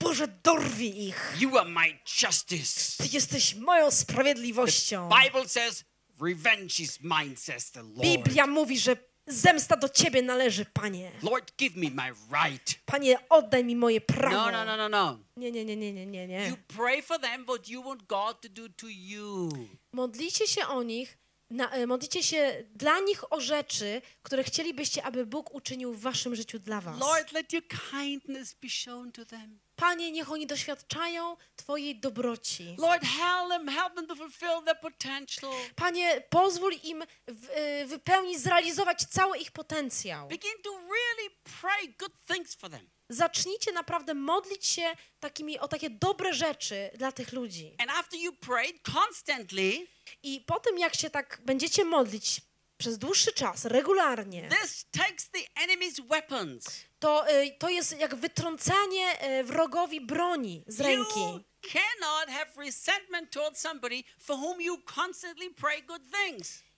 [0.00, 1.34] Boże, dorwij ich!
[1.40, 3.02] You are my justice.
[3.02, 5.10] Ty jesteś moją sprawiedliwością.
[5.22, 5.84] Bible says,
[6.20, 8.00] revenge is mine, says the Lord.
[8.00, 8.96] Biblia mówi, że
[9.26, 11.12] zemsta do ciebie należy, Panie.
[11.22, 12.74] Lord, give me my right.
[12.84, 14.36] Panie, oddaj mi moje prawo.
[14.36, 15.18] No, no, no, no, no.
[15.36, 16.48] Nie, nie, nie, nie, nie, nie, nie.
[16.48, 19.48] You pray for them what you want God to do to you.
[19.92, 21.18] Modlicie się o nich,
[21.50, 26.34] na, e, modlicie się dla nich o rzeczy, które chcielibyście, aby Bóg uczynił w waszym
[26.34, 27.00] życiu dla was.
[27.00, 29.58] Lord, let your kindness be shown to them.
[29.76, 32.76] Panie, niech oni doświadczają Twojej dobroci.
[32.78, 35.52] Lord, help them, help them to fulfill their potential.
[35.76, 37.48] Panie, pozwól im w,
[37.82, 40.28] y, wypełnić, zrealizować cały ich potencjał.
[40.28, 41.30] Begin to really
[41.60, 42.90] pray good things for them.
[43.08, 47.76] Zacznijcie naprawdę modlić się takimi, o takie dobre rzeczy dla tych ludzi.
[47.78, 49.86] And after you prayed constantly,
[50.22, 52.40] I po tym, jak się tak będziecie modlić
[52.76, 56.64] przez dłuższy czas, regularnie, this takes the enemy's weapons.
[57.04, 61.20] To, y, to jest jak wytrącanie y, wrogowi broni z ręki.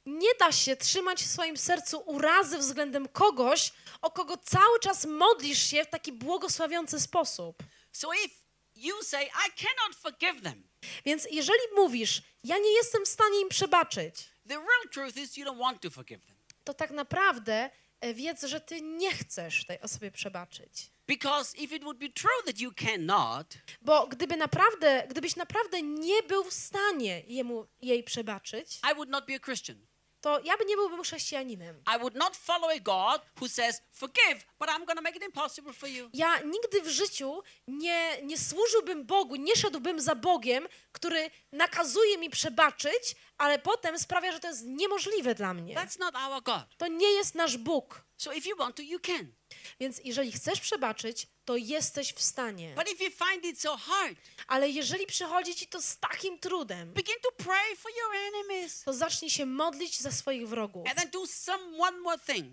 [0.07, 3.73] Nie da się trzymać w swoim sercu urazy względem kogoś,
[4.03, 7.63] o kogo cały czas modlisz się w taki błogosławiący sposób.
[7.93, 8.35] So if
[8.77, 10.69] you say, I cannot forgive them,
[11.05, 14.15] Więc jeżeli mówisz, ja nie jestem w stanie im przebaczyć,
[14.49, 16.37] the real truth is you don't want to forgive them.
[16.65, 17.71] to tak naprawdę
[18.15, 20.91] wiedz, że ty nie chcesz tej osobie przebaczyć.
[21.07, 23.47] Because if it would be true that you cannot,
[23.83, 29.27] Bo gdyby naprawdę, gdybyś naprawdę nie był w stanie jemu, jej przebaczyć, I would not
[29.27, 29.87] be a Christian.
[30.21, 31.83] to ja by nie byłbym chrześcijaninem.
[31.97, 35.25] I would not follow a God who says, forgive, but I'm going to make it
[35.25, 36.11] impossible for you.
[36.13, 42.31] Ja nigdy w życiu nie, nie służyłbym Bogu, nie szedłbym za Bogiem, który nakazuje mi
[42.31, 45.75] przebaczyć, ale potem sprawia, że to jest niemożliwe dla mnie.
[45.75, 46.65] That's not our God.
[46.79, 48.05] To nie jest nasz Bóg.
[48.17, 49.33] So if you want to, you can.
[49.81, 52.75] Więc jeżeli chcesz przebaczyć, to jesteś w stanie.
[52.77, 56.93] But if you find it so hard, Ale jeżeli przychodzi ci to z takim trudem,
[56.93, 58.83] begin to pray for your enemies.
[58.83, 60.87] to zacznij się modlić za swoich wrogów.
[60.89, 62.47] And then do some one more thing.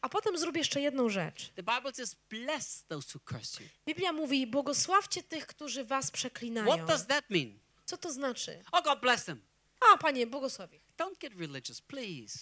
[0.00, 1.52] A potem zrób jeszcze jedną rzecz.
[1.56, 3.68] The Bible says, bless those who curse you.
[3.86, 6.66] Biblia mówi, błogosławcie tych, którzy was przeklinają.
[6.76, 7.58] What does that mean?
[7.84, 8.64] Co to znaczy?
[8.72, 9.40] Oh, God bless them.
[9.94, 10.82] A, panie, błogosław ich.
[10.98, 12.38] Don't get religious, please.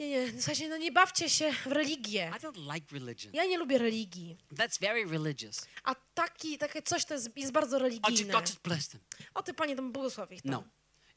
[0.00, 2.32] Nie, nie, w sensie, no nie bawcie się w religię.
[2.36, 3.34] I don't like religion.
[3.34, 4.36] Ja nie lubię religii.
[4.52, 5.66] That's very religious.
[5.84, 8.40] A taki, takie coś to jest, jest bardzo Oh, religijne.
[8.40, 9.00] Just bless them.
[9.34, 10.50] O ty, panie, tam błogosław ich tam.
[10.50, 10.64] No.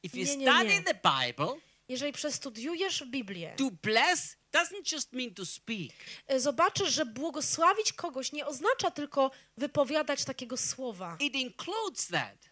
[0.04, 0.84] If you Nie, nie, study nie.
[0.84, 1.56] the Bible,
[1.90, 5.92] Jeżeli przestudiujesz Biblię, to bless doesn't just mean to speak.
[6.32, 11.18] y, zobaczysz, że błogosławić kogoś nie oznacza tylko wypowiadać takiego słowa.
[11.20, 12.47] It includes that.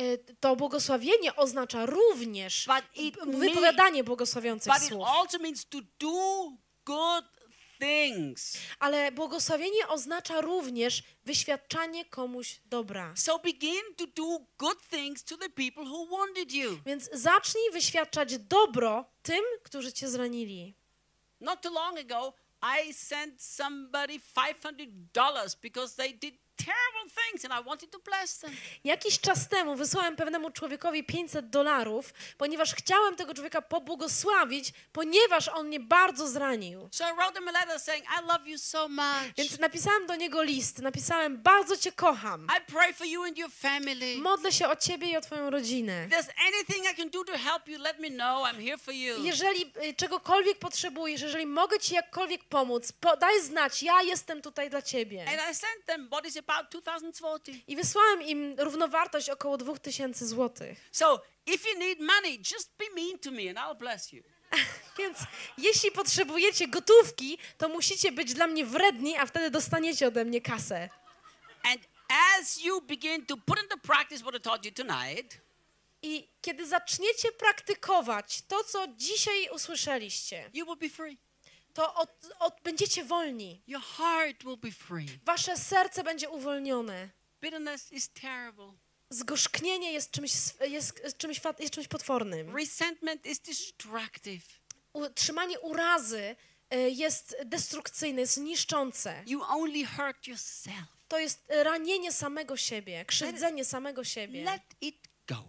[0.00, 2.68] Y, To błogosławienie oznacza również
[3.26, 5.08] wypowiadanie błogosławiących słów.
[8.78, 13.14] Ale błogosławienie oznacza również wyświadczanie komuś dobra.
[13.16, 16.78] So begin to do good things to the people who wounded you.
[16.86, 20.74] Więc zacznij wyświadczać dobro tym, którzy cię zranili.
[21.40, 27.68] Not too long ago, I sent somebody $500 because they did terrible things and I
[27.68, 28.56] wanted to bless them.
[28.84, 35.66] Jakiś czas temu wysłałem pewnemu człowiekowi 500 dolarów, ponieważ chciałem tego człowieka pobłogosławić, ponieważ on
[35.66, 36.88] mnie bardzo zranił.
[36.92, 39.34] So I wrote him a letter saying, I love you so much.
[39.36, 42.46] Więc napisałem do niego list, napisałem bardzo cię kocham.
[42.58, 44.18] I pray for you and your family.
[44.18, 46.06] Modlę się o ciebie i o twoją rodzinę.
[46.06, 48.46] If there's anything I can do to help you, let me know.
[48.46, 49.24] I'm here for you.
[49.24, 54.82] Jeżeli czegokolwiek potrzebujesz, jeżeli mogę ci jakkolwiek pomóc, po, daj znać, ja jestem tutaj dla
[54.82, 55.24] ciebie.
[55.28, 57.52] And I sent them what is about 2000 zloty.
[57.66, 60.88] I wysłałem im równowartość około 2000 złotych.
[60.92, 64.22] So if you need money, just be mean to me and I'll bless you.
[64.98, 65.18] Więc
[65.58, 70.88] jeśli potrzebujecie gotówki, to musicie być dla mnie wredni, a wtedy dostaniecie ode mnie kasę.
[71.64, 71.80] And
[72.40, 75.40] as you begin to put into practice what I taught you tonight,
[76.02, 81.18] I kiedy zaczniecie praktykować to, co dzisiaj usłyszeliście, you will be free.
[81.74, 83.62] To od, od, będziecie wolni.
[83.66, 85.06] Your heart will be free.
[85.24, 87.10] Wasze serce będzie uwolnione.
[87.40, 88.72] Bitterness is terrible.
[89.10, 90.32] Zgorzknienie jest czymś,
[90.68, 92.56] jest czymś, jest czymś potwornym.
[92.56, 94.44] Resentment is destructive.
[94.92, 96.36] Utrzymanie urazy
[96.74, 99.22] y, jest destrukcyjne, jest niszczące.
[99.26, 101.02] You only hurt yourself.
[101.08, 104.44] To jest ranienie samego siebie, krzywdzenie samego siebie.
[104.44, 105.44] Let it go.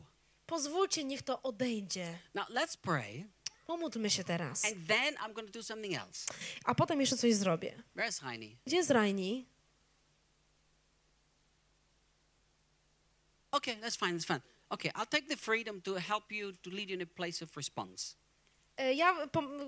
[0.46, 2.20] Pozwólcie, niech to odejdzie.
[2.34, 3.26] Now let's pray,
[3.66, 4.66] Pomódlmy się teraz.
[4.66, 6.34] and then I'm going to do something else.
[6.66, 7.84] A potem jeszcze coś zrobię.
[7.96, 8.56] Where's Heine?
[8.66, 9.46] Gdzie jest Rajni?
[13.52, 14.14] Okay, that's fine.
[14.20, 14.42] That's fine.
[14.70, 17.58] Okay, I'll take the freedom to help you to lead you in a place of
[17.58, 18.16] response.
[18.78, 19.16] E, Ja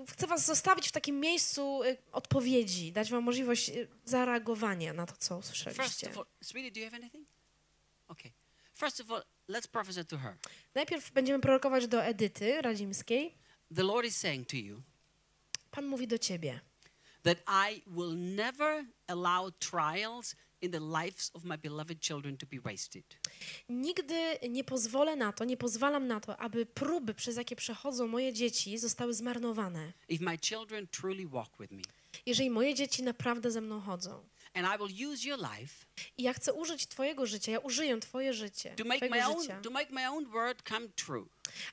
[0.08, 3.72] chcę was zostawić w takim miejscu e, odpowiedzi, dać wam możliwość e,
[4.04, 6.10] zareagowania na to, co First usłyszeliście.
[6.10, 7.26] of all, sweetie, do you have anything?
[8.08, 8.32] Okay.
[8.74, 10.36] First of all, let's prophesy to her.
[10.74, 13.34] Najpierw będziemy prorokować do Edyty Radzimskiej.
[13.74, 14.82] The Lord is saying to you
[15.70, 16.60] Pan mówi do ciebie.
[17.22, 22.58] that I will never allow trials in the lives of my beloved children to be
[22.64, 23.04] wasted.
[23.68, 28.32] Nigdy nie pozwolę na to, nie pozwalam na to, aby próby, przez jakie przechodzą moje
[28.32, 29.92] dzieci, zostały zmarnowane.
[30.08, 31.82] If my children truly walk with me,
[32.26, 34.24] Jeżeli moje dzieci naprawdę ze mną chodzą.
[34.56, 35.86] And I will use your life
[36.18, 39.60] I ja chcę użyć Twojego życia, ja użyję Twoje życie, to make my own życia,
[39.60, 41.28] to make my own word come true.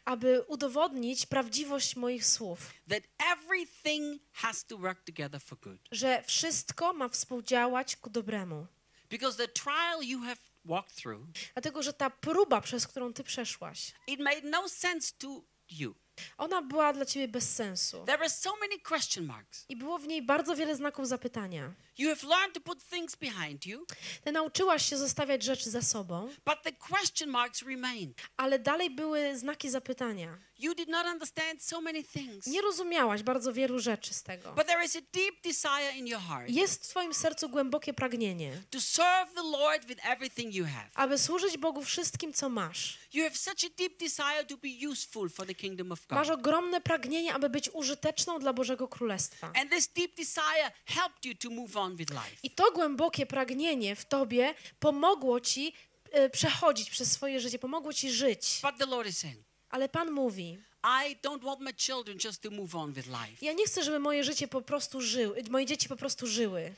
[0.05, 3.03] aby udowodnić prawdziwość moich słów, That
[3.38, 5.80] everything has to work together for good.
[5.91, 8.68] że wszystko ma współdziałać ku dobremu.
[9.10, 11.22] Because the trial you have walked through,
[11.53, 15.95] Dlatego, że ta próba, przez którą Ty przeszłaś, it made no sense to you.
[16.38, 18.03] Ona była dla Ciebie bez sensu.
[18.06, 19.65] There were so many question marks.
[19.69, 21.73] I było w niej bardzo wiele znaków zapytania.
[21.98, 23.85] You have learned to put things behind you,
[24.23, 28.22] Ty nauczyłaś się zostawiać rzeczy za sobą, but the question marks remained.
[28.38, 30.38] ale dalej były znaki zapytania.
[30.64, 32.48] You did not understand so many things.
[32.48, 34.53] Nie rozumiałaś bardzo wielu rzeczy z tego.
[34.53, 38.52] But there is a deep desire in your heart Jest w Twoim sercu głębokie pragnienie,
[38.69, 40.90] to serve the Lord with everything you have.
[40.95, 42.98] aby służyć Bogu wszystkim, co masz.
[43.14, 46.40] You have such a deep desire to be useful for the kingdom of Masz God.
[46.40, 49.52] ogromne pragnienie, aby być użyteczną dla Bożego Królestwa.
[49.61, 52.38] And this deep desire helped you to move on with life.
[52.44, 55.73] I to głębokie pragnienie w Tobie pomogło Ci
[56.11, 58.60] e, przechodzić przez swoje życie, pomogło Ci żyć.
[58.61, 59.40] But the Lord is saying,
[59.73, 63.45] Ale Pan mówi, I don't want my children just to move on with life.
[63.45, 66.73] Ja nie chcę, żeby moje życie po prostu żyły, moje dzieci po prostu żyły.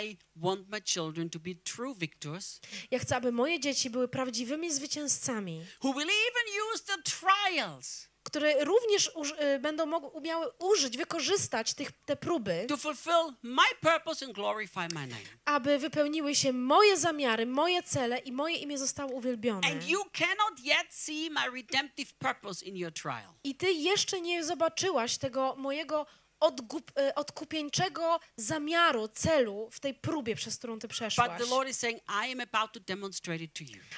[0.00, 2.60] I want my children to be true victors
[2.90, 8.64] Ja chcę, aby moje dzieci były prawdziwymi zwycięzcami, who will even use the trials które
[8.64, 14.26] również uż, y, będą mogły, umiały użyć, wykorzystać tych, te próby, to fulfill my purpose
[14.26, 15.22] and glorify my name.
[15.44, 19.68] aby wypełniły się moje zamiary, moje cele i moje imię zostało uwielbione.
[19.68, 23.32] And you cannot yet see my redemptive purpose in your trial.
[23.44, 26.06] I ty jeszcze nie zobaczyłaś tego mojego
[26.40, 31.28] odgup, y, odkupieńczego zamiaru, celu w tej próbie, przez którą ty przeszłaś.
[31.72, 32.02] saying.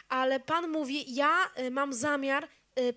[0.09, 2.49] Ale Pan mówi, ja y, mam zamiar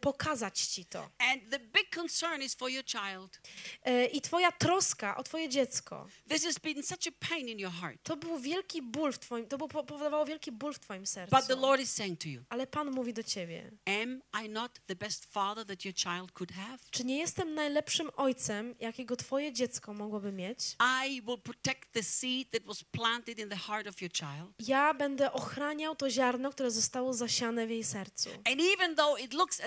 [0.02, 1.10] pokazać ci to.
[1.20, 3.40] And the big concern is for your child.
[3.88, 7.72] Y, I twoja troska o twoje dziecko, This has been such a pain in your
[7.74, 8.04] heart.
[8.04, 11.36] to był wielki ból w twoim, to powodowało wielki ból w twoim sercu.
[11.36, 14.80] But the Lord is saying to you, Ale Pan mówi do ciebie, Am I not
[14.88, 16.78] the best father that your child could have?
[16.92, 20.60] czy nie jestem najlepszym ojcem, jakiego twoje dziecko mogłoby mieć?
[21.08, 24.52] I will protect the seed that was planted in the heart of your child.
[24.68, 28.30] Ja będę ochraniał to ziarno, które zostało zasiane w jej sercu.
[28.30, 29.62] And even though it looks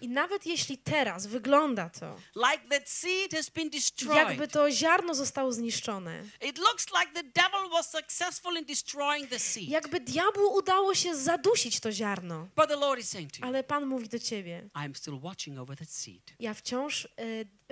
[0.00, 5.14] I nawet jeśli teraz wygląda to, like that seed has been destroyed, jakby to ziarno
[5.14, 9.68] zostało zniszczone, it looks like the devil was successful in destroying the seed.
[9.68, 12.48] jakby diabłu udało się zadusić to ziarno.
[12.56, 15.58] But the Lord is saying to you, Ale Pan mówi do ciebie, I'm still watching
[15.58, 16.32] over that seed.
[16.38, 17.08] ja wciąż y,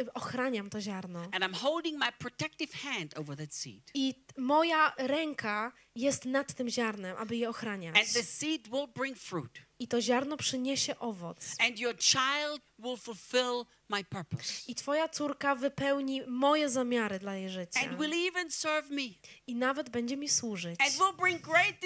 [0.01, 1.21] y, ochraniam to ziarno.
[1.21, 3.91] And I'm holding my protective hand over that seed.
[3.95, 7.97] I moja ręka jest nad tym ziarnem, aby je ochraniać.
[7.97, 9.59] And the seed will bring fruit.
[9.81, 11.57] I to ziarno przyniesie owoc.
[11.59, 14.53] And your child will fulfill my purpose.
[14.69, 17.81] I twoja córka wypełni moje zamiary dla jej życia.
[17.81, 19.09] And will even serve me.
[19.47, 20.81] I nawet będzie mi służyć.
[20.81, 21.81] And will bring great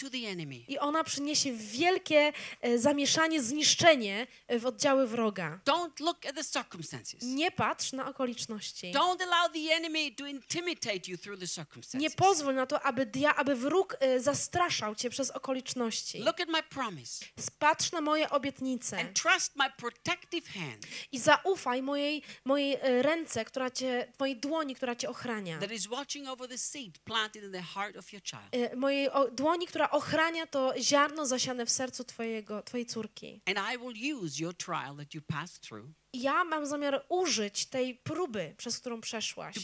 [0.00, 0.56] to the enemy.
[0.68, 5.60] I ona przyniesie wielkie e, zamieszanie, zniszczenie e, w oddziały wroga.
[5.64, 7.22] Don't look at the circumstances.
[7.22, 8.92] Nie patrz na okoliczności.
[8.92, 12.00] Don't allow the enemy to intimidate you through the circumstances.
[12.00, 16.18] Nie pozwól na to, aby, dia, aby wróg e, zastraszał cię przez okoliczności.
[16.18, 21.82] Look at my promise Spatrz na moje obietnice and trust my protective hand i zaufaj
[21.82, 25.58] mojej, mojej e, ręce, która cię, twojej dłoni, która cię ochrania.
[25.58, 28.48] that is watching over the seed planted in the heart of your child.
[28.52, 33.40] E, Mojej dłoni, która ochrania to ziarno zasiane w sercu twojego, twojej córki.
[33.46, 37.94] And I will use your trial that you passed through ja mam zamiar użyć tej
[37.94, 39.54] próby, przez którą przeszłaś,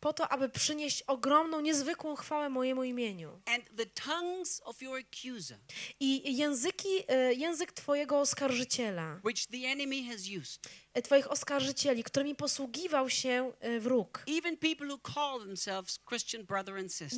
[0.00, 3.40] po to, aby przynieść ogromną, niezwykłą chwałę mojemu imieniu.
[6.00, 9.20] I języki, e, język twojego oskarżyciela,
[10.94, 14.24] e, twoich oskarżycieli, którymi posługiwał się e, wróg.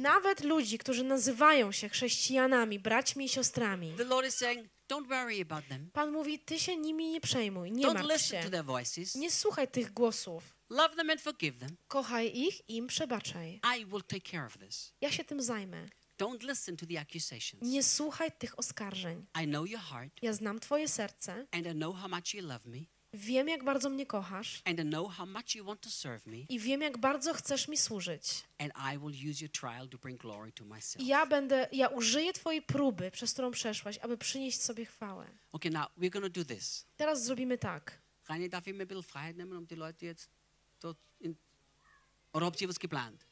[0.00, 3.92] Nawet ludzi, którzy nazywają się chrześcijanami, braćmi i siostrami.
[3.96, 5.90] The Lord is saying, don't worry about them.
[5.92, 8.50] Pan mówi, ty się nimi nie przejmuj, nie Don't martw listen to się.
[8.50, 9.14] their voices.
[9.14, 10.56] Nie słuchaj tych głosów.
[10.70, 11.76] Love them and forgive them.
[11.88, 13.60] Kochaj ich i im przebaczaj.
[13.78, 14.92] I will take care of this.
[15.00, 15.86] Ja się tym zajmę.
[16.18, 17.62] Don't listen to the accusations.
[17.62, 19.26] Nie słuchaj tych oskarżeń.
[19.42, 22.60] I know your heart, Ja znam twoje serce, and I know how much you love
[22.66, 22.78] me,
[23.12, 26.36] wiem jak bardzo mnie kochasz and I know how much you want to serve me,
[26.36, 28.44] i wiem jak bardzo chcesz mi służyć.
[28.58, 31.04] and I will use your trial to bring glory to myself.
[31.04, 35.26] I ja będę, ja użyję twojej próby, przez którą przeszłaś, aby przynieść sobie chwałę.
[35.52, 36.86] Okay, now we're to do this.
[36.96, 38.00] Teraz zrobimy tak.
[38.28, 40.30] Rainer, darf ich mir ein bisschen Freiheit nehmen, um die Leute jetzt
[40.80, 41.36] dort in...
[42.32, 43.26] Oder habt ihr was geplant?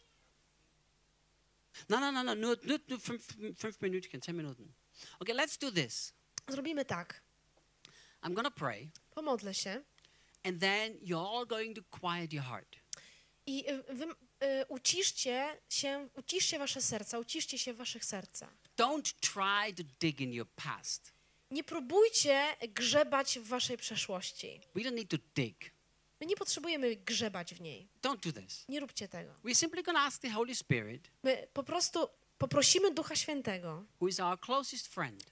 [1.88, 3.24] Nein, nein, nein, nein nur, nur, nur fünf,
[3.56, 4.74] fünf Minuten, zehn Minuten.
[5.20, 6.12] Okay, let's do this.
[6.48, 7.22] Zrobimy tak.
[8.22, 9.82] I'm going to pray, Pomodlę się
[10.44, 12.76] and then you're all going to quiet your heart.
[13.46, 18.54] i y, wy, y, uciszcie się, uciszcie wasze serca, uciszcie się w waszych sercach.
[18.76, 21.12] Don't try to dig in your past.
[21.50, 24.60] Nie próbujcie grzebać w waszej przeszłości.
[24.74, 25.72] We don't need to dig.
[26.20, 27.88] My nie potrzebujemy grzebać w niej.
[28.02, 28.64] Don't do this.
[28.68, 29.34] Nie róbcie tego.
[29.44, 32.08] We're simply to ask the Holy Spirit, My po prostu
[32.38, 33.84] poprosimy Ducha Świętego,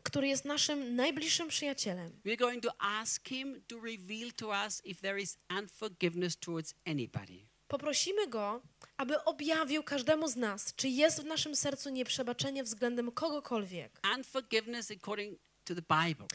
[0.02, 2.12] który jest naszym najbliższym przyjacielem.
[2.24, 7.46] We're going to ask Him to reveal to us if there is unforgiveness towards anybody.
[7.68, 8.62] Poprosimy Go,
[8.96, 14.00] aby objawił każdemu z nas, czy jest w naszym sercu nieprzebaczenie względem kogokolwiek.
[14.16, 16.26] Unforgiveness according to the Bible.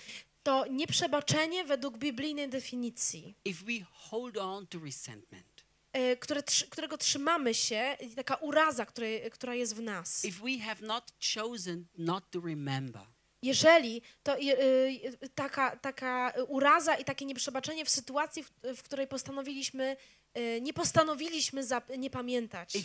[0.44, 5.46] To nieprzebaczenie według biblijnej definicji, If we hold on to resentment,
[6.20, 8.86] które, trzy- którego trzymamy się, taka uraza,
[9.32, 10.24] która jest w nas.
[13.44, 14.40] Jeżeli to e,
[15.24, 19.98] e, taka, taka uraza i takie nieprzebaczenie w sytuacji, w, w której postanowiliśmy
[20.62, 21.64] nie postanowiliśmy
[21.98, 22.76] nie pamiętać.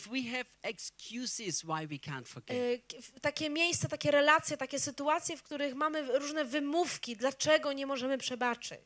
[2.55, 8.19] Y, Takie miejsca, takie relacje, takie sytuacje, w których mamy różne wymówki, dlaczego nie możemy
[8.19, 8.81] przebaczyć.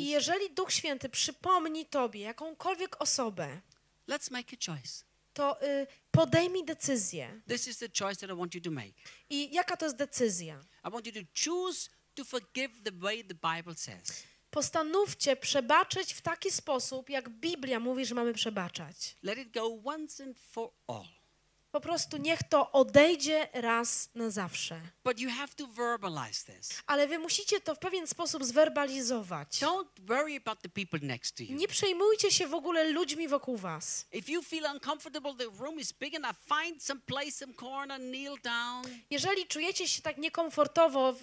[0.00, 3.60] I jeżeli Duch Święty przypomni tobie jakąkolwiek osobę,
[4.08, 5.04] let's make a choice.
[5.34, 7.40] to y, podejmij decyzję.
[9.30, 10.64] I jaka to jest decyzja?
[12.14, 14.24] To forgive the way the Bible says.
[14.50, 19.16] Postanówcie przebaczyć w taki sposób, jak Biblia mówi, że mamy przebaczać.
[19.22, 21.21] Let it go once and for all.
[21.72, 24.80] Po prostu niech to odejdzie raz na zawsze.
[25.04, 26.82] But you have to verbalize this.
[26.86, 29.48] Ale wy musicie to w pewien sposób zwerbalizować.
[29.60, 31.54] Don't worry about the people next to you.
[31.54, 34.06] Nie przejmujcie się w ogóle ludźmi wokół was.
[34.12, 36.36] If you feel uncomfortable, the room is big enough.
[36.48, 38.84] Find some place, some corner, kneel down.
[39.10, 41.14] Jeżeli czujecie się tak niekomfortowo,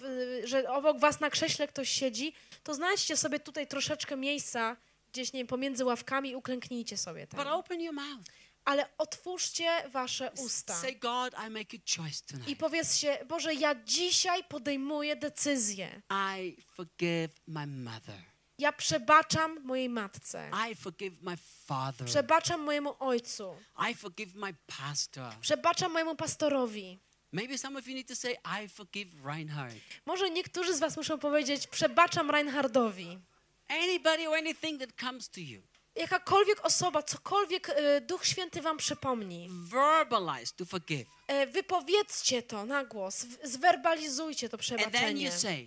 [0.44, 2.32] że obok was na krześle ktoś siedzi,
[2.64, 4.76] to znajdźcie sobie tutaj troszeczkę miejsca,
[5.12, 7.48] gdzieś nie wiem, pomiędzy ławkami uklęknijcie sobie But tam.
[7.48, 8.26] open your mouth.
[8.64, 12.58] Ale otwórzcie wasze usta Say, God, I make a choice i tonight.
[12.58, 16.02] powiedzcie, Boże, ja dzisiaj podejmuję decyzję.
[16.38, 18.22] I forgive my mother.
[18.58, 20.50] Ja przebaczam mojej matce.
[20.70, 22.06] I forgive my father.
[22.06, 23.56] Przebaczam mojemu ojcu.
[23.90, 25.32] I forgive my pastor.
[25.40, 26.98] Przebaczam mojemu pastorowi.
[27.32, 29.74] Maybe some of you need to say, I forgive Reinhard.
[30.06, 33.18] Może niektórzy z was muszą powiedzieć, przebaczam Reinhardowi.
[33.68, 35.62] Anybody or anything that comes to you.
[35.96, 41.06] Jakakolwiek osoba, cokolwiek e, Duch Święty wam przypomni, Verbalize to forgive.
[41.26, 45.24] e, wypowiedzcie to na głos, w- zwerbalizujcie to And then przebaczenie.
[45.26, 45.66] you say,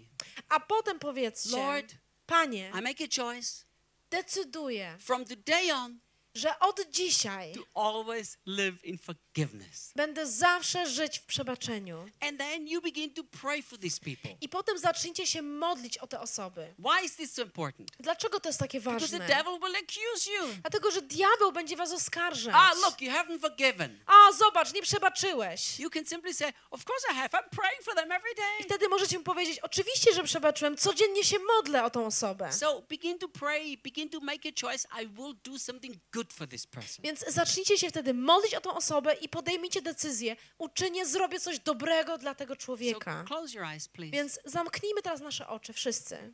[0.49, 1.95] A potem powiedzcie, Lord,
[2.25, 3.65] Panie, I make a choice
[4.09, 5.99] decyduję, from today on
[6.35, 8.97] że od dzisiaj to always live in
[9.33, 9.91] forgiveness.
[9.95, 12.05] będę zawsze żyć w przebaczeniu.
[12.19, 14.31] And then you begin to pray for these people.
[14.41, 16.73] I potem zacznijcie się modlić o te osoby.
[16.79, 17.91] Why is this so important?
[17.99, 19.35] Dlaczego to jest takie Because the ważne?
[19.35, 20.47] devil will accuse you.
[20.61, 22.55] Dlatego, że diabeł będzie was oskarżać.
[22.57, 23.99] Ah, look, you haven't forgiven.
[24.05, 25.79] A, zobacz, nie przebaczyłeś.
[25.79, 27.29] You can simply say, Of course I have.
[27.29, 28.59] I'm praying for them every day.
[28.59, 32.51] I wtedy możecie mu powiedzieć, oczywiście, że przebaczyłem, codziennie się modlę o tą osobę.
[32.53, 34.87] So begin to pray, begin to make a choice.
[35.03, 37.03] I will do something good for this person.
[37.03, 42.17] Więc zacznijcie się wtedy modlić o tą osobę i podejmijcie decyzję, uczynię, zrobię coś dobrego
[42.17, 43.25] dla tego So człowieka.
[43.53, 43.89] your eyes.
[44.11, 46.33] Więc zamknijmy teraz nasze oczy, wszyscy.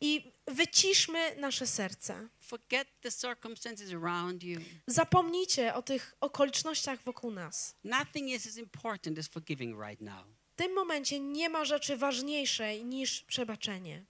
[0.00, 2.28] I wyciszmy nasze serca.
[4.86, 7.74] Zapomnijcie o tych okolicznościach wokół nas.
[7.84, 10.26] Nothing is as important as forgiving right now.
[10.52, 14.04] W tym momencie nie ma rzeczy ważniejszej niż przebaczenie.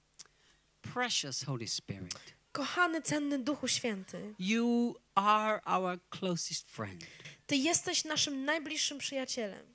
[0.95, 2.15] Precious Holy Spirit,
[2.53, 7.07] Kochany, cenny Duchu Święty, you are our closest friend.
[7.47, 9.67] Ty jesteś naszym najbliższym przyjacielem.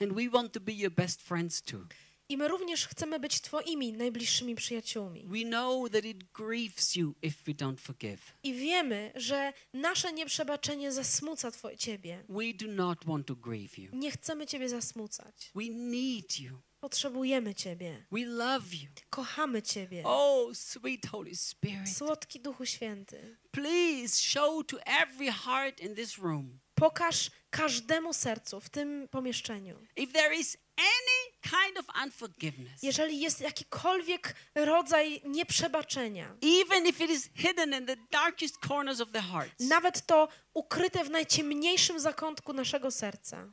[0.00, 1.86] And we want to be your best friends too.
[2.28, 5.24] I my również chcemy być Twoimi najbliższymi przyjaciółmi.
[5.26, 8.20] We know that it grieves you if we don't forgive.
[8.42, 12.24] I wiemy, że nasze nieprzebaczenie zasmuca Twoje Ciebie.
[12.28, 13.96] We do not want to grieve you.
[13.96, 15.50] Nie chcemy Ciebie zasmucać.
[15.54, 16.58] We need you.
[16.86, 18.04] Potrzebujemy Ciebie.
[18.12, 18.88] We love you.
[19.10, 20.02] Kochamy Ciebie.
[20.04, 21.88] Oh, sweet Holy Spirit.
[21.96, 23.36] Słodki Duchu Święty.
[23.50, 29.86] Please show to every heart in this room Pokaż każdemu sercu w tym pomieszczeniu.
[29.96, 37.10] if there is any kind of unforgiveness, Jeżeli jest jakikolwiek rodzaj nieprzebaczenia, even if it
[37.10, 39.54] is hidden in the darkest corners of the hearts.
[39.60, 43.52] nawet to ukryte w najciemniejszym zakątku naszego serca,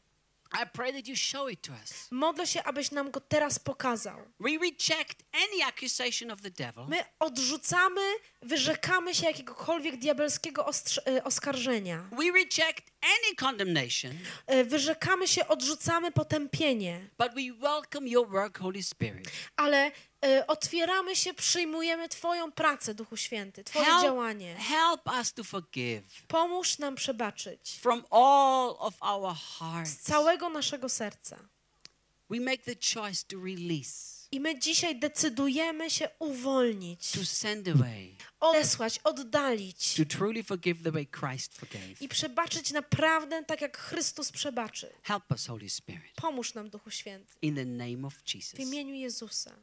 [0.53, 2.07] I pray that you show it to us.
[2.11, 4.17] modlę się, abyś nam go teraz pokazał.
[4.39, 6.85] We reject any accusation of the devil.
[6.87, 8.01] My odrzucamy,
[8.41, 10.65] wyrzekamy się jakiegokolwiek diabelskiego
[11.07, 12.09] e, oskarżenia.
[12.11, 14.11] We reject any condemnation,
[14.47, 19.31] E, Wyrzekamy się, odrzucamy potępienie, but we welcome your work, Holy Spirit.
[19.55, 19.91] ale
[20.47, 24.55] otwieramy się, przyjmujemy Twoją pracę, Duchu Święty, Twoje Help, działanie.
[24.55, 29.97] help us to forgive Pomóż nam przebaczyć from all of our z hearts.
[30.01, 31.37] całego naszego serca.
[32.29, 38.15] We make the choice to release, I my dzisiaj decydujemy się uwolnić, to send away,
[38.39, 42.01] odesłać, oddalić to truly forgive the way Christ forgave.
[42.01, 44.93] i przebaczyć naprawdę tak, jak Chrystus przebaczy.
[45.03, 48.59] Help us, Holy Spirit, Pomóż nam, Duchu Święty, in the name of w Jesus.
[48.59, 49.55] imieniu Jezusa.